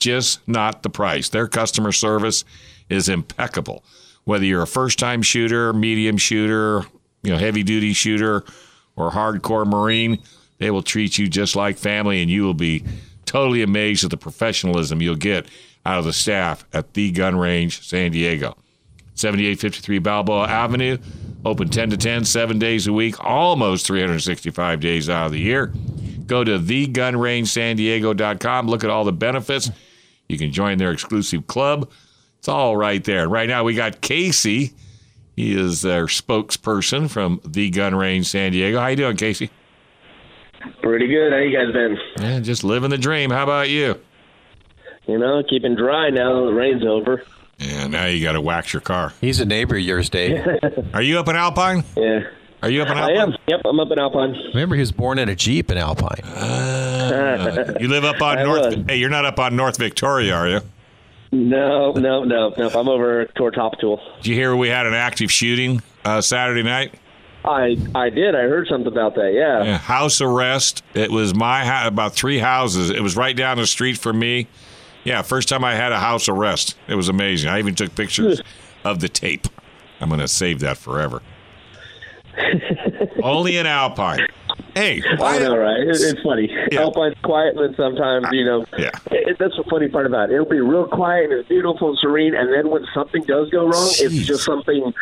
just 0.00 0.46
not 0.48 0.82
the 0.82 0.90
price. 0.90 1.28
Their 1.28 1.46
customer 1.46 1.92
service 1.92 2.44
is 2.88 3.08
impeccable. 3.08 3.84
Whether 4.24 4.44
you're 4.44 4.62
a 4.62 4.66
first 4.66 4.98
time 4.98 5.22
shooter, 5.22 5.72
medium 5.72 6.16
shooter, 6.16 6.86
you 7.22 7.32
know, 7.32 7.38
heavy 7.38 7.62
duty 7.62 7.92
shooter, 7.92 8.44
or 8.96 9.10
hardcore 9.10 9.66
Marine, 9.66 10.22
they 10.58 10.70
will 10.70 10.82
treat 10.82 11.18
you 11.18 11.28
just 11.28 11.56
like 11.56 11.76
family, 11.76 12.22
and 12.22 12.30
you 12.30 12.42
will 12.42 12.54
be 12.54 12.84
totally 13.26 13.62
amazed 13.62 14.04
at 14.04 14.10
the 14.10 14.16
professionalism 14.16 15.02
you'll 15.02 15.16
get 15.16 15.46
out 15.84 15.98
of 15.98 16.04
the 16.04 16.12
staff 16.12 16.64
at 16.72 16.94
the 16.94 17.10
Gun 17.10 17.36
Range 17.36 17.86
San 17.86 18.12
Diego. 18.12 18.56
7853 19.16 19.98
Balboa 19.98 20.48
Avenue, 20.48 20.98
open 21.44 21.68
10 21.68 21.90
to 21.90 21.96
10, 21.96 22.24
seven 22.24 22.58
days 22.58 22.88
a 22.88 22.92
week, 22.92 23.24
almost 23.24 23.86
365 23.86 24.80
days 24.80 25.08
out 25.08 25.26
of 25.26 25.32
the 25.32 25.38
year. 25.38 25.72
Go 26.26 26.42
to 26.42 26.58
thegunrangesandiego.com. 26.58 28.66
Look 28.66 28.82
at 28.82 28.90
all 28.90 29.04
the 29.04 29.12
benefits. 29.12 29.70
You 30.28 30.36
can 30.38 30.50
join 30.52 30.78
their 30.78 30.90
exclusive 30.90 31.46
club. 31.46 31.92
It's 32.44 32.48
all 32.50 32.76
right 32.76 33.02
there. 33.02 33.26
Right 33.26 33.48
now, 33.48 33.64
we 33.64 33.72
got 33.72 34.02
Casey. 34.02 34.74
He 35.34 35.58
is 35.58 35.80
their 35.80 36.04
spokesperson 36.04 37.08
from 37.08 37.40
The 37.42 37.70
Gun 37.70 37.94
Range 37.94 38.26
San 38.26 38.52
Diego. 38.52 38.78
How 38.80 38.88
you 38.88 38.96
doing, 38.96 39.16
Casey? 39.16 39.48
Pretty 40.82 41.06
good. 41.06 41.32
How 41.32 41.38
you 41.38 41.56
guys 41.56 41.72
been? 41.72 41.96
Yeah, 42.18 42.40
just 42.40 42.62
living 42.62 42.90
the 42.90 42.98
dream. 42.98 43.30
How 43.30 43.44
about 43.44 43.70
you? 43.70 43.98
You 45.06 45.16
know, 45.18 45.42
keeping 45.48 45.74
dry 45.74 46.10
now 46.10 46.40
that 46.40 46.46
the 46.50 46.52
rain's 46.52 46.84
over. 46.86 47.22
Yeah, 47.56 47.86
now 47.86 48.04
you 48.04 48.22
got 48.22 48.32
to 48.32 48.42
wax 48.42 48.74
your 48.74 48.82
car. 48.82 49.14
He's 49.22 49.40
a 49.40 49.46
neighbor 49.46 49.76
of 49.76 49.82
yours, 49.82 50.10
Dave. 50.10 50.46
Are 50.92 51.00
you 51.00 51.18
up 51.20 51.28
in 51.28 51.36
Alpine? 51.36 51.82
Yeah. 51.96 52.24
Are 52.62 52.68
you 52.68 52.82
up 52.82 52.90
in 52.90 52.98
Alpine? 52.98 53.16
I 53.16 53.20
Alpine? 53.20 53.32
am. 53.32 53.38
Yep, 53.48 53.60
I'm 53.64 53.80
up 53.80 53.90
in 53.90 53.98
Alpine. 53.98 54.36
Remember, 54.48 54.74
he 54.74 54.80
was 54.80 54.92
born 54.92 55.18
in 55.18 55.30
a 55.30 55.34
Jeep 55.34 55.70
in 55.70 55.78
Alpine. 55.78 56.20
Uh, 56.26 57.72
you 57.80 57.88
live 57.88 58.04
up 58.04 58.20
on 58.20 58.36
I 58.40 58.42
North. 58.42 58.76
was. 58.76 58.84
Hey, 58.86 58.96
you're 58.96 59.08
not 59.08 59.24
up 59.24 59.38
on 59.38 59.56
North 59.56 59.78
Victoria, 59.78 60.34
are 60.34 60.46
you? 60.46 60.60
No, 61.34 61.90
no, 61.92 62.22
no, 62.22 62.54
no. 62.56 62.68
I'm 62.70 62.88
over 62.88 63.26
toward 63.26 63.54
Top 63.54 63.78
Tool. 63.80 64.00
Did 64.18 64.28
you 64.28 64.34
hear 64.36 64.54
we 64.54 64.68
had 64.68 64.86
an 64.86 64.94
active 64.94 65.32
shooting 65.32 65.82
uh, 66.04 66.20
Saturday 66.20 66.62
night? 66.62 66.94
I 67.44 67.76
I 67.94 68.08
did. 68.08 68.34
I 68.36 68.42
heard 68.42 68.68
something 68.68 68.86
about 68.86 69.16
that. 69.16 69.32
Yeah. 69.34 69.64
Yeah, 69.64 69.78
house 69.78 70.20
arrest. 70.20 70.82
It 70.94 71.10
was 71.10 71.34
my 71.34 71.64
house, 71.64 71.88
about 71.88 72.14
three 72.14 72.38
houses. 72.38 72.88
It 72.90 73.00
was 73.02 73.16
right 73.16 73.36
down 73.36 73.58
the 73.58 73.66
street 73.66 73.98
from 73.98 74.18
me. 74.18 74.46
Yeah, 75.02 75.22
first 75.22 75.48
time 75.48 75.64
I 75.64 75.74
had 75.74 75.90
a 75.92 75.98
house 75.98 76.28
arrest. 76.28 76.76
It 76.88 76.94
was 76.94 77.08
amazing. 77.08 77.50
I 77.50 77.58
even 77.58 77.74
took 77.74 77.94
pictures 77.94 78.40
of 78.84 79.00
the 79.00 79.08
tape. 79.08 79.48
I'm 80.00 80.08
going 80.08 80.20
to 80.20 80.28
save 80.28 80.60
that 80.60 80.78
forever. 80.78 81.20
Only 83.22 83.56
in 83.56 83.66
Alpine. 83.66 84.26
Hey, 84.74 85.02
I 85.20 85.38
know, 85.38 85.56
right? 85.56 85.80
It, 85.80 85.88
it's 85.90 86.20
funny. 86.22 86.50
Yeah. 86.72 86.80
Alpine's 86.82 87.14
quiet, 87.22 87.56
and 87.56 87.64
then 87.68 87.76
sometimes, 87.76 88.26
you 88.32 88.44
know, 88.44 88.64
Yeah. 88.76 88.90
it, 89.10 89.36
that's 89.38 89.56
the 89.56 89.64
funny 89.70 89.88
part 89.88 90.06
about 90.06 90.30
it. 90.30 90.34
It'll 90.34 90.46
be 90.48 90.60
real 90.60 90.86
quiet 90.86 91.30
and 91.30 91.40
it's 91.40 91.48
beautiful 91.48 91.90
and 91.90 91.98
serene, 91.98 92.34
and 92.34 92.52
then 92.52 92.70
when 92.70 92.84
something 92.92 93.22
does 93.24 93.50
go 93.50 93.64
wrong, 93.64 93.88
Jeez. 93.88 94.06
it's 94.18 94.26
just 94.26 94.44
something 94.44 94.92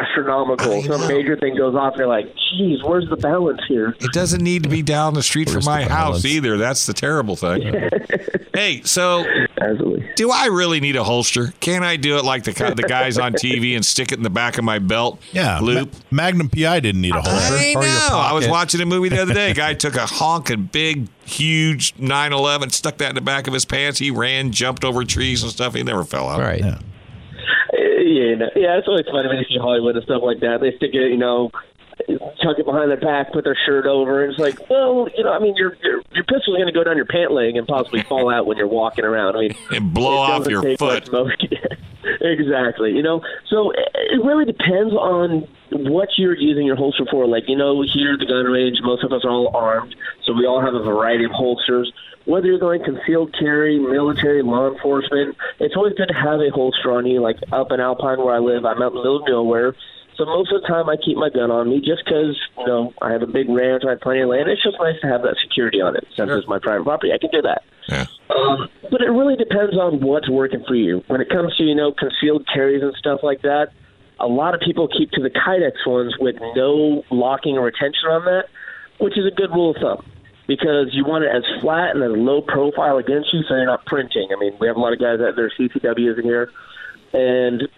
astronomical. 0.00 0.72
I 0.72 0.82
Some 0.82 1.08
major 1.08 1.36
thing 1.36 1.56
goes 1.56 1.74
off, 1.74 1.92
and 1.92 2.00
you're 2.00 2.08
like, 2.08 2.26
geez, 2.56 2.82
where's 2.84 3.08
the 3.08 3.16
balance 3.16 3.60
here? 3.68 3.94
It 4.00 4.12
doesn't 4.12 4.42
need 4.42 4.62
to 4.64 4.68
be 4.68 4.82
down 4.82 5.14
the 5.14 5.22
street 5.22 5.48
Where's 5.48 5.64
from 5.64 5.72
my 5.72 5.84
house 5.84 6.24
either. 6.24 6.56
That's 6.56 6.86
the 6.86 6.92
terrible 6.92 7.36
thing. 7.36 7.72
hey, 8.54 8.82
so 8.84 9.24
Absolutely. 9.60 10.08
do 10.16 10.30
I 10.30 10.46
really 10.46 10.80
need 10.80 10.96
a 10.96 11.04
holster? 11.04 11.52
Can 11.60 11.82
I 11.82 11.96
do 11.96 12.16
it 12.18 12.24
like 12.24 12.44
the 12.44 12.52
the 12.52 12.82
guys 12.88 13.18
on 13.18 13.32
TV 13.34 13.74
and 13.74 13.84
stick 13.84 14.12
it 14.12 14.16
in 14.16 14.22
the 14.22 14.30
back 14.30 14.58
of 14.58 14.64
my 14.64 14.78
belt 14.78 15.20
Yeah, 15.32 15.58
loop? 15.60 15.92
Ma- 16.10 16.22
Magnum 16.22 16.48
PI 16.50 16.80
didn't 16.80 17.00
need 17.00 17.14
a 17.14 17.22
holster. 17.22 17.54
I 17.56 17.74
know. 17.74 18.08
I 18.18 18.32
was 18.32 18.46
watching 18.46 18.80
a 18.80 18.86
movie 18.86 19.08
the 19.08 19.22
other 19.22 19.34
day. 19.34 19.50
A 19.50 19.54
guy 19.60 19.74
took 19.74 19.96
a 19.96 20.06
honking 20.06 20.64
big, 20.72 21.08
huge 21.24 21.94
911, 21.98 22.70
stuck 22.70 22.98
that 22.98 23.08
in 23.08 23.14
the 23.14 23.20
back 23.20 23.46
of 23.46 23.54
his 23.54 23.64
pants. 23.64 23.98
He 23.98 24.10
ran, 24.10 24.52
jumped 24.52 24.84
over 24.84 25.04
trees 25.04 25.42
and 25.42 25.50
stuff. 25.50 25.74
He 25.74 25.82
never 25.82 26.04
fell 26.04 26.28
out. 26.28 26.40
Right. 26.40 26.60
Yeah. 26.60 26.78
Yeah, 28.00 28.34
no, 28.36 28.48
yeah, 28.56 28.78
it's 28.78 28.88
always 28.88 29.06
funny 29.06 29.28
when 29.28 29.38
you 29.38 29.44
see 29.44 29.58
Hollywood 29.58 29.96
and 29.96 30.04
stuff 30.04 30.22
like 30.24 30.40
that. 30.40 30.60
They 30.60 30.76
stick 30.76 30.94
it, 30.94 31.10
you 31.10 31.18
know, 31.18 31.50
tuck 32.42 32.58
it 32.58 32.64
behind 32.64 32.90
their 32.90 33.00
back, 33.00 33.32
put 33.32 33.44
their 33.44 33.56
shirt 33.66 33.86
over, 33.86 34.24
and 34.24 34.32
it's 34.32 34.40
like, 34.40 34.68
well, 34.70 35.08
you 35.16 35.24
know, 35.24 35.32
I 35.32 35.38
mean, 35.38 35.54
your 35.56 35.76
your 35.82 36.02
your 36.12 36.24
pistol's 36.24 36.56
going 36.56 36.66
to 36.66 36.72
go 36.72 36.84
down 36.84 36.96
your 36.96 37.06
pant 37.06 37.32
leg 37.32 37.56
and 37.56 37.66
possibly 37.66 38.02
fall 38.02 38.32
out 38.32 38.46
when 38.46 38.56
you're 38.56 38.68
walking 38.68 39.04
around. 39.04 39.36
I 39.36 39.40
mean, 39.40 39.56
And 39.70 39.92
blow 39.92 40.16
off 40.16 40.46
your 40.46 40.76
foot. 40.76 41.08
exactly. 42.20 42.92
You 42.92 43.02
know, 43.02 43.22
so 43.48 43.72
it 43.72 44.24
really 44.24 44.44
depends 44.44 44.94
on 44.94 45.46
what 45.70 46.08
you're 46.16 46.36
using 46.36 46.66
your 46.66 46.76
holster 46.76 47.04
for. 47.10 47.26
Like, 47.26 47.44
you 47.48 47.56
know, 47.56 47.82
here 47.82 48.14
at 48.14 48.18
the 48.18 48.26
gun 48.26 48.44
range, 48.46 48.78
most 48.82 49.04
of 49.04 49.12
us 49.12 49.24
are 49.24 49.30
all 49.30 49.54
armed, 49.54 49.94
so 50.24 50.32
we 50.32 50.46
all 50.46 50.60
have 50.60 50.74
a 50.74 50.82
variety 50.82 51.24
of 51.24 51.32
holsters. 51.32 51.92
Whether 52.26 52.46
you're 52.46 52.58
going 52.58 52.84
concealed 52.84 53.34
carry, 53.38 53.78
military, 53.78 54.42
law 54.42 54.70
enforcement, 54.70 55.36
it's 55.58 55.74
always 55.74 55.94
good 55.94 56.08
to 56.08 56.14
have 56.14 56.40
a 56.40 56.50
holster 56.50 56.92
on 56.92 57.06
you. 57.06 57.20
Like 57.20 57.36
up 57.50 57.72
in 57.72 57.80
Alpine 57.80 58.18
where 58.18 58.34
I 58.34 58.38
live, 58.38 58.64
I'm 58.64 58.82
out 58.82 58.92
in 58.92 58.98
the 58.98 59.00
middle 59.00 59.22
of 59.22 59.28
nowhere. 59.28 59.74
So 60.16 60.26
most 60.26 60.52
of 60.52 60.60
the 60.60 60.68
time 60.68 60.90
I 60.90 60.96
keep 60.96 61.16
my 61.16 61.30
gun 61.30 61.50
on 61.50 61.70
me 61.70 61.80
just 61.80 62.04
because, 62.04 62.36
you 62.58 62.66
know, 62.66 62.92
I 63.00 63.10
have 63.10 63.22
a 63.22 63.26
big 63.26 63.48
ranch, 63.48 63.84
I 63.86 63.90
have 63.96 64.00
plenty 64.02 64.20
of 64.20 64.28
land. 64.28 64.50
It's 64.50 64.62
just 64.62 64.76
nice 64.78 65.00
to 65.00 65.08
have 65.08 65.22
that 65.22 65.36
security 65.42 65.80
on 65.80 65.96
it. 65.96 66.04
Since 66.14 66.30
it's 66.30 66.46
my 66.46 66.58
private 66.58 66.84
property, 66.84 67.10
I 67.14 67.16
can 67.16 67.30
do 67.30 67.40
that. 67.40 67.62
Yeah. 67.88 68.04
Um, 68.28 68.68
but 68.90 69.00
it 69.00 69.08
really 69.08 69.36
depends 69.36 69.78
on 69.78 70.00
what's 70.00 70.28
working 70.28 70.62
for 70.68 70.74
you. 70.74 71.02
When 71.06 71.22
it 71.22 71.30
comes 71.30 71.56
to, 71.56 71.64
you 71.64 71.74
know, 71.74 71.92
concealed 71.92 72.46
carries 72.52 72.82
and 72.82 72.94
stuff 72.96 73.20
like 73.22 73.40
that, 73.42 73.68
a 74.18 74.26
lot 74.26 74.54
of 74.54 74.60
people 74.60 74.88
keep 74.88 75.10
to 75.12 75.22
the 75.22 75.30
Kydex 75.30 75.86
ones 75.86 76.14
with 76.20 76.36
no 76.54 77.02
locking 77.10 77.56
or 77.56 77.64
retention 77.64 78.04
on 78.10 78.26
that, 78.26 78.44
which 79.00 79.16
is 79.16 79.24
a 79.24 79.34
good 79.34 79.48
rule 79.50 79.70
of 79.70 79.76
thumb 79.80 80.04
because 80.50 80.88
you 80.90 81.04
want 81.04 81.22
it 81.22 81.30
as 81.30 81.44
flat 81.60 81.94
and 81.94 82.02
as 82.02 82.10
low 82.10 82.42
profile 82.42 82.98
against 82.98 83.32
you 83.32 83.40
so 83.48 83.54
you're 83.54 83.66
not 83.66 83.86
printing. 83.86 84.30
I 84.34 84.40
mean, 84.40 84.52
we 84.58 84.66
have 84.66 84.74
a 84.74 84.80
lot 84.80 84.92
of 84.92 84.98
guys 84.98 85.20
that 85.20 85.36
their 85.36 85.48
CCWs 85.48 86.18
in 86.18 86.24
here, 86.24 86.50
and 87.12 87.68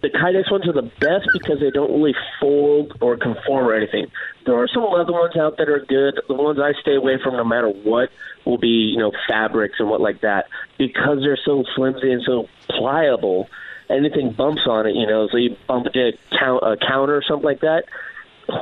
the 0.00 0.08
Kydex 0.08 0.50
ones 0.50 0.66
are 0.66 0.72
the 0.72 0.90
best 0.98 1.28
because 1.34 1.60
they 1.60 1.70
don't 1.70 1.92
really 1.92 2.14
fold 2.40 2.96
or 3.02 3.18
conform 3.18 3.66
or 3.66 3.74
anything. 3.74 4.06
There 4.46 4.56
are 4.56 4.66
some 4.66 4.82
leather 4.84 5.12
ones 5.12 5.36
out 5.36 5.58
that 5.58 5.68
are 5.68 5.84
good. 5.84 6.22
The 6.26 6.32
ones 6.32 6.58
I 6.58 6.72
stay 6.80 6.94
away 6.94 7.18
from, 7.22 7.36
no 7.36 7.44
matter 7.44 7.68
what, 7.68 8.08
will 8.46 8.56
be 8.56 8.90
you 8.96 8.96
know 8.96 9.12
fabrics 9.28 9.74
and 9.78 9.90
what 9.90 10.00
like 10.00 10.22
that 10.22 10.46
because 10.78 11.18
they're 11.20 11.38
so 11.44 11.64
flimsy 11.76 12.12
and 12.12 12.22
so 12.24 12.48
pliable. 12.70 13.50
Anything 13.90 14.32
bumps 14.32 14.62
on 14.66 14.86
it, 14.86 14.94
you 14.94 15.06
know, 15.06 15.28
so 15.30 15.36
you 15.36 15.54
bump 15.68 15.88
a, 15.94 16.12
count, 16.38 16.62
a 16.62 16.78
counter 16.78 17.14
or 17.14 17.22
something 17.28 17.44
like 17.44 17.60
that. 17.60 17.84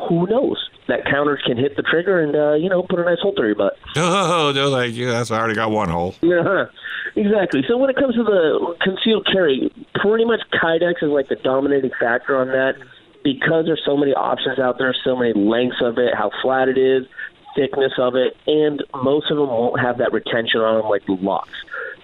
Who 0.08 0.26
knows? 0.26 0.58
That 0.90 1.04
counter 1.06 1.38
can 1.46 1.56
hit 1.56 1.76
the 1.76 1.82
trigger 1.82 2.20
and 2.20 2.34
uh, 2.34 2.54
you 2.54 2.68
know 2.68 2.82
put 2.82 2.98
a 2.98 3.04
nice 3.04 3.20
hole 3.20 3.32
through 3.34 3.48
your 3.48 3.56
butt. 3.56 3.78
Oh, 3.96 4.52
no, 4.54 4.70
thank 4.74 4.94
you. 4.94 5.06
That's 5.06 5.30
I 5.30 5.38
already 5.38 5.54
got 5.54 5.70
one 5.70 5.88
hole. 5.88 6.14
Yeah, 6.20 6.66
exactly. 7.14 7.62
So 7.68 7.76
when 7.76 7.90
it 7.90 7.96
comes 7.96 8.14
to 8.16 8.24
the 8.24 8.76
concealed 8.82 9.26
carry, 9.26 9.72
pretty 9.94 10.24
much 10.24 10.40
Kydex 10.52 11.02
is 11.02 11.10
like 11.10 11.28
the 11.28 11.36
dominating 11.36 11.92
factor 12.00 12.36
on 12.36 12.48
that 12.48 12.74
because 13.22 13.66
there's 13.66 13.82
so 13.84 13.96
many 13.96 14.12
options 14.12 14.58
out 14.58 14.78
there, 14.78 14.94
so 15.04 15.16
many 15.16 15.32
lengths 15.32 15.78
of 15.82 15.98
it, 15.98 16.14
how 16.14 16.30
flat 16.42 16.68
it 16.68 16.78
is, 16.78 17.06
thickness 17.54 17.92
of 17.98 18.14
it, 18.16 18.36
and 18.46 18.82
most 19.02 19.30
of 19.30 19.36
them 19.36 19.48
won't 19.48 19.80
have 19.80 19.98
that 19.98 20.12
retention 20.12 20.60
on 20.60 20.80
them 20.80 20.90
like 20.90 21.04
the 21.06 21.12
locks. 21.12 21.54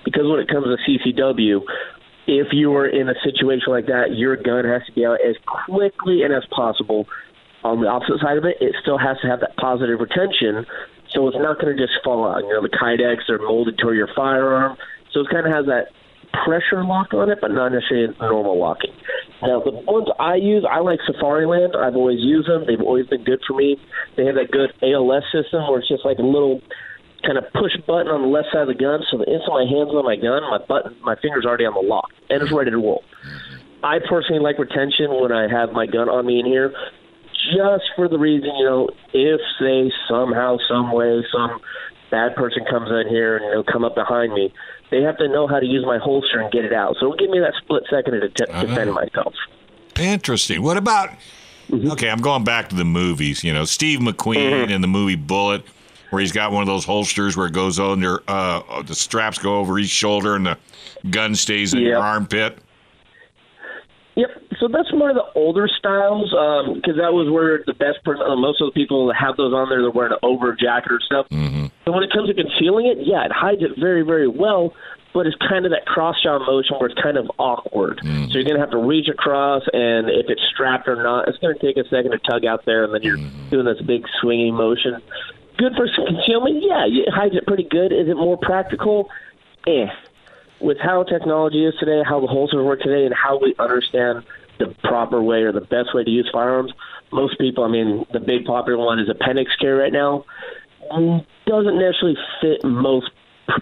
Because 0.05 0.27
when 0.27 0.41
it 0.41 0.49
comes 0.49 0.67
to 0.67 0.77
CCW, 0.91 1.63
if 2.27 2.49
you 2.53 2.75
are 2.75 2.87
in 2.87 3.09
a 3.09 3.15
situation 3.25 3.73
like 3.73 3.87
that, 3.87 4.15
your 4.17 4.37
gun 4.37 4.65
has 4.65 4.85
to 4.87 4.93
be 4.93 5.07
out 5.07 5.19
as 5.27 5.37
quickly 5.67 6.23
and 6.23 6.35
as 6.35 6.45
possible. 6.51 7.09
On 7.67 7.83
the 7.83 7.91
opposite 7.91 8.23
side 8.23 8.39
of 8.39 8.45
it, 8.47 8.63
it 8.63 8.79
still 8.81 8.99
has 8.99 9.19
to 9.23 9.27
have 9.27 9.41
that 9.43 9.57
positive 9.59 9.99
retention, 9.99 10.63
so 11.11 11.27
it's 11.27 11.37
not 11.37 11.59
going 11.59 11.75
to 11.75 11.79
just 11.81 11.99
fall 12.07 12.23
out. 12.23 12.47
You 12.47 12.55
know, 12.55 12.63
the 12.63 12.71
Kydex 12.71 13.27
are 13.27 13.43
molded 13.43 13.79
to 13.83 13.93
your 13.93 14.07
firearm, 14.15 14.79
so 15.11 15.21
it 15.21 15.29
kind 15.35 15.47
of 15.47 15.53
has 15.53 15.67
that 15.67 15.91
pressure 16.47 16.85
lock 16.85 17.15
on 17.15 17.31
it, 17.31 17.39
but 17.41 17.51
not 17.51 17.73
necessarily 17.75 18.15
normal 18.21 18.59
locking. 18.59 18.95
Now, 19.43 19.61
the 19.61 19.73
ones 19.73 20.07
I 20.19 20.37
use, 20.37 20.63
I 20.63 20.79
like 20.79 21.01
Safariland. 21.11 21.75
I've 21.75 21.97
always 21.97 22.21
used 22.21 22.49
them. 22.49 22.65
They've 22.67 22.81
always 22.81 23.07
been 23.07 23.25
good 23.25 23.43
for 23.47 23.55
me. 23.57 23.77
They 24.17 24.25
have 24.27 24.37
that 24.37 24.51
good 24.51 24.71
ALS 24.83 25.25
system 25.35 25.67
where 25.67 25.81
it's 25.81 25.89
just 25.89 26.05
like 26.05 26.19
a 26.19 26.27
little 26.27 26.63
kind 27.27 27.39
of 27.39 27.51
push 27.53 27.75
button 27.87 28.09
on 28.09 28.23
the 28.23 28.31
left 28.31 28.49
side 28.53 28.63
of 28.63 28.71
the 28.71 28.79
gun. 28.79 29.03
So 29.11 29.19
the 29.19 29.27
instant 29.27 29.51
my 29.51 29.67
hands 29.67 29.91
on 29.91 30.05
my 30.05 30.17
gun, 30.17 30.47
my 30.47 30.63
button, 30.63 30.95
my 31.03 31.17
finger's 31.19 31.45
already 31.45 31.67
on 31.67 31.75
the 31.75 31.83
lock, 31.83 32.15
and 32.31 32.43
it's 32.43 32.53
ready 32.53 32.71
to 32.71 32.79
roll. 32.79 33.03
Mm-hmm. 33.03 33.85
I 33.85 33.99
personally 34.09 34.43
like 34.43 34.59
retention 34.59 35.11
when 35.11 35.33
I 35.33 35.49
have 35.51 35.73
my 35.73 35.87
gun 35.87 36.09
on 36.09 36.27
me 36.27 36.41
in 36.41 36.47
here, 36.47 36.73
just 37.55 37.85
for 37.95 38.09
the 38.09 38.19
reason, 38.19 38.51
you 38.57 38.65
know, 38.65 38.89
if 39.13 39.41
say 39.61 39.93
somehow, 40.09 40.59
some 40.69 40.93
way, 40.93 41.25
some 41.33 41.61
bad 42.11 42.35
person 42.37 42.65
comes 42.69 42.91
in 42.91 43.09
here 43.09 43.37
and 43.37 43.45
you 43.47 43.51
know 43.53 43.65
come 43.65 43.85
up 43.85 43.95
behind 43.95 44.33
me, 44.33 44.53
they 44.91 45.03
have 45.03 45.17
to 45.19 45.29
know 45.29 45.47
how 45.47 45.59
to 45.59 45.67
use 45.67 45.85
my 45.85 45.99
holster 45.99 46.41
and 46.41 46.53
get 46.53 46.65
it 46.65 46.73
out. 46.73 46.97
So 47.01 47.07
it'll 47.07 47.17
give 47.17 47.31
me 47.31 47.41
that 47.41 47.55
split 47.63 47.85
second 47.91 48.21
to 48.21 48.29
det- 48.29 48.51
uh-huh. 48.51 48.67
defend 48.67 48.93
myself. 48.93 49.35
Interesting. 49.99 50.63
What 50.63 50.77
about? 50.77 51.11
Mm-hmm. 51.71 51.91
Okay, 51.93 52.09
I'm 52.09 52.21
going 52.21 52.45
back 52.45 52.69
to 52.69 52.77
the 52.77 52.85
movies. 52.85 53.43
You 53.43 53.53
know, 53.53 53.65
Steve 53.65 53.99
McQueen 53.99 54.53
mm-hmm. 54.53 54.71
in 54.71 54.81
the 54.83 54.87
movie 54.87 55.17
Bullitt, 55.17 55.65
where 56.11 56.21
he's 56.21 56.33
got 56.33 56.53
one 56.53 56.63
of 56.63 56.69
those 56.69 56.85
holsters 56.85 57.37
where 57.37 57.47
it 57.47 57.53
goes 57.53 57.81
under, 57.81 58.23
uh, 58.29 58.83
the 58.83 58.95
straps 58.95 59.39
go 59.39 59.59
over 59.59 59.79
each 59.79 59.91
shoulder 59.91 60.37
and 60.37 60.47
the 60.47 60.59
gun 61.11 61.35
stays 61.35 61.75
in 61.75 61.81
your 61.81 61.99
armpit. 61.99 62.59
Yep. 64.17 64.31
So 64.59 64.69
that's 64.69 64.91
more 64.93 65.11
of 65.11 65.17
the 65.17 65.29
older 65.35 65.69
styles, 65.69 66.31
because 66.75 66.97
that 66.97 67.13
was 67.13 67.31
where 67.31 67.63
the 67.67 67.75
best 67.75 68.03
person, 68.03 68.25
uh, 68.27 68.35
most 68.35 68.63
of 68.63 68.67
the 68.67 68.73
people 68.73 69.07
that 69.09 69.17
have 69.17 69.37
those 69.37 69.53
on 69.53 69.69
there, 69.69 69.83
they're 69.83 69.91
wearing 69.91 70.13
an 70.13 70.19
over 70.23 70.57
jacket 70.57 70.91
or 70.91 71.01
stuff. 71.05 71.29
Mm-hmm. 71.29 71.67
So 71.85 71.93
when 71.93 72.03
it 72.03 72.11
comes 72.11 72.29
to 72.29 72.35
concealing 72.35 72.87
it, 72.87 73.07
yeah, 73.07 73.25
it 73.25 73.33
hides 73.33 73.63
it 73.63 73.79
very, 73.79 74.01
very 74.03 74.27
well. 74.27 74.73
But 75.13 75.27
it's 75.27 75.37
kind 75.37 75.65
of 75.65 75.73
that 75.73 75.87
cross 75.87 76.17
draw 76.23 76.39
motion 76.39 76.77
where 76.77 76.91
it's 76.91 77.01
kind 77.01 77.17
of 77.17 77.31
awkward. 77.39 78.01
So 78.03 78.37
you're 78.37 78.45
going 78.45 78.57
to 78.57 78.61
have 78.61 78.73
to 78.73 78.79
reach 78.79 79.09
across, 79.09 79.63
and 79.73 80.11
if 80.11 80.29
it's 80.29 80.43
strapped 80.53 80.89
or 80.89 81.03
not, 81.03 81.29
it's 81.29 81.39
going 81.39 81.57
to 81.57 81.61
take 81.61 81.79
a 81.79 81.89
second 81.89 82.11
to 82.11 82.19
tug 82.19 82.45
out 82.45 82.67
there, 82.67 82.85
and 82.85 82.93
then 82.93 83.03
you're 83.03 83.17
doing 83.49 83.65
this 83.65 83.81
big 83.81 84.05
swinging 84.21 84.53
motion. 84.53 85.01
Good 85.57 85.73
for 85.75 85.89
concealment, 85.89 86.61
yeah, 86.61 86.85
it 86.85 87.09
hides 87.09 87.35
it 87.35 87.47
pretty 87.47 87.65
good. 87.65 87.93
Is 87.93 88.09
it 88.09 88.17
more 88.17 88.37
practical? 88.37 89.09
Eh 89.67 89.87
with 90.61 90.79
how 90.83 91.03
technology 91.03 91.65
is 91.65 91.75
today, 91.79 92.03
how 92.07 92.21
the 92.21 92.27
holsters 92.27 92.65
work 92.65 92.81
today, 92.81 93.05
and 93.05 93.15
how 93.15 93.39
we 93.39 93.55
understand 93.59 94.25
the 94.59 94.75
proper 94.85 95.23
way 95.23 95.43
or 95.43 95.53
the 95.53 95.61
best 95.61 95.95
way 95.95 96.03
to 96.03 96.11
use 96.11 96.29
firearms, 96.33 96.73
most 97.13 97.39
people, 97.39 97.65
I 97.65 97.69
mean, 97.69 98.07
the 98.13 98.21
big 98.21 98.45
popular 98.47 98.79
one 98.79 98.99
is 98.99 99.09
appendix 99.09 99.51
carry 99.61 99.79
right 99.79 99.93
now, 99.93 100.25
doesn't 101.47 101.79
necessarily 101.79 102.17
fit 102.41 102.65
most 102.65 103.11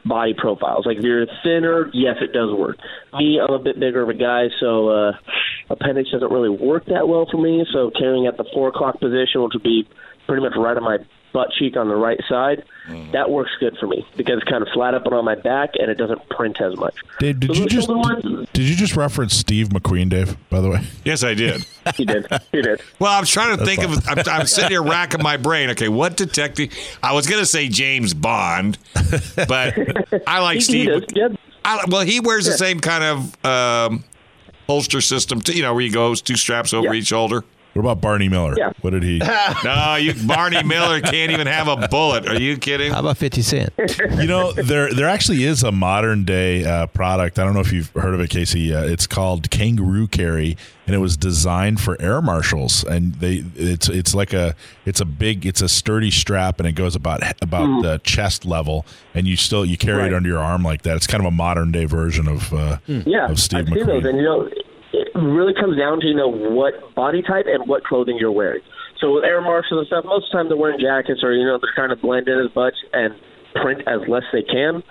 body 0.04 0.34
profiles. 0.36 0.86
Like 0.86 0.98
if 0.98 1.04
you're 1.04 1.26
thinner, 1.42 1.90
yes, 1.92 2.16
it 2.20 2.32
does 2.32 2.50
work. 2.56 2.78
Me, 3.14 3.38
I'm 3.40 3.52
a 3.52 3.58
bit 3.58 3.78
bigger 3.78 4.02
of 4.02 4.08
a 4.08 4.14
guy, 4.14 4.46
so 4.60 4.88
uh, 4.88 5.12
appendix 5.68 6.10
doesn't 6.10 6.30
really 6.30 6.48
work 6.48 6.86
that 6.86 7.06
well 7.06 7.26
for 7.30 7.40
me. 7.40 7.66
So 7.72 7.90
carrying 7.90 8.26
at 8.26 8.36
the 8.36 8.44
four 8.54 8.68
o'clock 8.68 9.00
position, 9.00 9.42
which 9.42 9.52
would 9.54 9.62
be 9.62 9.86
pretty 10.26 10.42
much 10.42 10.52
right 10.56 10.76
on 10.76 10.84
my 10.84 10.98
butt 11.34 11.50
cheek 11.58 11.76
on 11.76 11.88
the 11.88 11.96
right 11.96 12.18
side, 12.28 12.64
that 13.12 13.28
works 13.28 13.50
good 13.60 13.76
for 13.78 13.86
me 13.86 14.06
because 14.16 14.38
it's 14.40 14.48
kind 14.50 14.62
of 14.62 14.68
flat 14.72 14.94
up 14.94 15.04
and 15.04 15.12
on 15.14 15.24
my 15.24 15.34
back, 15.34 15.70
and 15.78 15.90
it 15.90 15.96
doesn't 15.98 16.26
print 16.30 16.60
as 16.62 16.76
much. 16.78 16.94
Dave, 17.18 17.40
did 17.40 17.54
So 17.54 17.62
you 17.62 17.68
just 17.68 17.88
ones- 17.88 18.48
did 18.54 18.62
you 18.68 18.74
just 18.76 18.96
reference 18.96 19.34
Steve 19.34 19.68
McQueen, 19.70 20.08
Dave? 20.08 20.36
By 20.48 20.60
the 20.62 20.70
way, 20.70 20.80
Yes, 21.04 21.22
I 21.22 21.34
did. 21.34 21.66
He 21.96 22.06
did. 22.06 22.26
He 22.50 22.62
did. 22.62 22.80
Well, 22.98 23.12
I 23.12 23.20
was 23.20 23.28
trying 23.28 23.58
to 23.58 23.62
think 23.64 23.84
of. 23.84 24.08
I'm, 24.08 24.18
I'm 24.26 24.46
sitting 24.46 24.70
here 24.70 24.82
racking 24.82 25.22
my 25.22 25.36
brain. 25.36 25.68
Okay, 25.70 25.88
what 25.90 26.16
detective? 26.16 26.72
I 27.02 27.12
was 27.12 27.26
going 27.26 27.40
to 27.40 27.46
say 27.46 27.68
James 27.68 28.14
Bond, 28.14 28.78
but 29.46 29.74
I 30.26 30.40
like 30.40 30.54
He, 30.54 30.58
he 30.60 30.60
Steve. 30.62 30.86
does. 30.86 31.04
Yeah. 31.14 31.28
I, 31.62 31.84
well, 31.88 32.02
he 32.06 32.20
wears 32.20 32.46
the 32.46 32.52
same 32.52 32.80
kind 32.80 33.04
of 33.04 33.44
um, 33.44 34.04
holster 34.66 35.00
system, 35.02 35.40
too, 35.42 35.52
you 35.52 35.62
know, 35.62 35.74
where 35.74 35.82
he 35.82 35.90
goes 35.90 36.22
two 36.22 36.36
straps 36.36 36.72
over 36.72 36.86
Yeah. 36.86 37.00
each 37.00 37.08
shoulder. 37.08 37.44
What 37.74 37.80
about 37.82 38.00
Barney 38.00 38.28
Miller? 38.28 38.54
Yeah. 38.56 38.72
What 38.80 38.90
did 38.90 39.02
he? 39.02 39.20
No, 39.64 39.96
you 39.96 40.14
Barney 40.26 40.62
Miller 40.62 41.00
can't 41.00 41.30
even 41.32 41.46
have 41.46 41.68
a 41.68 41.88
bullet. 41.88 42.26
Are 42.28 42.38
you 42.40 42.56
kidding? 42.56 42.92
How 42.92 43.00
about 43.00 43.16
50 43.18 43.42
Cent? 43.42 43.72
you 44.16 44.26
know, 44.26 44.52
there 44.52 44.92
there 44.92 45.08
actually 45.08 45.44
is 45.44 45.62
a 45.62 45.72
modern 45.72 46.24
day 46.24 46.64
uh, 46.64 46.86
product. 46.88 47.38
I 47.38 47.44
don't 47.44 47.54
know 47.54 47.60
if 47.60 47.72
you've 47.72 47.90
heard 47.90 48.14
of 48.14 48.20
it, 48.20 48.30
Casey. 48.30 48.74
Uh, 48.74 48.84
it's 48.84 49.06
called 49.06 49.50
Kangaroo 49.50 50.06
Carry, 50.08 50.56
and 50.86 50.94
it 50.94 50.98
was 50.98 51.16
designed 51.16 51.80
for 51.80 52.00
air 52.00 52.20
marshals. 52.22 52.84
And 52.84 53.14
they 53.16 53.44
it's 53.54 53.88
it's 53.88 54.14
like 54.14 54.32
a 54.32 54.54
it's 54.84 55.00
a 55.00 55.04
big 55.06 55.46
it's 55.46 55.62
a 55.62 55.68
sturdy 55.68 56.10
strap, 56.10 56.58
and 56.60 56.68
it 56.68 56.72
goes 56.72 56.94
about 56.96 57.22
about 57.42 57.82
the 57.82 58.00
chest 58.04 58.44
level, 58.44 58.84
and 59.14 59.26
you 59.26 59.36
still 59.36 59.64
you 59.64 59.76
carry 59.76 60.04
it 60.06 60.08
Hmm. 60.10 60.16
Under 60.16 60.28
your 60.28 60.38
arm 60.40 60.62
like 60.62 60.82
that. 60.82 60.96
It's 60.96 61.06
kind 61.06 61.20
of 61.22 61.26
a 61.26 61.30
modern 61.34 61.72
day 61.72 61.86
version 61.86 62.28
of 62.28 62.52
uh, 62.52 62.78
Yeah, 62.86 63.28
of 63.30 63.40
Steve 63.40 63.60
I've 63.60 63.66
seen 63.74 63.86
those, 63.86 64.02
McQueen. 64.02 64.08
and 64.10 64.18
you 64.18 64.24
know, 64.24 64.48
it 64.94 65.08
really 65.18 65.54
comes 65.54 65.76
down 65.76 66.00
to 66.00 66.06
you 66.06 66.14
know 66.14 66.28
what 66.28 66.94
body 66.94 67.22
type 67.22 67.46
and 67.48 67.66
what 67.68 67.84
clothing 67.84 68.16
you're 68.18 68.32
wearing. 68.32 68.62
So 69.00 69.12
with 69.14 69.24
air 69.24 69.40
marshals 69.42 69.78
and 69.80 69.86
stuff, 69.88 70.04
most 70.04 70.26
of 70.26 70.30
the 70.32 70.36
time 70.38 70.48
they're 70.48 70.56
wearing 70.56 70.80
jackets 70.80 71.22
or 71.22 71.32
you 71.34 71.44
know 71.44 71.58
they're 71.60 71.74
trying 71.74 71.90
to 71.90 71.96
blend 72.00 72.28
in 72.28 72.38
as 72.38 72.54
much 72.54 72.74
and 72.92 73.14
print 73.54 73.82
as 73.86 74.00
less 74.08 74.22
they 74.32 74.42
can. 74.42 74.82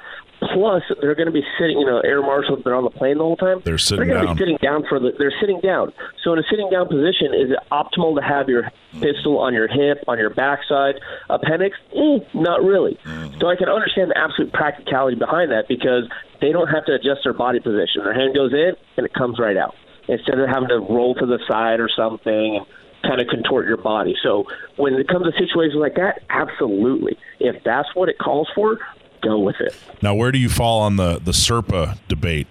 Plus, 0.54 0.84
they're 0.99 1.16
going 1.16 1.28
to 1.28 1.32
be 1.32 1.43
sitting. 1.58 1.80
You 1.80 1.86
know, 1.86 2.01
air 2.01 2.22
marshals 2.22 2.60
they're 2.66 2.76
on 2.76 2.84
the 2.84 2.89
plane 2.89 3.18
the 3.18 3.24
whole 3.24 3.38
time. 3.38 3.62
They're 3.64 3.78
sitting 3.78 4.06
They're 4.08 4.16
going 4.16 4.28
to 4.28 4.28
down. 4.28 4.36
be 4.36 4.41
sitting 4.41 4.58
down 4.62 4.84
for 4.89 4.99
the. 4.99 5.12
They're 5.18 5.32
sitting 5.39 5.62
down. 5.62 5.93
So 6.22 6.34
in 6.34 6.39
a 6.39 6.43
sitting 6.51 6.70
down 6.70 6.89
position, 6.89 7.32
is 7.32 7.51
it 7.51 7.60
optimal 7.72 8.20
to 8.20 8.22
have 8.22 8.49
your 8.49 8.70
pistol 8.99 9.39
on 9.39 9.54
your 9.54 9.70
hip, 9.70 10.04
on 10.08 10.18
your 10.20 10.32
backside? 10.32 10.95
Appendix? 11.30 11.78
Eh, 11.95 12.20
not 12.34 12.62
really. 12.62 12.99
So 13.39 13.47
I 13.47 13.56
can 13.56 13.70
understand 13.70 14.12
the 14.12 14.18
absolute 14.18 14.51
practicality 14.51 15.16
behind 15.16 15.51
that 15.51 15.70
because 15.70 16.12
they 16.41 16.51
don't 16.51 16.68
have 16.68 16.84
to 16.88 16.93
adjust 16.93 17.22
their 17.24 17.34
body 17.34 17.60
position. 17.62 18.04
Their 18.04 18.14
hand 18.14 18.36
goes 18.36 18.51
in 18.51 18.74
and 18.97 19.06
it 19.06 19.14
comes 19.14 19.39
right 19.39 19.56
out 19.56 19.76
instead 20.08 20.39
of 20.39 20.47
having 20.49 20.70
to 20.70 20.80
roll 20.80 21.16
to 21.16 21.26
the 21.26 21.39
side 21.47 21.80
or 21.80 21.89
something. 21.95 22.58
And 22.58 22.66
kind 23.04 23.20
of 23.20 23.28
contort 23.28 23.68
your 23.68 23.78
body. 23.78 24.16
So 24.24 24.45
when 24.78 24.93
it 24.93 25.08
comes 25.08 25.26
to 25.26 25.32
situations 25.34 25.76
like 25.76 25.95
that, 25.95 26.24
absolutely. 26.30 27.18
If 27.39 27.62
that's 27.64 27.93
what 27.95 28.10
it 28.10 28.18
calls 28.18 28.49
for, 28.56 28.80
go 29.22 29.39
with 29.39 29.58
it. 29.60 29.76
Now, 30.01 30.16
where 30.16 30.32
do 30.32 30.38
you 30.38 30.49
fall 30.49 30.82
on 30.82 30.95
the 30.95 31.20
the 31.20 31.32
Serpa 31.32 31.97
debate 32.08 32.47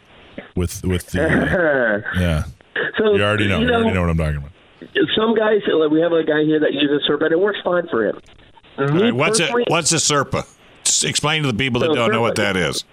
with 0.55 0.85
with 0.85 1.09
the? 1.09 1.25
Uh, 1.25 2.03
yeah, 2.21 2.45
so 2.99 3.15
you 3.15 3.23
already 3.23 3.49
know. 3.49 3.61
You 3.61 3.67
You 3.67 3.75
already 3.75 3.93
know 3.93 4.01
what 4.03 4.11
I'm 4.11 4.19
talking 4.19 4.37
about. 4.37 4.51
Some 5.17 5.35
guys, 5.35 5.61
like 5.73 5.91
we 5.91 6.01
have 6.01 6.13
a 6.13 6.25
guy 6.25 6.43
here 6.45 6.61
that 6.61 6.73
uses 6.73 7.09
Serpa, 7.09 7.25
and 7.25 7.33
it 7.33 7.41
works 7.41 7.59
fine 7.65 7.87
for 7.89 8.07
him. 8.07 8.21
Right, 8.79 9.13
what's 9.13 9.41
it? 9.41 9.51
What's 9.69 9.93
a 9.93 9.97
Serpa? 9.97 10.47
Just 10.85 11.05
explain 11.05 11.43
to 11.43 11.53
the 11.53 11.57
people 11.57 11.81
that 11.81 11.91
So 11.91 11.95
don't 11.95 12.13
know 12.13 12.21
what 12.21 12.37
that 12.37 12.57
is. 12.57 12.85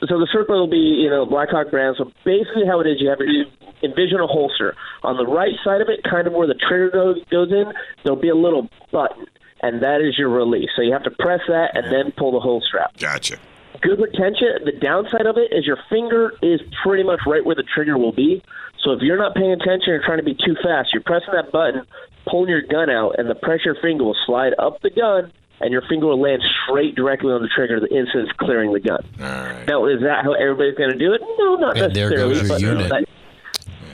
So 0.00 0.18
the 0.18 0.28
Serpa 0.32 0.50
will 0.50 0.70
be, 0.70 1.02
you 1.02 1.10
know, 1.10 1.26
Blackhawk 1.26 1.70
brand. 1.70 1.96
So 1.98 2.12
basically, 2.24 2.66
how 2.66 2.80
it 2.80 2.86
is, 2.86 3.00
you 3.00 3.08
have 3.08 3.18
you 3.20 3.44
envision 3.82 4.20
a 4.20 4.26
holster 4.26 4.74
on 5.02 5.16
the 5.16 5.26
right 5.26 5.54
side 5.64 5.80
of 5.80 5.88
it, 5.88 6.00
kind 6.08 6.26
of 6.26 6.32
where 6.32 6.46
the 6.46 6.54
trigger 6.54 6.90
goes 6.90 7.16
goes 7.30 7.50
in. 7.50 7.72
There'll 8.04 8.20
be 8.20 8.28
a 8.28 8.36
little 8.36 8.68
button, 8.92 9.26
and 9.60 9.82
that 9.82 10.00
is 10.00 10.16
your 10.16 10.28
release. 10.28 10.70
So 10.76 10.82
you 10.82 10.92
have 10.92 11.04
to 11.04 11.10
press 11.10 11.40
that 11.48 11.76
and 11.76 11.92
then 11.92 12.12
pull 12.16 12.32
the 12.32 12.40
hole 12.40 12.62
strap. 12.66 12.96
Gotcha. 12.96 13.38
Good 13.80 14.00
retention. 14.00 14.64
The 14.64 14.72
downside 14.72 15.26
of 15.26 15.36
it 15.36 15.52
is 15.52 15.66
your 15.66 15.78
finger 15.88 16.32
is 16.42 16.60
pretty 16.82 17.02
much 17.04 17.20
right 17.26 17.44
where 17.44 17.54
the 17.54 17.64
trigger 17.74 17.96
will 17.96 18.12
be. 18.12 18.42
So 18.82 18.92
if 18.92 19.02
you're 19.02 19.18
not 19.18 19.34
paying 19.34 19.52
attention 19.52 19.92
or 19.92 20.02
trying 20.04 20.18
to 20.18 20.24
be 20.24 20.34
too 20.34 20.56
fast, 20.62 20.90
you're 20.92 21.02
pressing 21.02 21.34
that 21.34 21.52
button, 21.52 21.82
pulling 22.28 22.48
your 22.48 22.62
gun 22.62 22.90
out, 22.90 23.18
and 23.18 23.28
the 23.28 23.34
pressure 23.34 23.76
finger 23.80 24.04
will 24.04 24.16
slide 24.26 24.54
up 24.58 24.80
the 24.82 24.90
gun, 24.90 25.32
and 25.60 25.72
your 25.72 25.82
finger 25.88 26.06
will 26.06 26.20
land 26.20 26.42
straight 26.64 26.94
directly 26.94 27.32
on 27.32 27.42
the 27.42 27.48
trigger 27.48 27.80
the 27.80 27.88
instant 27.94 28.28
it's 28.28 28.32
clearing 28.38 28.72
the 28.72 28.80
gun. 28.80 29.04
All 29.20 29.26
right. 29.26 29.66
Now, 29.66 29.86
is 29.86 30.00
that 30.02 30.24
how 30.24 30.32
everybody's 30.34 30.74
going 30.76 30.90
to 30.90 30.98
do 30.98 31.12
it? 31.12 31.20
No, 31.38 31.56
not 31.56 31.76
And 31.78 31.94
there 31.94 32.10
necessarily. 32.10 32.34
goes 32.34 32.40
your 32.62 32.74
but, 32.74 32.80
unit. 32.80 32.88
that- 32.90 33.04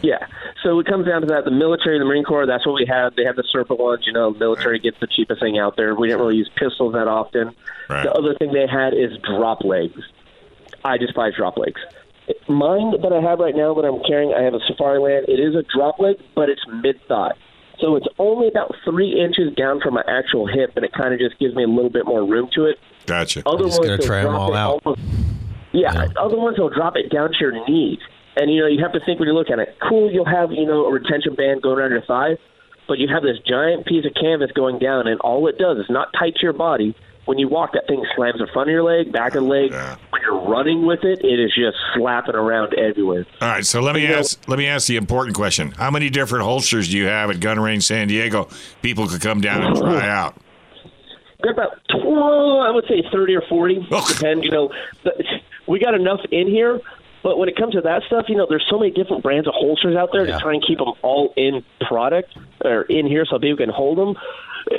yeah. 0.02 0.26
So 0.62 0.78
it 0.80 0.86
comes 0.86 1.06
down 1.06 1.22
to 1.22 1.26
that. 1.28 1.44
The 1.44 1.50
military, 1.50 1.98
the 1.98 2.04
Marine 2.04 2.24
Corps, 2.24 2.46
that's 2.46 2.66
what 2.66 2.74
we 2.74 2.84
have. 2.86 3.16
They 3.16 3.24
have 3.24 3.36
the 3.36 3.44
Serpa 3.54 3.78
ones. 3.78 4.04
You 4.06 4.12
know, 4.12 4.32
the 4.34 4.38
military 4.38 4.78
gets 4.78 4.98
the 5.00 5.06
cheapest 5.06 5.40
thing 5.40 5.58
out 5.58 5.76
there. 5.76 5.94
We 5.94 6.08
didn't 6.08 6.20
really 6.20 6.36
use 6.36 6.50
pistols 6.56 6.92
that 6.92 7.08
often. 7.08 7.54
Right. 7.88 8.02
The 8.04 8.12
other 8.12 8.34
thing 8.34 8.52
they 8.52 8.66
had 8.66 8.92
is 8.92 9.16
drop 9.22 9.64
legs. 9.64 10.00
I 10.84 10.98
despise 10.98 11.34
drop 11.36 11.56
legs. 11.56 11.80
Mine 12.48 12.92
that 13.02 13.12
I 13.12 13.20
have 13.20 13.38
right 13.38 13.54
now 13.56 13.72
that 13.74 13.84
I'm 13.84 14.02
carrying, 14.02 14.32
I 14.34 14.42
have 14.42 14.54
a 14.54 14.60
Safariland. 14.60 15.28
It 15.28 15.40
is 15.40 15.54
a 15.54 15.62
drop 15.74 15.98
leg, 15.98 16.16
but 16.34 16.48
it's 16.50 16.62
mid 16.82 17.00
thigh. 17.08 17.32
So 17.81 17.97
it's 17.97 18.07
only 18.18 18.49
about 18.49 18.75
three 18.85 19.20
inches 19.20 19.53
down 19.57 19.81
from 19.81 19.95
my 19.95 20.03
actual 20.09 20.47
hip, 20.47 20.72
and 20.77 20.85
it 20.85 20.93
kind 20.93 21.12
of 21.12 21.18
just 21.20 21.39
gives 21.39 21.55
me 21.55 21.64
a 21.64 21.68
little 21.68 21.91
bit 21.91 22.07
more 22.07 22.25
room 22.25 22.49
to 22.55 22.64
it. 22.66 22.79
Gotcha. 23.07 23.43
Other 23.47 23.64
Just 23.64 23.79
ones 23.81 23.89
gonna 23.91 23.99
they'll 23.99 24.07
drop 24.07 24.41
all 24.41 24.53
it 24.55 24.57
out. 24.57 24.81
almost- 24.85 25.03
yeah, 25.72 26.07
other 26.16 26.37
ones 26.39 26.57
will 26.59 26.70
drop 26.70 26.97
it 26.97 27.11
down 27.11 27.31
to 27.33 27.37
your 27.41 27.53
knees, 27.68 27.99
and 28.37 28.51
you 28.51 28.61
know 28.61 28.68
you 28.68 28.81
have 28.83 28.93
to 28.93 29.01
think 29.05 29.18
when 29.18 29.29
you 29.29 29.35
look 29.35 29.51
at 29.51 29.59
it. 29.59 29.77
Cool, 29.83 30.11
you'll 30.11 30.25
have 30.25 30.53
you 30.53 30.64
know 30.66 30.87
a 30.87 30.93
retention 30.93 31.35
band 31.35 31.62
going 31.62 31.79
around 31.79 31.91
your 31.91 32.03
thigh, 32.03 32.37
but 32.87 32.99
you 32.99 33.09
have 33.12 33.22
this 33.25 33.39
giant 33.47 33.85
piece 33.87 34.07
of 34.07 34.12
canvas 34.14 34.53
going 34.53 34.79
down, 34.79 35.09
and 35.09 35.20
all 35.20 35.47
it 35.49 35.59
does 35.59 35.79
is 35.79 35.87
not 35.91 36.09
tight 36.18 36.37
to 36.37 36.43
your 36.43 36.53
body. 36.53 36.95
When 37.27 37.39
you 37.39 37.49
walk, 37.49 37.72
that 37.72 37.87
thing 37.89 38.05
slams 38.14 38.39
in 38.41 38.47
front 38.53 38.68
of 38.68 38.72
your 38.72 38.83
leg, 38.83 39.11
back 39.11 39.35
of 39.35 39.43
the 39.45 39.49
leg. 39.49 39.70
Yeah. 39.70 39.97
When 40.11 40.20
you're 40.22 40.43
running 40.47 40.85
with 40.87 41.05
it, 41.05 41.25
it 41.25 41.41
is 41.41 41.55
just 41.55 41.77
slapping 41.97 42.35
around 42.35 42.75
everywhere. 42.75 43.25
All 43.41 43.49
right, 43.49 43.64
so 43.64 43.81
let 43.81 43.95
me 43.95 44.03
You 44.03 44.09
know- 44.09 44.18
ask 44.18 44.47
let 44.49 44.59
me 44.59 44.66
ask 44.66 44.87
the 44.89 44.97
important 44.97 45.35
question. 45.35 45.70
How 45.72 45.91
many 45.91 46.11
different 46.11 46.45
holsters 46.45 46.89
do 46.91 46.99
you 46.99 47.07
have 47.07 47.31
at 47.31 47.41
Gun 47.41 47.59
Range 47.59 47.83
San 47.83 48.09
Diego? 48.09 48.49
People 48.83 49.07
could 49.09 49.22
come 49.22 49.41
down 49.41 49.62
and 49.62 49.77
try 49.77 50.07
out. 50.07 50.37
Got 51.43 51.53
about 51.53 51.72
tw- 51.89 52.62
I 52.66 52.70
would 52.70 52.85
say 52.89 53.03
thirty 53.12 53.35
or 53.35 53.43
forty. 53.49 53.87
Oh. 53.91 54.07
Depend, 54.07 54.45
you 54.45 54.51
know, 54.51 54.70
we 55.66 55.79
got 55.79 55.95
enough 55.95 56.20
in 56.31 56.47
here. 56.47 56.81
But 57.22 57.39
when 57.39 57.49
it 57.49 57.57
comes 57.57 57.72
to 57.72 57.81
that 57.81 58.03
stuff, 58.07 58.27
you 58.29 58.37
know, 58.37 58.47
there's 58.47 58.66
so 58.68 58.79
many 58.79 58.91
different 58.91 59.22
brands 59.22 59.49
of 59.49 59.55
holsters 59.55 59.97
out 59.97 60.11
there 60.12 60.27
Yeah. 60.27 60.35
to 60.37 60.41
try 60.43 60.53
and 60.53 60.62
keep 60.66 60.77
them 60.79 60.93
all 61.01 61.33
in 61.39 61.64
product 61.89 62.37
or 62.62 62.83
in 62.83 63.07
here 63.07 63.25
so 63.25 63.39
people 63.39 63.57
can 63.64 63.70
hold 63.70 63.97
them. 63.97 64.14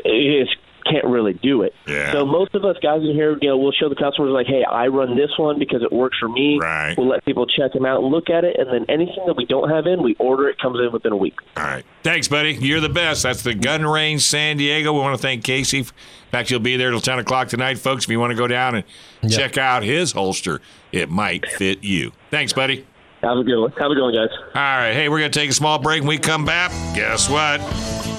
Just 0.05 0.55
can't 0.85 1.05
really 1.05 1.33
do 1.33 1.63
it. 1.63 1.73
Yeah. 1.87 2.11
So 2.11 2.25
most 2.25 2.55
of 2.55 2.63
us 2.63 2.77
guys 2.81 3.01
in 3.01 3.13
here, 3.13 3.37
you 3.41 3.49
know, 3.49 3.57
we'll 3.57 3.71
show 3.71 3.89
the 3.89 3.95
customers 3.95 4.31
like, 4.31 4.47
hey, 4.47 4.63
I 4.63 4.87
run 4.87 5.15
this 5.15 5.31
one 5.37 5.59
because 5.59 5.81
it 5.81 5.91
works 5.91 6.17
for 6.19 6.29
me. 6.29 6.59
Right. 6.61 6.95
We'll 6.97 7.07
let 7.07 7.25
people 7.25 7.45
check 7.45 7.73
them 7.73 7.85
out 7.85 8.01
and 8.01 8.11
look 8.11 8.29
at 8.29 8.43
it, 8.43 8.55
and 8.59 8.67
then 8.71 8.85
anything 8.89 9.23
that 9.25 9.35
we 9.35 9.45
don't 9.45 9.69
have 9.69 9.87
in, 9.87 10.03
we 10.03 10.15
order 10.15 10.47
it. 10.47 10.59
Comes 10.59 10.79
in 10.79 10.91
within 10.91 11.11
a 11.11 11.17
week. 11.17 11.35
All 11.57 11.63
right. 11.63 11.85
Thanks, 12.03 12.27
buddy. 12.27 12.53
You're 12.53 12.79
the 12.79 12.89
best. 12.89 13.23
That's 13.23 13.43
the 13.43 13.53
Gun 13.53 13.85
Range 13.85 14.21
San 14.21 14.57
Diego. 14.57 14.93
We 14.93 14.99
want 14.99 15.17
to 15.17 15.21
thank 15.21 15.43
Casey. 15.43 15.79
In 15.79 15.85
fact, 16.31 16.51
you'll 16.51 16.59
be 16.59 16.77
there 16.77 16.91
till 16.91 17.01
10 17.01 17.19
o'clock 17.19 17.47
tonight, 17.47 17.77
folks. 17.77 18.05
If 18.05 18.11
you 18.11 18.19
want 18.19 18.31
to 18.31 18.37
go 18.37 18.47
down 18.47 18.75
and 18.75 19.31
check 19.31 19.57
out 19.57 19.83
his 19.83 20.11
holster, 20.11 20.61
it 20.91 21.09
might 21.09 21.45
fit 21.47 21.83
you. 21.83 22.11
Thanks, 22.31 22.53
buddy. 22.53 22.85
Have 23.25 23.37
a 23.37 23.43
good 23.43 23.59
one. 23.59 23.71
Have 23.71 23.89
a 23.89 23.95
good 23.95 24.03
one, 24.03 24.13
guys. 24.13 24.29
All 24.53 24.61
right. 24.61 24.93
Hey, 24.93 25.09
we're 25.09 25.17
going 25.19 25.31
to 25.31 25.39
take 25.39 25.49
a 25.49 25.53
small 25.53 25.79
break. 25.79 26.01
When 26.01 26.09
we 26.09 26.19
come 26.19 26.45
back, 26.45 26.69
guess 26.95 27.27
what? 27.27 27.59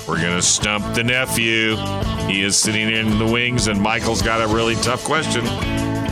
We're 0.09 0.21
going 0.21 0.37
to 0.37 0.43
stump 0.43 0.95
the 0.95 1.05
nephew. 1.05 1.77
He 2.27 2.43
is 2.43 2.57
sitting 2.57 2.91
in 2.91 3.19
the 3.19 3.27
wings, 3.27 3.69
and 3.69 3.81
Michael's 3.81 4.23
got 4.23 4.43
a 4.43 4.53
really 4.53 4.75
tough 4.77 5.05
question 5.05 5.45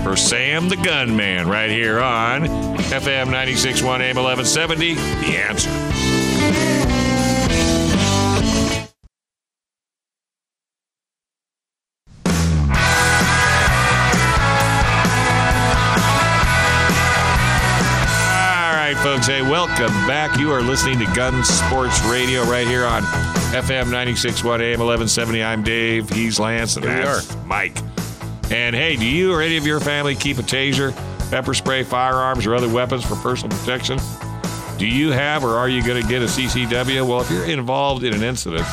for 0.04 0.16
Sam 0.16 0.68
the 0.68 0.76
Gunman 0.76 1.48
right 1.48 1.70
here 1.70 2.00
on 2.00 2.42
FM 2.44 3.26
96.1 3.26 4.00
AM 4.00 4.16
1170. 4.16 4.94
The 4.94 5.00
answer. 5.38 5.93
Folks. 19.04 19.26
Hey, 19.26 19.42
welcome 19.42 19.92
back. 20.06 20.38
You 20.38 20.50
are 20.50 20.62
listening 20.62 20.98
to 21.00 21.04
Gun 21.14 21.44
Sports 21.44 22.02
Radio 22.06 22.42
right 22.44 22.66
here 22.66 22.86
on 22.86 23.02
FM 23.52 23.90
96.1 23.90 24.44
AM 24.62 24.80
1170. 24.80 25.44
I'm 25.44 25.62
Dave. 25.62 26.08
He's 26.08 26.40
Lance, 26.40 26.76
and 26.76 26.86
that's 26.86 27.36
Mike. 27.44 27.76
And 28.50 28.74
hey, 28.74 28.96
do 28.96 29.04
you 29.04 29.30
or 29.30 29.42
any 29.42 29.58
of 29.58 29.66
your 29.66 29.78
family 29.78 30.14
keep 30.14 30.38
a 30.38 30.42
taser, 30.42 30.96
pepper 31.28 31.52
spray, 31.52 31.82
firearms, 31.82 32.46
or 32.46 32.54
other 32.54 32.66
weapons 32.66 33.04
for 33.04 33.14
personal 33.16 33.54
protection? 33.58 33.98
Do 34.78 34.86
you 34.86 35.10
have 35.10 35.44
or 35.44 35.50
are 35.50 35.68
you 35.68 35.82
going 35.82 36.00
to 36.00 36.08
get 36.08 36.22
a 36.22 36.26
CCW? 36.26 37.06
Well, 37.06 37.20
if 37.20 37.30
you're 37.30 37.44
involved 37.44 38.04
in 38.04 38.14
an 38.14 38.22
incident, 38.22 38.64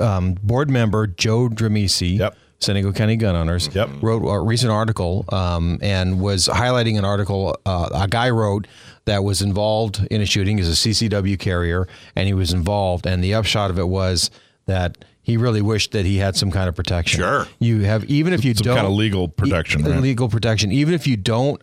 um, 0.00 0.34
board 0.42 0.70
member 0.70 1.06
Joe 1.06 1.48
Dramisi, 1.48 2.18
Yep. 2.18 2.36
San 2.60 2.76
Diego 2.76 2.92
County 2.92 3.16
Gun 3.16 3.34
Owners, 3.34 3.68
Yep. 3.74 3.90
wrote 4.02 4.24
a 4.24 4.40
recent 4.40 4.70
article 4.72 5.24
um, 5.32 5.78
and 5.82 6.20
was 6.20 6.46
highlighting 6.48 6.98
an 6.98 7.04
article 7.04 7.56
uh, 7.66 7.88
a 7.92 8.06
guy 8.08 8.30
wrote 8.30 8.66
that 9.04 9.24
was 9.24 9.42
involved 9.42 10.06
in 10.10 10.20
a 10.20 10.26
shooting 10.26 10.60
as 10.60 10.68
a 10.68 10.72
CCW 10.88 11.38
carrier, 11.38 11.88
and 12.14 12.28
he 12.28 12.34
was 12.34 12.52
involved, 12.52 13.06
and 13.06 13.22
the 13.24 13.34
upshot 13.34 13.70
of 13.70 13.78
it 13.78 13.88
was 13.88 14.30
that. 14.66 15.04
He 15.24 15.36
really 15.36 15.62
wished 15.62 15.92
that 15.92 16.04
he 16.04 16.16
had 16.16 16.34
some 16.34 16.50
kind 16.50 16.68
of 16.68 16.74
protection. 16.74 17.20
Sure. 17.20 17.46
You 17.60 17.82
have 17.82 18.04
even 18.06 18.32
if 18.32 18.44
you 18.44 18.54
Some 18.56 18.64
don't 18.64 18.74
kind 18.74 18.88
of 18.88 18.92
legal 18.94 19.28
protection, 19.28 19.86
e- 19.86 19.90
right? 19.92 20.00
legal 20.00 20.28
protection. 20.28 20.72
Even 20.72 20.94
if 20.94 21.06
you 21.06 21.16
don't 21.16 21.62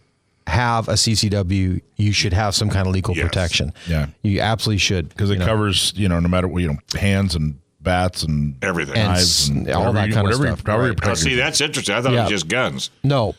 have 0.49 0.87
a 0.89 0.93
CCW, 0.93 1.81
you 1.97 2.11
should 2.11 2.33
have 2.33 2.53
some 2.55 2.69
kind 2.69 2.87
of 2.87 2.93
legal 2.93 3.15
Yes. 3.15 3.25
protection. 3.27 3.73
Yeah. 3.87 4.07
you 4.23 4.41
absolutely 4.41 4.79
should 4.79 5.09
because 5.09 5.29
it 5.29 5.33
you 5.33 5.39
know. 5.39 5.45
covers 5.45 5.93
you 5.95 6.09
know 6.09 6.19
no 6.19 6.27
matter 6.27 6.47
what 6.47 6.61
you 6.61 6.67
know 6.67 6.77
hands 6.99 7.35
and 7.35 7.55
bats 7.81 8.23
and 8.23 8.55
Everything. 8.61 8.95
And 8.95 9.09
knives 9.13 9.47
and 9.47 9.69
all 9.71 9.93
that 9.93 10.07
you- 10.09 10.13
kind 10.13 10.27
of 10.27 10.31
whatever 10.31 10.47
you- 10.49 10.53
stuff. 10.55 10.65
however 10.67 10.87
you 10.87 10.93
Right. 11.01 11.11
Oh, 11.11 11.13
see, 11.13 11.35
that's 11.35 11.61
interesting. 11.61 11.95
I 11.95 12.01
thought 12.01 12.13
it 12.13 12.19
was 12.19 12.29
just 12.29 12.47
guns. 12.49 12.89
No, 13.03 13.35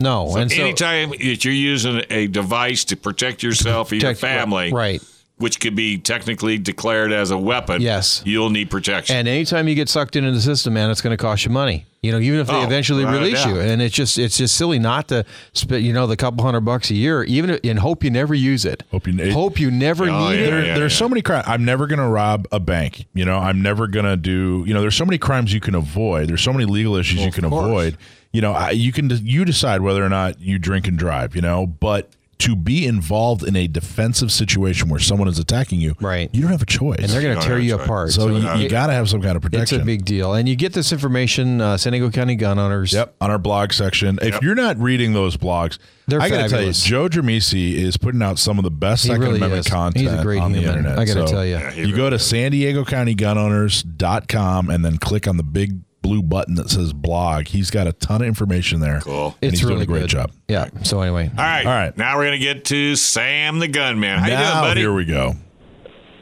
no, 0.00 0.34
and 0.36 0.50
so 0.50 0.62
Anytime 0.62 1.10
that 1.10 1.44
you're 1.44 1.52
using 1.54 2.02
a 2.10 2.26
device 2.26 2.84
to 2.86 2.96
protect 2.96 3.42
yourself 3.42 3.92
or 3.92 3.96
your 3.96 4.14
family, 4.14 4.72
right. 4.72 5.02
which 5.36 5.60
could 5.60 5.76
be 5.76 5.98
technically 5.98 6.56
declared 6.58 7.12
as 7.12 7.30
a 7.30 7.38
weapon, 7.38 7.82
Yes. 7.82 8.22
you'll 8.24 8.50
need 8.50 8.70
protection. 8.70 9.14
and 9.16 9.28
anytime 9.28 9.68
you 9.68 9.74
get 9.74 9.88
sucked 9.88 10.16
into 10.16 10.32
the 10.32 10.40
system, 10.40 10.72
man, 10.74 10.90
it's 10.90 11.00
going 11.02 11.12
to 11.16 11.16
cost 11.22 11.44
you 11.44 11.50
money. 11.50 11.84
You 12.02 12.10
know, 12.10 12.18
even 12.18 12.40
if 12.40 12.48
they 12.48 12.54
Oh, 12.54 12.64
eventually 12.64 13.04
without 13.04 13.18
a 13.18 13.24
release 13.24 13.46
you, 13.46 13.60
and 13.60 13.80
it's 13.80 13.94
just 13.94 14.18
it's 14.18 14.36
just 14.36 14.56
silly 14.56 14.80
not 14.80 15.06
to 15.08 15.24
spend 15.52 15.84
you 15.84 15.92
know 15.92 16.08
the 16.08 16.16
couple 16.16 16.44
hundred 16.44 16.62
bucks 16.62 16.90
a 16.90 16.94
year, 16.94 17.22
even 17.22 17.50
in 17.62 17.76
hope 17.76 18.02
you 18.02 18.10
never 18.10 18.34
use 18.34 18.64
it. 18.64 18.82
Hope 18.90 19.06
you- 19.06 19.32
hope 19.32 19.60
you 19.60 19.70
never 19.70 20.08
Oh, 20.10 20.30
need 20.30 20.34
yeah, 20.34 20.40
it. 20.46 20.50
there, 20.50 20.66
yeah, 20.66 20.74
there's 20.78 20.92
yeah. 20.94 20.98
so 20.98 21.08
many 21.08 21.22
crimes. 21.22 21.44
I'm 21.46 21.64
never 21.64 21.86
going 21.86 22.00
to 22.00 22.08
rob 22.08 22.48
a 22.50 22.58
bank. 22.58 23.06
You 23.14 23.24
know, 23.24 23.38
I'm 23.38 23.62
never 23.62 23.86
going 23.86 24.04
to 24.06 24.16
do. 24.16 24.64
You 24.66 24.74
know, 24.74 24.80
there's 24.80 24.96
so 24.96 25.04
many 25.04 25.16
crimes 25.18 25.52
you 25.54 25.60
can 25.60 25.76
avoid. 25.76 26.28
There's 26.28 26.42
so 26.42 26.52
many 26.52 26.64
legal 26.64 26.96
issues 26.96 27.24
you 27.24 27.30
can 27.30 27.44
avoid. 27.44 27.96
You 28.32 28.40
know, 28.40 28.52
I, 28.52 28.70
you 28.70 28.90
can 28.90 29.08
you 29.24 29.44
decide 29.44 29.80
whether 29.82 30.04
or 30.04 30.08
not 30.08 30.40
you 30.40 30.58
drink 30.58 30.88
and 30.88 30.98
drive. 30.98 31.36
You 31.36 31.42
know, 31.42 31.66
but 31.68 32.10
to 32.42 32.56
be 32.56 32.86
involved 32.86 33.42
in 33.42 33.56
a 33.56 33.66
defensive 33.66 34.30
situation 34.32 34.88
where 34.88 35.00
someone 35.00 35.28
is 35.28 35.38
attacking 35.38 35.80
you, 35.80 35.94
Right. 36.00 36.30
You 36.32 36.42
don't 36.42 36.50
have 36.50 36.62
a 36.62 36.66
choice, 36.66 36.98
and 37.00 37.08
they're 37.08 37.22
going 37.22 37.38
to 37.38 37.44
tear 37.46 37.58
you 37.58 37.76
right. 37.76 37.84
apart. 37.84 38.10
so, 38.10 38.28
you, 38.28 38.62
you 38.62 38.68
got 38.68 38.86
to 38.88 38.92
have 38.92 39.08
some 39.08 39.20
kind 39.22 39.36
of 39.36 39.42
protection. 39.42 39.76
it's 39.76 39.82
a 39.82 39.86
big 39.86 40.04
deal, 40.04 40.34
and 40.34 40.48
you 40.48 40.56
get 40.56 40.72
this 40.72 40.92
information. 40.92 41.60
Uh, 41.60 41.76
San 41.76 41.92
Diego 41.92 42.10
County 42.10 42.34
Gun 42.36 42.58
Owners. 42.58 42.92
Yep, 42.92 43.14
on 43.20 43.30
our 43.30 43.38
blog 43.38 43.72
section. 43.72 44.18
If 44.22 44.42
you're 44.42 44.54
not 44.54 44.78
reading 44.78 45.12
those 45.12 45.36
blogs, 45.36 45.78
They're 46.06 46.20
I 46.20 46.28
got 46.28 46.42
to 46.44 46.48
tell 46.48 46.60
you, 46.60 46.72
fabulous. 46.72 46.82
Joe 46.84 47.08
Dramisi 47.08 47.74
is 47.74 47.96
putting 47.96 48.22
out 48.22 48.38
some 48.38 48.58
of 48.58 48.64
the 48.64 48.70
best 48.70 49.02
He 49.04 49.08
Second 49.08 49.22
really 49.22 49.36
Amendment 49.36 49.66
is. 49.66 49.72
content 49.72 50.08
He's 50.08 50.12
a 50.12 50.22
great 50.22 50.40
on 50.40 50.52
the 50.52 50.64
internet. 50.64 50.98
I 50.98 51.04
gotta 51.04 51.26
So 51.26 51.26
tell 51.26 51.44
you, 51.44 51.52
Yeah, 51.54 51.70
he 51.70 51.82
you 51.82 51.92
go 51.96 52.04
really 52.04 52.10
to 52.10 52.18
San 52.18 52.50
Diego 52.52 52.84
County 52.84 53.14
Gun 53.14 53.38
Owners.com 53.38 54.70
and 54.70 54.84
then 54.84 54.98
click 54.98 55.26
on 55.28 55.36
the 55.36 55.42
big 55.42 55.80
blue 56.02 56.22
button 56.22 56.56
that 56.56 56.68
says 56.68 56.92
blog. 56.92 57.46
He's 57.48 57.70
got 57.70 57.86
a 57.86 57.92
ton 57.92 58.20
of 58.22 58.26
information 58.28 58.80
there. 58.80 59.00
Cool. 59.00 59.36
And 59.40 59.52
It's 59.52 59.60
he's 59.60 59.64
really 59.64 59.76
doing 59.76 59.82
a 59.82 59.86
great 59.86 60.00
good. 60.02 60.08
job. 60.10 60.32
Yeah. 60.48 60.68
So 60.82 61.00
anyway, 61.00 61.30
All 61.30 61.44
right. 61.44 61.64
All 61.64 61.72
right. 61.72 61.96
Now 61.96 62.16
we're 62.16 62.26
going 62.26 62.38
to 62.40 62.44
get 62.44 62.64
to 62.66 62.96
Sam 62.96 63.58
the 63.60 63.68
Gunman. 63.68 64.18
How 64.18 64.26
you 64.26 64.32
now, 64.32 64.52
doing, 64.60 64.70
buddy? 64.70 64.80
here 64.80 64.92
we 64.92 65.04
go. 65.04 65.34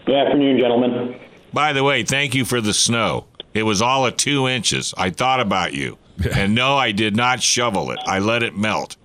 Good 0.07 0.15
afternoon, 0.17 0.59
gentlemen. 0.59 1.19
By 1.53 1.73
the 1.73 1.83
way, 1.83 2.03
thank 2.05 2.35
you 2.35 2.45
for 2.45 2.61
the 2.61 2.73
snow. 2.75 3.27
It 3.55 3.65
was 3.65 3.83
all 3.83 4.07
at 4.07 4.17
two 4.19 4.47
inches. 4.47 4.95
I 4.97 5.11
thought 5.11 5.41
about 5.41 5.73
you. 5.75 5.99
and 6.35 6.55
no, 6.55 6.77
I 6.77 6.93
did 6.93 7.17
not 7.17 7.43
shovel 7.43 7.91
it. 7.91 7.99
I 8.07 8.19
let 8.19 8.43
it 8.43 8.55
melt. 8.57 8.97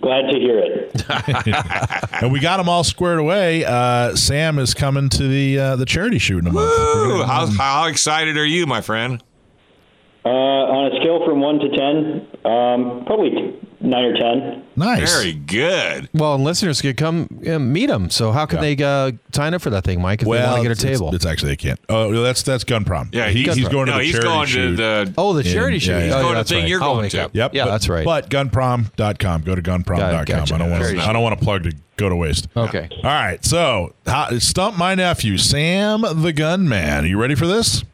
Glad 0.00 0.30
to 0.30 0.38
hear 0.38 0.58
it. 0.58 1.04
And 2.22 2.32
we 2.32 2.40
got 2.40 2.58
them 2.58 2.68
all 2.68 2.84
squared 2.84 3.18
away. 3.18 3.64
Uh, 3.64 4.14
Sam 4.14 4.58
is 4.58 4.74
coming 4.74 5.08
to 5.10 5.26
the 5.28 5.58
uh, 5.58 5.76
the 5.76 5.86
charity 5.86 6.18
shoot 6.18 6.38
in 6.40 6.46
a 6.48 6.52
month. 6.52 6.70
We're 6.78 7.06
Ooh, 7.06 7.10
gonna- 7.20 7.26
how, 7.26 7.46
how 7.46 7.84
excited 7.86 8.36
are 8.36 8.44
you, 8.44 8.66
my 8.66 8.80
friend? 8.82 9.22
Uh, 10.24 10.28
on 10.28 10.92
a 10.92 11.00
scale 11.00 11.24
from 11.24 11.40
one 11.40 11.58
to 11.60 11.68
ten, 11.70 12.26
um, 12.44 13.04
probably 13.06 13.58
nine 13.80 14.04
or 14.04 14.14
ten. 14.14 14.62
nice. 14.76 15.12
Very 15.12 15.32
good. 15.32 16.08
well, 16.12 16.34
and 16.34 16.44
listeners 16.44 16.80
could 16.82 16.96
come 16.96 17.28
uh, 17.46 17.58
meet 17.58 17.88
him. 17.90 18.10
So 18.10 18.32
how 18.32 18.46
can 18.46 18.62
Yeah. 18.62 18.74
they 18.74 18.84
uh, 18.84 19.12
sign 19.34 19.54
up 19.54 19.62
for 19.62 19.70
that 19.70 19.84
thing, 19.84 20.00
Mike? 20.00 20.20
If 20.22 20.28
they 20.28 20.42
want 20.42 20.62
to 20.62 20.68
get 20.68 20.78
a 20.78 20.80
table. 20.80 21.14
It's, 21.14 21.24
actually 21.26 21.50
they 21.52 21.56
can't. 21.56 21.80
Oh, 21.88 22.10
no, 22.10 22.22
that's 22.22 22.42
that's 22.42 22.64
gun 22.64 22.84
prom. 22.84 23.10
Yeah, 23.12 23.28
he, 23.28 23.42
he- 23.44 23.50
he's 23.52 23.68
going 23.68 23.86
to 23.86 23.92
no, 23.92 23.98
the 23.98 24.04
he's 24.04 24.12
charity 24.12 24.28
going 24.28 24.46
shoot. 24.46 24.70
to 24.70 24.76
the. 24.76 25.14
oh, 25.18 25.32
the 25.32 25.42
charity 25.42 25.76
Yeah, 25.78 25.80
shoot. 25.80 25.90
yeah. 25.90 25.96
Oh, 25.96 26.02
He's 26.04 26.12
going 26.22 26.34
to 26.36 26.38
the 26.42 26.44
thing 26.44 26.58
right. 26.60 26.68
you're 26.68 26.82
I'll 26.82 26.94
going 26.96 27.10
to. 27.10 27.24
up. 27.24 27.30
Yep. 27.34 27.54
Yeah, 27.54 27.64
but, 27.64 27.70
that's 27.70 27.88
right. 27.88 28.04
But 28.04 28.28
gunprom.com. 28.30 29.42
Go 29.42 29.54
to 29.54 29.62
gunprom.com. 29.62 30.24
Gotcha. 30.24 30.54
I 30.54 30.58
don't 30.58 30.70
want 30.70 30.84
to. 30.84 30.98
I 31.00 31.12
don't 31.12 31.22
want 31.22 31.38
to 31.38 31.44
plug 31.44 31.62
to 31.64 31.72
go 31.96 32.08
to 32.08 32.16
waste. 32.16 32.48
okay. 32.56 32.88
All 32.98 33.02
right. 33.02 33.44
So 33.44 33.94
how, 34.06 34.38
stump 34.38 34.76
my 34.78 34.94
nephew, 34.94 35.36
Sam 35.38 36.02
the 36.22 36.32
Gunman. 36.32 37.04
Are 37.04 37.06
you 37.06 37.20
ready 37.20 37.34
for 37.34 37.46
this? 37.46 37.84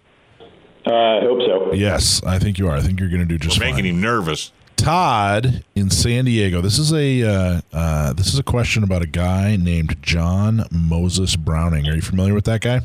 Uh, 0.86 0.92
I 0.94 1.20
hope 1.22 1.40
so. 1.44 1.72
Yes, 1.74 2.22
I 2.22 2.38
think 2.38 2.58
you 2.58 2.68
are. 2.68 2.76
I 2.76 2.80
think 2.80 3.00
you're 3.00 3.08
going 3.08 3.20
to 3.20 3.26
do 3.26 3.38
just 3.38 3.58
Making 3.58 3.74
fine. 3.76 3.84
him 3.86 4.00
nervous. 4.00 4.52
Todd 4.76 5.64
in 5.74 5.90
San 5.90 6.26
Diego. 6.26 6.60
This 6.60 6.78
is 6.78 6.92
a 6.92 7.22
uh, 7.22 7.60
uh, 7.72 8.12
this 8.12 8.32
is 8.32 8.38
a 8.38 8.42
question 8.42 8.84
about 8.84 9.02
a 9.02 9.06
guy 9.06 9.56
named 9.56 10.00
John 10.02 10.64
Moses 10.70 11.36
Browning. 11.36 11.88
Are 11.88 11.94
you 11.94 12.02
familiar 12.02 12.34
with 12.34 12.44
that 12.44 12.60
guy? 12.60 12.80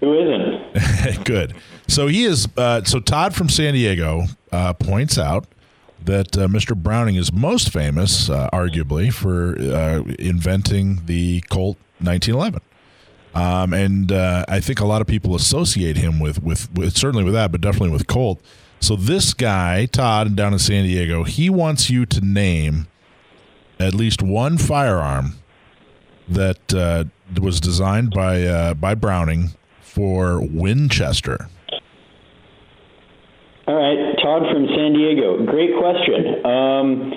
Who 0.00 0.14
isn't? 0.14 1.24
Good. 1.24 1.54
So 1.88 2.06
he 2.06 2.24
is. 2.24 2.48
Uh, 2.56 2.82
so 2.84 3.00
Todd 3.00 3.34
from 3.34 3.48
San 3.48 3.74
Diego 3.74 4.24
uh, 4.52 4.72
points 4.74 5.18
out 5.18 5.46
that 6.04 6.36
uh, 6.36 6.46
Mr. 6.46 6.76
Browning 6.76 7.16
is 7.16 7.32
most 7.32 7.72
famous, 7.72 8.28
uh, 8.30 8.48
arguably, 8.52 9.12
for 9.12 9.58
uh, 9.58 10.02
inventing 10.18 11.06
the 11.06 11.40
Colt 11.50 11.76
1911. 12.00 12.60
Um, 13.34 13.72
and 13.74 14.12
uh, 14.12 14.44
I 14.48 14.60
think 14.60 14.80
a 14.80 14.86
lot 14.86 15.00
of 15.00 15.06
people 15.06 15.34
associate 15.34 15.96
him 15.96 16.18
with, 16.18 16.42
with 16.42 16.72
with 16.72 16.96
certainly 16.96 17.22
with 17.22 17.34
that, 17.34 17.52
but 17.52 17.60
definitely 17.60 17.90
with 17.90 18.06
Colt. 18.06 18.40
So 18.80 18.94
this 18.94 19.34
guy, 19.34 19.86
Todd, 19.86 20.36
down 20.36 20.52
in 20.52 20.58
San 20.58 20.84
Diego, 20.84 21.24
he 21.24 21.50
wants 21.50 21.90
you 21.90 22.06
to 22.06 22.20
name 22.20 22.86
at 23.78 23.94
least 23.94 24.22
one 24.22 24.58
firearm 24.58 25.36
that 26.28 26.74
uh, 26.74 27.04
was 27.40 27.60
designed 27.60 28.10
by 28.10 28.42
uh, 28.42 28.74
by 28.74 28.94
Browning 28.94 29.50
for 29.80 30.40
Winchester. 30.40 31.48
All 33.66 33.74
right, 33.74 34.16
Todd 34.22 34.42
from 34.52 34.66
San 34.76 34.92
Diego. 34.92 35.44
Great 35.44 35.70
question. 35.76 36.46
Um, 36.46 37.12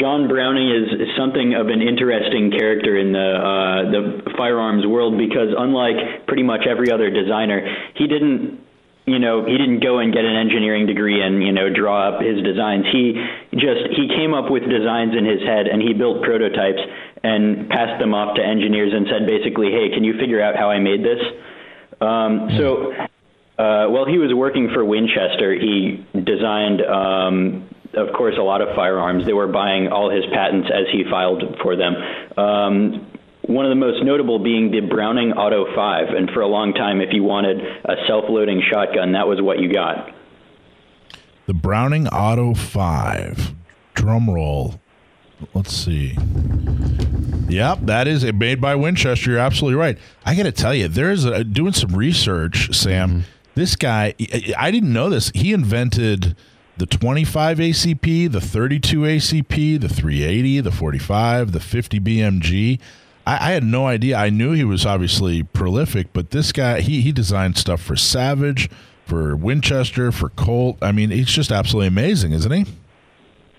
John 0.00 0.28
Browning 0.28 0.68
is 0.68 1.08
something 1.16 1.54
of 1.54 1.68
an 1.68 1.80
interesting 1.80 2.50
character 2.50 2.96
in 2.98 3.12
the 3.12 3.18
uh, 3.18 3.90
the 3.90 4.30
firearms 4.36 4.86
world 4.86 5.16
because, 5.16 5.48
unlike 5.56 6.26
pretty 6.26 6.42
much 6.42 6.66
every 6.68 6.90
other 6.90 7.10
designer, 7.10 7.66
he 7.94 8.06
didn't. 8.06 8.65
You 9.06 9.20
know, 9.20 9.46
he 9.46 9.56
didn't 9.56 9.80
go 9.80 9.98
and 9.98 10.12
get 10.12 10.24
an 10.24 10.34
engineering 10.34 10.86
degree 10.86 11.22
and 11.22 11.42
you 11.42 11.52
know 11.52 11.70
draw 11.70 12.10
up 12.10 12.20
his 12.20 12.42
designs. 12.42 12.86
He 12.90 13.14
just 13.54 13.94
he 13.94 14.08
came 14.08 14.34
up 14.34 14.50
with 14.50 14.68
designs 14.68 15.14
in 15.16 15.24
his 15.24 15.40
head 15.46 15.66
and 15.68 15.80
he 15.80 15.94
built 15.94 16.22
prototypes 16.22 16.82
and 17.22 17.70
passed 17.70 18.00
them 18.00 18.14
off 18.14 18.34
to 18.34 18.42
engineers 18.42 18.92
and 18.92 19.06
said 19.06 19.26
basically, 19.26 19.70
"Hey, 19.70 19.94
can 19.94 20.02
you 20.02 20.18
figure 20.18 20.42
out 20.42 20.56
how 20.56 20.70
I 20.70 20.80
made 20.80 21.04
this?" 21.04 21.22
Um, 22.00 22.50
so 22.58 22.92
uh, 23.58 23.86
while 23.88 24.04
he 24.04 24.18
was 24.18 24.34
working 24.34 24.70
for 24.74 24.84
Winchester, 24.84 25.54
he 25.54 26.04
designed, 26.12 26.82
um, 26.82 27.68
of 27.94 28.12
course, 28.12 28.34
a 28.38 28.42
lot 28.42 28.60
of 28.60 28.74
firearms. 28.76 29.24
They 29.24 29.32
were 29.32 29.46
buying 29.46 29.88
all 29.88 30.10
his 30.10 30.24
patents 30.32 30.68
as 30.68 30.84
he 30.92 31.04
filed 31.08 31.42
for 31.62 31.74
them. 31.76 31.94
Um, 32.36 33.06
one 33.46 33.64
of 33.64 33.70
the 33.70 33.76
most 33.76 34.02
notable 34.04 34.38
being 34.38 34.70
the 34.70 34.80
Browning 34.80 35.32
Auto 35.32 35.66
5. 35.74 36.08
And 36.08 36.30
for 36.30 36.40
a 36.40 36.46
long 36.46 36.72
time, 36.72 37.00
if 37.00 37.12
you 37.12 37.22
wanted 37.22 37.60
a 37.60 37.94
self 38.06 38.24
loading 38.28 38.62
shotgun, 38.70 39.12
that 39.12 39.26
was 39.28 39.40
what 39.40 39.58
you 39.58 39.72
got. 39.72 40.12
The 41.46 41.54
Browning 41.54 42.08
Auto 42.08 42.54
5. 42.54 43.54
Drum 43.94 44.28
roll. 44.28 44.80
Let's 45.54 45.72
see. 45.74 46.16
Yep, 47.48 47.80
that 47.82 48.08
is 48.08 48.24
it 48.24 48.34
made 48.34 48.60
by 48.60 48.74
Winchester. 48.74 49.30
You're 49.30 49.38
absolutely 49.38 49.78
right. 49.78 49.98
I 50.24 50.34
got 50.34 50.44
to 50.44 50.52
tell 50.52 50.74
you, 50.74 50.88
there's 50.88 51.24
a, 51.24 51.44
doing 51.44 51.72
some 51.72 51.94
research, 51.94 52.74
Sam. 52.74 53.10
Mm-hmm. 53.10 53.20
This 53.54 53.76
guy, 53.76 54.14
I- 54.20 54.54
I 54.58 54.70
didn't 54.70 54.92
know 54.92 55.08
this. 55.08 55.30
He 55.34 55.52
invented 55.52 56.36
the 56.76 56.86
25 56.86 57.58
ACP, 57.58 58.30
the 58.32 58.40
32 58.40 59.00
ACP, 59.00 59.80
the 59.80 59.88
380, 59.88 60.60
the 60.60 60.72
45, 60.72 61.52
the 61.52 61.60
50 61.60 62.00
BMG. 62.00 62.80
I, 63.26 63.34
I 63.34 63.52
had 63.52 63.64
no 63.64 63.86
idea. 63.86 64.16
I 64.16 64.30
knew 64.30 64.52
he 64.52 64.64
was 64.64 64.86
obviously 64.86 65.42
prolific, 65.42 66.12
but 66.12 66.30
this 66.30 66.52
guy, 66.52 66.80
he 66.80 67.00
he 67.00 67.12
designed 67.12 67.58
stuff 67.58 67.82
for 67.82 67.96
Savage, 67.96 68.70
for 69.04 69.36
Winchester, 69.36 70.12
for 70.12 70.28
Colt. 70.30 70.78
I 70.80 70.92
mean, 70.92 71.10
he's 71.10 71.26
just 71.28 71.50
absolutely 71.50 71.88
amazing, 71.88 72.32
isn't 72.32 72.52
he? 72.52 72.66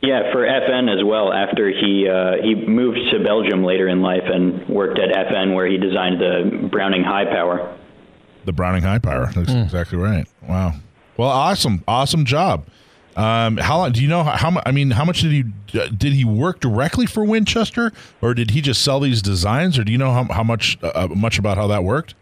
Yeah, 0.02 0.32
for 0.32 0.46
FN 0.46 0.94
as 0.96 1.04
well. 1.04 1.34
After 1.34 1.70
he 1.70 2.08
uh, 2.08 2.42
he 2.42 2.56
moved 2.56 3.00
to 3.12 3.24
Belgium 3.24 3.64
later 3.64 3.88
in 3.88 4.02
life 4.02 4.24
and 4.26 4.68
worked 4.70 5.00
at 5.00 5.10
FN, 5.10 5.54
where 5.54 5.68
he 5.68 5.78
designed 5.78 6.22
the 6.22 6.68
Browning 6.70 7.04
High 7.04 7.26
Power. 7.26 7.76
The 8.46 8.54
Browning 8.54 8.84
High 8.84 9.00
Power. 9.00 9.32
That's 9.34 9.52
exactly 9.52 9.98
right. 9.98 10.26
Wow. 10.48 10.76
Well, 11.18 11.30
awesome, 11.30 11.84
awesome 11.88 12.26
job. 12.26 12.68
Um, 13.18 13.58
how 13.58 13.80
long 13.80 13.94
do 13.94 14.02
you 14.02 14.08
know 14.08 14.24
how, 14.24 14.62
I 14.64 14.72
mean, 14.72 14.92
how 14.92 15.04
much 15.04 15.22
did 15.22 15.32
he 15.32 15.44
uh, 15.78 15.88
did 15.88 16.14
he 16.14 16.24
work 16.24 16.60
directly 16.60 17.08
for 17.08 17.26
Winchester, 17.26 17.92
or 18.22 18.36
did 18.36 18.52
he 18.52 18.62
just 18.62 18.84
sell 18.84 19.00
these 19.00 19.24
designs, 19.24 19.80
or 19.80 19.84
do 19.84 19.92
you 19.92 19.98
know 19.98 20.12
how, 20.12 20.26
how 20.26 20.44
much 20.44 20.78
uh, 20.84 21.08
much 21.10 21.40
about 21.40 21.58
how 21.58 21.66
that 21.68 21.84
worked? 21.84 22.14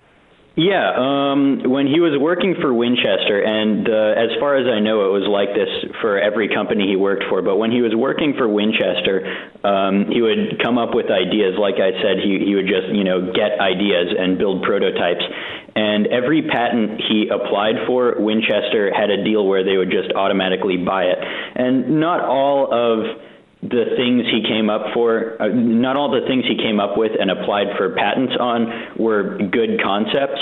Yeah, 0.56 0.96
um, 0.96 1.68
when 1.68 1.84
he 1.84 2.00
was 2.00 2.16
working 2.16 2.56
for 2.64 2.72
Winchester, 2.72 3.44
and 3.44 3.84
uh, 3.92 4.16
as 4.16 4.32
far 4.40 4.56
as 4.56 4.64
I 4.72 4.80
know, 4.80 5.04
it 5.04 5.12
was 5.12 5.28
like 5.28 5.52
this 5.52 5.68
for 6.00 6.16
every 6.16 6.48
company 6.48 6.88
he 6.88 6.96
worked 6.96 7.28
for. 7.28 7.44
But 7.44 7.60
when 7.60 7.76
he 7.76 7.84
was 7.84 7.92
working 7.92 8.40
for 8.40 8.48
Winchester, 8.48 9.52
um, 9.68 10.08
he 10.08 10.24
would 10.24 10.64
come 10.64 10.80
up 10.80 10.96
with 10.96 11.12
ideas. 11.12 11.60
Like 11.60 11.76
I 11.84 11.92
said, 12.00 12.24
he, 12.24 12.40
he 12.40 12.56
would 12.56 12.72
just 12.72 12.88
you 12.88 13.04
know 13.04 13.36
get 13.36 13.60
ideas 13.60 14.16
and 14.16 14.40
build 14.40 14.64
prototypes. 14.64 15.28
And 15.76 16.08
every 16.08 16.48
patent 16.48 17.04
he 17.04 17.28
applied 17.28 17.84
for, 17.84 18.16
Winchester 18.16 18.96
had 18.96 19.12
a 19.12 19.28
deal 19.28 19.44
where 19.44 19.68
they 19.68 19.76
would 19.76 19.92
just 19.92 20.16
automatically 20.16 20.80
buy 20.80 21.12
it. 21.12 21.20
And 21.20 22.00
not 22.00 22.24
all 22.24 22.72
of 22.72 23.20
the 23.70 23.96
things 23.98 24.26
he 24.32 24.42
came 24.48 24.70
up 24.70 24.94
for, 24.94 25.42
uh, 25.42 25.48
not 25.48 25.96
all 25.96 26.12
the 26.12 26.26
things 26.28 26.46
he 26.46 26.56
came 26.58 26.80
up 26.80 26.98
with 26.98 27.12
and 27.20 27.32
applied 27.32 27.68
for 27.78 27.94
patents 27.96 28.34
on 28.40 28.96
were 28.98 29.38
good 29.38 29.82
concepts, 29.82 30.40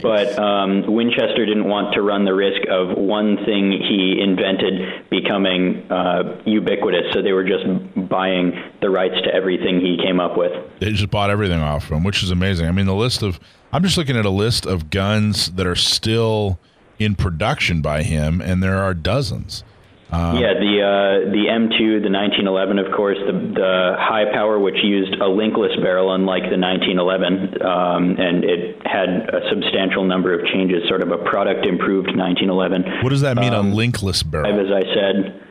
but 0.00 0.38
um, 0.38 0.92
Winchester 0.92 1.44
didn't 1.44 1.68
want 1.68 1.94
to 1.94 2.02
run 2.02 2.24
the 2.24 2.34
risk 2.34 2.62
of 2.70 2.96
one 2.96 3.36
thing 3.44 3.72
he 3.72 4.20
invented 4.22 5.08
becoming 5.10 5.90
uh, 5.90 6.40
ubiquitous, 6.46 7.12
so 7.12 7.20
they 7.20 7.32
were 7.32 7.44
just 7.44 7.64
buying 8.08 8.52
the 8.80 8.88
rights 8.88 9.16
to 9.24 9.34
everything 9.34 9.80
he 9.80 9.98
came 10.02 10.20
up 10.20 10.36
with. 10.36 10.52
They 10.80 10.92
just 10.92 11.10
bought 11.10 11.30
everything 11.30 11.60
off 11.60 11.90
him, 11.90 12.04
which 12.04 12.22
is 12.22 12.30
amazing. 12.30 12.66
I 12.66 12.72
mean, 12.72 12.86
the 12.86 12.94
list 12.94 13.22
of 13.22 13.38
I'm 13.72 13.82
just 13.82 13.96
looking 13.96 14.16
at 14.16 14.24
a 14.24 14.30
list 14.30 14.66
of 14.66 14.90
guns 14.90 15.52
that 15.52 15.66
are 15.66 15.76
still 15.76 16.58
in 16.98 17.14
production 17.14 17.82
by 17.82 18.02
him, 18.02 18.40
and 18.40 18.62
there 18.62 18.78
are 18.78 18.94
dozens. 18.94 19.64
Um, 20.12 20.36
yeah, 20.36 20.52
the 20.52 20.74
uh, 20.84 21.32
the 21.32 21.48
M2, 21.48 22.04
the 22.04 22.12
1911, 22.12 22.78
of 22.78 22.92
course, 22.92 23.16
the 23.24 23.32
the 23.32 23.96
high 23.96 24.28
power, 24.30 24.58
which 24.58 24.76
used 24.84 25.14
a 25.14 25.24
linkless 25.32 25.72
barrel, 25.80 26.12
unlike 26.14 26.52
the 26.52 26.60
1911, 26.60 27.62
um, 27.64 28.20
and 28.20 28.44
it 28.44 28.76
had 28.84 29.08
a 29.32 29.40
substantial 29.48 30.04
number 30.04 30.38
of 30.38 30.44
changes, 30.52 30.86
sort 30.86 31.00
of 31.02 31.10
a 31.12 31.18
product 31.24 31.64
improved 31.64 32.12
1911. 32.12 33.02
What 33.02 33.08
does 33.08 33.22
that 33.22 33.38
mean, 33.38 33.54
um, 33.54 33.72
a 33.72 33.74
linkless 33.74 34.22
barrel? 34.28 34.52
As 34.52 34.68
I 34.70 34.84
said. 34.92 35.41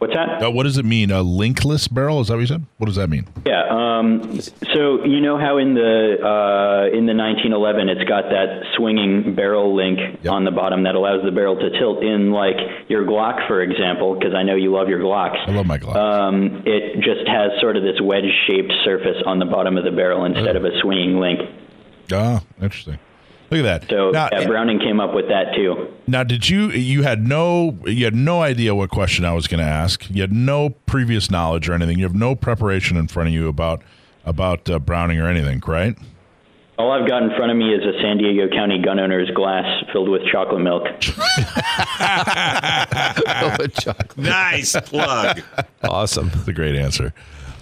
What's 0.00 0.14
that? 0.14 0.42
Uh, 0.42 0.50
what 0.50 0.62
does 0.62 0.78
it 0.78 0.86
mean? 0.86 1.10
A 1.10 1.22
linkless 1.22 1.92
barrel? 1.92 2.22
Is 2.22 2.28
that 2.28 2.34
what 2.34 2.40
you 2.40 2.46
said? 2.46 2.64
What 2.78 2.86
does 2.86 2.96
that 2.96 3.10
mean? 3.10 3.28
Yeah. 3.44 3.68
Um, 3.68 4.40
so 4.72 5.04
you 5.04 5.20
know 5.20 5.36
how 5.36 5.58
in 5.58 5.74
the 5.74 6.16
uh, 6.16 6.88
in 6.96 7.04
the 7.04 7.12
1911 7.12 7.90
it's 7.90 8.08
got 8.08 8.24
that 8.30 8.64
swinging 8.78 9.34
barrel 9.34 9.76
link 9.76 9.98
yep. 10.22 10.32
on 10.32 10.44
the 10.46 10.50
bottom 10.50 10.84
that 10.84 10.94
allows 10.94 11.22
the 11.22 11.30
barrel 11.30 11.54
to 11.54 11.68
tilt 11.78 12.02
in, 12.02 12.32
like 12.32 12.56
your 12.88 13.04
Glock, 13.04 13.46
for 13.46 13.60
example, 13.60 14.14
because 14.14 14.32
I 14.32 14.42
know 14.42 14.54
you 14.54 14.72
love 14.72 14.88
your 14.88 15.00
Glocks. 15.00 15.36
I 15.46 15.52
love 15.52 15.66
my 15.66 15.76
Glocks. 15.76 15.96
Um, 15.96 16.62
it 16.64 17.04
just 17.04 17.28
has 17.28 17.52
sort 17.60 17.76
of 17.76 17.82
this 17.82 18.00
wedge-shaped 18.00 18.72
surface 18.84 19.22
on 19.26 19.38
the 19.38 19.44
bottom 19.44 19.76
of 19.76 19.84
the 19.84 19.92
barrel 19.92 20.24
instead 20.24 20.56
oh. 20.56 20.60
of 20.60 20.64
a 20.64 20.80
swinging 20.80 21.20
link. 21.20 21.40
Ah, 22.10 22.42
interesting. 22.62 22.98
Look 23.50 23.64
at 23.64 23.80
that. 23.80 23.90
So 23.90 24.10
now, 24.10 24.28
yeah, 24.30 24.46
Browning 24.46 24.78
came 24.78 25.00
up 25.00 25.12
with 25.12 25.26
that 25.28 25.54
too. 25.56 25.88
Now, 26.06 26.22
did 26.22 26.48
you 26.48 26.70
you 26.70 27.02
had 27.02 27.26
no 27.26 27.76
you 27.84 28.04
had 28.04 28.14
no 28.14 28.42
idea 28.42 28.74
what 28.74 28.90
question 28.90 29.24
I 29.24 29.32
was 29.32 29.48
going 29.48 29.60
to 29.60 29.66
ask. 29.66 30.08
You 30.08 30.20
had 30.20 30.32
no 30.32 30.70
previous 30.70 31.30
knowledge 31.30 31.68
or 31.68 31.72
anything. 31.72 31.98
You 31.98 32.04
have 32.04 32.14
no 32.14 32.36
preparation 32.36 32.96
in 32.96 33.08
front 33.08 33.28
of 33.28 33.34
you 33.34 33.48
about 33.48 33.82
about 34.24 34.70
uh, 34.70 34.78
Browning 34.78 35.18
or 35.18 35.28
anything, 35.28 35.60
right? 35.66 35.96
All 36.78 36.92
I've 36.92 37.06
got 37.06 37.22
in 37.22 37.30
front 37.36 37.50
of 37.50 37.58
me 37.58 37.74
is 37.74 37.82
a 37.82 38.00
San 38.00 38.16
Diego 38.16 38.48
County 38.48 38.80
gun 38.80 38.98
owner's 38.98 39.30
glass 39.32 39.84
filled 39.92 40.08
with 40.08 40.22
chocolate 40.32 40.62
milk. 40.62 40.84
nice 44.16 44.74
plug. 44.88 45.42
Awesome. 45.82 46.30
That's 46.30 46.48
a 46.48 46.52
great 46.54 46.76
answer. 46.76 47.12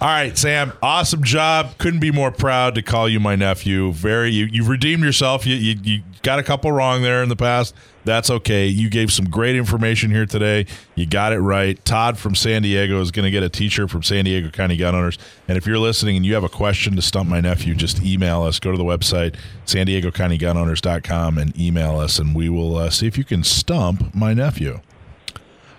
All 0.01 0.07
right, 0.07 0.37
Sam. 0.37 0.71
Awesome 0.81 1.23
job. 1.23 1.77
Couldn't 1.77 1.99
be 1.99 2.09
more 2.09 2.31
proud 2.31 2.73
to 2.75 2.81
call 2.81 3.09
you 3.09 3.19
my 3.19 3.35
nephew. 3.35 3.91
Very, 3.91 4.31
you, 4.31 4.45
you've 4.45 4.69
redeemed 4.69 5.03
yourself. 5.03 5.45
You, 5.45 5.55
you, 5.55 5.75
you 5.83 6.03
got 6.21 6.39
a 6.39 6.43
couple 6.43 6.71
wrong 6.71 7.01
there 7.01 7.21
in 7.21 7.27
the 7.27 7.35
past. 7.35 7.75
That's 8.05 8.29
okay. 8.29 8.65
You 8.65 8.89
gave 8.89 9.11
some 9.11 9.29
great 9.29 9.57
information 9.57 10.09
here 10.09 10.25
today. 10.25 10.67
You 10.95 11.05
got 11.05 11.33
it 11.33 11.39
right. 11.39 11.83
Todd 11.83 12.17
from 12.17 12.33
San 12.33 12.61
Diego 12.61 13.01
is 13.01 13.11
going 13.11 13.25
to 13.25 13.29
get 13.29 13.43
a 13.43 13.49
T-shirt 13.49 13.89
from 13.89 14.01
San 14.01 14.23
Diego 14.23 14.49
County 14.49 14.77
Gun 14.77 14.95
Owners. 14.95 15.17
And 15.49 15.57
if 15.57 15.67
you're 15.67 15.77
listening 15.77 16.15
and 16.15 16.25
you 16.25 16.33
have 16.33 16.45
a 16.45 16.49
question 16.49 16.95
to 16.95 17.01
stump 17.01 17.27
my 17.27 17.41
nephew, 17.41 17.75
just 17.75 18.01
email 18.01 18.43
us. 18.43 18.57
Go 18.57 18.71
to 18.71 18.77
the 18.77 18.85
website 18.85 19.35
San 19.65 19.85
Diego 19.85 20.11
County 20.11 20.37
Gun 20.37 20.55
Owners.com 20.55 21.37
and 21.37 21.59
email 21.59 21.99
us, 21.99 22.19
and 22.19 22.33
we 22.33 22.47
will 22.47 22.77
uh, 22.77 22.89
see 22.89 23.05
if 23.05 23.17
you 23.17 23.25
can 23.25 23.43
stump 23.43 24.15
my 24.15 24.33
nephew. 24.33 24.79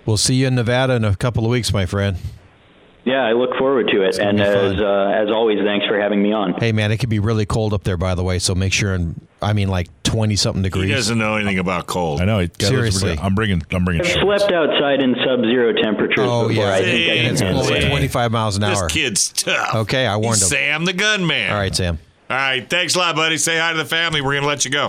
We'll 0.05 0.19
see 0.19 0.35
you 0.35 0.49
in 0.49 0.57
Nevada 0.57 0.93
in 0.93 1.05
a 1.05 1.17
couple 1.17 1.47
of 1.47 1.51
weeks, 1.51 1.73
my 1.73 1.87
friend. 1.87 2.19
Yeah, 3.05 3.25
I 3.25 3.33
look 3.33 3.57
forward 3.57 3.89
to 3.89 4.03
it. 4.03 4.19
And 4.19 4.41
as 4.41 4.79
uh, 4.79 5.13
as 5.15 5.31
always, 5.31 5.59
thanks 5.65 5.87
for 5.87 5.99
having 5.99 6.23
me 6.23 6.33
on. 6.33 6.55
Hey, 6.55 6.73
man, 6.73 6.93
it 6.93 6.99
could 6.99 7.09
be 7.09 7.19
really 7.19 7.47
cold 7.47 7.73
up 7.73 7.83
there, 7.83 7.97
by 7.97 8.15
the 8.15 8.23
way. 8.23 8.39
So 8.39 8.55
make 8.55 8.73
sure 8.73 8.95
and 8.95 9.27
I 9.43 9.53
mean, 9.53 9.69
like 9.69 9.89
twenty 10.03 10.37
something 10.37 10.63
degrees. 10.63 10.89
He 10.89 10.95
doesn't 10.95 11.19
know 11.19 11.37
anything 11.37 11.59
about 11.59 11.87
cold. 11.87 12.21
I 12.21 12.25
know. 12.25 12.47
Seriously, 12.61 13.19
I'm 13.19 13.35
bringing. 13.35 13.63
I'm 13.71 13.85
bringing. 13.85 14.05
I've 14.05 14.13
slept 14.13 14.53
outside 14.53 15.01
in 15.01 15.15
sub-zero 15.25 15.73
temperatures 15.73 16.27
oh, 16.29 16.49
before. 16.49 16.65
Yeah. 16.65 16.75
I 16.75 16.83
think 16.83 17.11
and 17.11 17.29
it's 17.29 17.41
blowing 17.41 17.89
25 17.89 18.33
miles 18.33 18.57
an 18.57 18.65
hour. 18.65 18.83
This 18.83 18.93
kid's 18.93 19.33
tough. 19.33 19.75
Okay, 19.75 20.07
I 20.07 20.17
warned 20.17 20.37
He's 20.37 20.45
him. 20.45 20.49
Sam 20.49 20.85
the 20.85 20.93
gunman. 20.93 21.51
All 21.51 21.57
right, 21.57 21.75
Sam. 21.75 21.99
All 22.29 22.37
right, 22.37 22.69
thanks 22.69 22.95
a 22.95 22.99
lot, 22.99 23.17
buddy. 23.17 23.39
Say 23.39 23.59
hi 23.59 23.73
to 23.73 23.79
the 23.79 23.85
family. 23.85 24.21
We're 24.21 24.35
gonna 24.35 24.47
let 24.47 24.65
you 24.65 24.71
go. 24.71 24.89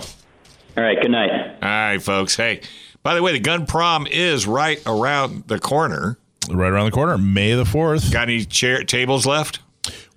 All 0.76 0.82
right. 0.82 1.00
Good 1.00 1.10
night. 1.10 1.30
All 1.30 1.68
right, 1.68 2.02
folks. 2.02 2.36
Hey, 2.36 2.60
by 3.02 3.14
the 3.14 3.22
way, 3.22 3.32
the 3.32 3.40
gun 3.40 3.66
prom 3.66 4.06
is 4.06 4.46
right 4.46 4.82
around 4.86 5.44
the 5.48 5.58
corner 5.58 6.18
right 6.50 6.70
around 6.70 6.86
the 6.86 6.92
corner, 6.92 7.18
May 7.18 7.54
the 7.54 7.64
4th. 7.64 8.12
Got 8.12 8.28
any 8.28 8.44
chair 8.44 8.82
tables 8.84 9.26
left? 9.26 9.60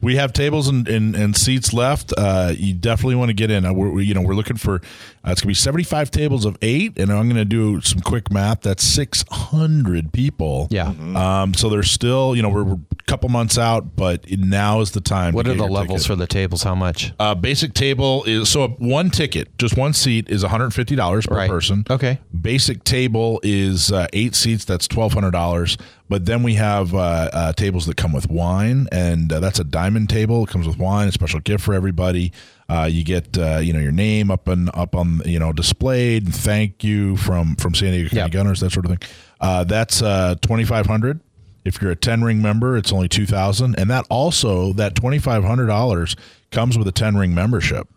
We 0.02 0.18
have 0.18 0.34
tables 0.34 0.68
and, 0.68 0.88
and, 0.88 1.16
and 1.16 1.36
seats 1.36 1.74
left. 1.74 2.14
Uh, 2.16 2.54
you 2.56 2.74
definitely 2.74 3.16
want 3.16 3.30
to 3.30 3.34
get 3.34 3.50
in. 3.50 3.66
Uh, 3.66 3.74
we're, 3.74 4.02
you 4.02 4.14
know, 4.14 4.22
we're 4.22 4.36
looking 4.36 4.58
for 4.58 4.76
uh, 4.76 5.32
it's 5.32 5.42
gonna 5.42 5.50
be 5.50 5.56
seventy 5.56 5.84
five 5.84 6.12
tables 6.12 6.46
of 6.46 6.58
eight, 6.62 7.00
and 7.00 7.12
I'm 7.12 7.28
gonna 7.28 7.46
do 7.46 7.82
some 7.82 8.02
quick 8.02 8.32
math. 8.32 8.62
That's 8.62 8.84
six 8.84 9.26
hundred 9.32 10.14
people. 10.14 10.68
Yeah. 10.70 10.88
Mm-hmm. 10.88 11.16
Um, 11.16 11.54
so 11.56 11.70
there's 11.70 11.90
still, 11.90 12.36
you 12.36 12.44
know, 12.44 12.50
we're, 12.50 12.64
we're, 12.64 12.74
a 12.76 13.04
couple 13.08 13.30
months 13.30 13.58
out, 13.58 13.96
but 13.96 14.30
now 14.30 14.82
is 14.82 14.92
the 14.92 15.02
time. 15.02 15.34
What 15.34 15.48
are 15.48 15.54
the 15.54 15.66
levels 15.66 16.04
ticket. 16.04 16.08
for 16.08 16.16
the 16.16 16.28
tables? 16.28 16.62
How 16.62 16.76
much? 16.76 17.14
Uh, 17.20 17.34
basic 17.34 17.74
table 17.74 18.24
is 18.26 18.50
so 18.50 18.68
one 18.68 19.10
ticket, 19.10 19.58
just 19.58 19.78
one 19.78 19.94
seat 19.94 20.30
is 20.30 20.44
one 20.44 20.52
hundred 20.52 20.72
fifty 20.72 20.96
dollars 20.96 21.26
per 21.26 21.36
right. 21.36 21.50
person. 21.50 21.84
Okay. 21.90 22.20
Basic 22.40 22.84
table 22.84 23.40
is 23.42 23.92
uh, 23.92 24.08
eight 24.14 24.36
seats. 24.36 24.66
That's 24.66 24.88
twelve 24.88 25.14
hundred 25.14 25.32
dollars. 25.32 25.78
But 26.08 26.26
then 26.26 26.44
we 26.44 26.54
have 26.56 26.94
uh, 26.94 27.30
uh, 27.34 27.54
tables 27.54 27.88
that 27.88 27.98
come 27.98 28.14
with 28.14 28.30
wine, 28.30 28.88
and 28.92 29.32
uh, 29.34 29.40
that's 29.40 29.60
a 29.60 29.64
diamond 29.64 30.10
table. 30.10 30.44
It 30.44 30.50
comes 30.50 30.68
with 30.68 30.78
wine, 30.78 31.08
a 31.08 31.12
special 31.12 31.40
gift 31.40 31.64
for 31.64 31.74
everybody. 31.74 32.32
Uh, 32.70 32.88
you 32.92 33.04
get 33.04 33.38
uh, 33.38 33.58
you 33.58 33.74
know 33.74 33.80
your 33.80 33.92
name 33.92 34.30
up 34.30 34.48
and 34.48 34.70
up 34.76 34.96
on 34.96 35.22
you 35.26 35.40
know 35.40 35.52
displayed. 35.52 36.34
Thank 36.34 36.84
you 36.84 37.18
from 37.18 37.56
from 37.56 37.74
San 37.74 37.92
Diego 37.92 38.10
County 38.10 38.22
yep. 38.22 38.32
Gunners, 38.32 38.60
that 38.60 38.72
sort 38.72 38.86
of 38.86 38.92
thing. 38.92 39.10
Uh, 39.40 39.64
that's 39.64 40.00
twenty 40.42 40.64
five 40.64 40.86
hundred. 40.86 41.22
If 41.64 41.82
you're 41.82 41.92
a 41.92 41.96
ten 41.96 42.24
ring 42.24 42.40
member, 42.42 42.78
it's 42.78 42.94
only 42.94 43.10
two 43.10 43.26
thousand, 43.26 43.80
and 43.80 43.90
that 43.90 44.06
also 44.10 44.74
that 44.74 44.96
twenty 44.96 45.18
five 45.18 45.44
hundred 45.44 45.66
dollars 45.66 46.16
comes 46.52 46.78
with 46.78 46.88
a 46.88 46.92
ten 46.92 47.18
ring 47.18 47.34
membership. 47.34 47.88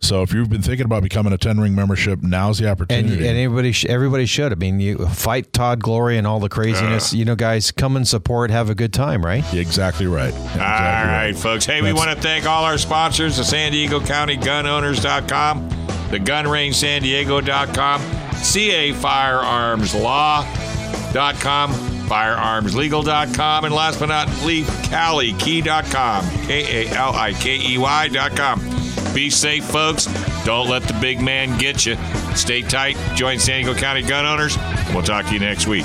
So 0.00 0.22
if 0.22 0.32
you've 0.32 0.48
been 0.48 0.62
thinking 0.62 0.84
about 0.86 1.02
becoming 1.02 1.32
a 1.32 1.38
ten 1.38 1.58
ring 1.58 1.74
membership, 1.74 2.22
now's 2.22 2.58
the 2.58 2.70
opportunity. 2.70 3.14
And, 3.14 3.24
and 3.26 3.36
everybody, 3.38 3.72
sh- 3.72 3.84
everybody 3.86 4.26
should. 4.26 4.52
I 4.52 4.54
mean, 4.54 4.78
you 4.78 5.06
fight 5.08 5.52
Todd 5.52 5.82
Gloria 5.82 6.18
and 6.18 6.26
all 6.26 6.38
the 6.38 6.48
craziness. 6.48 7.12
Uh, 7.12 7.16
you 7.16 7.24
know, 7.24 7.34
guys, 7.34 7.72
come 7.72 7.96
and 7.96 8.06
support, 8.06 8.50
have 8.52 8.70
a 8.70 8.74
good 8.76 8.92
time, 8.92 9.24
right? 9.24 9.42
Exactly 9.52 10.06
right. 10.06 10.28
Exactly 10.28 10.60
all 10.60 10.66
right, 10.68 11.04
right, 11.26 11.36
folks. 11.36 11.64
Hey, 11.66 11.80
That's, 11.80 11.84
we 11.84 11.92
want 11.92 12.10
to 12.16 12.22
thank 12.22 12.46
all 12.46 12.64
our 12.64 12.78
sponsors: 12.78 13.38
the 13.38 13.44
San 13.44 13.72
Diego 13.72 13.98
County 14.00 14.36
Gunowners.com, 14.36 15.68
the 16.10 16.20
Gun 16.20 16.46
Range 16.46 16.74
San 16.74 17.02
Diego.com, 17.02 18.00
CA 18.36 18.92
Firearms 18.92 19.94
Law.com, 19.96 21.72
firearmslegal.com, 21.72 23.64
and 23.64 23.74
last 23.74 23.98
but 23.98 24.06
not 24.06 24.28
least, 24.44 24.70
KaliKey.com, 24.90 26.24
K 26.46 26.86
A 26.86 26.90
L 26.94 27.14
I 27.14 27.32
K 27.32 27.58
E 27.58 27.78
Y.com. 27.78 28.77
Be 29.18 29.30
safe, 29.30 29.64
folks. 29.64 30.04
Don't 30.44 30.68
let 30.68 30.84
the 30.84 30.96
big 31.00 31.20
man 31.20 31.58
get 31.58 31.84
you. 31.84 31.96
Stay 32.36 32.62
tight. 32.62 32.96
Join 33.16 33.40
San 33.40 33.64
Diego 33.64 33.76
County 33.76 34.00
Gun 34.00 34.24
Owners. 34.24 34.56
We'll 34.94 35.02
talk 35.02 35.26
to 35.26 35.32
you 35.32 35.40
next 35.40 35.66
week. 35.66 35.84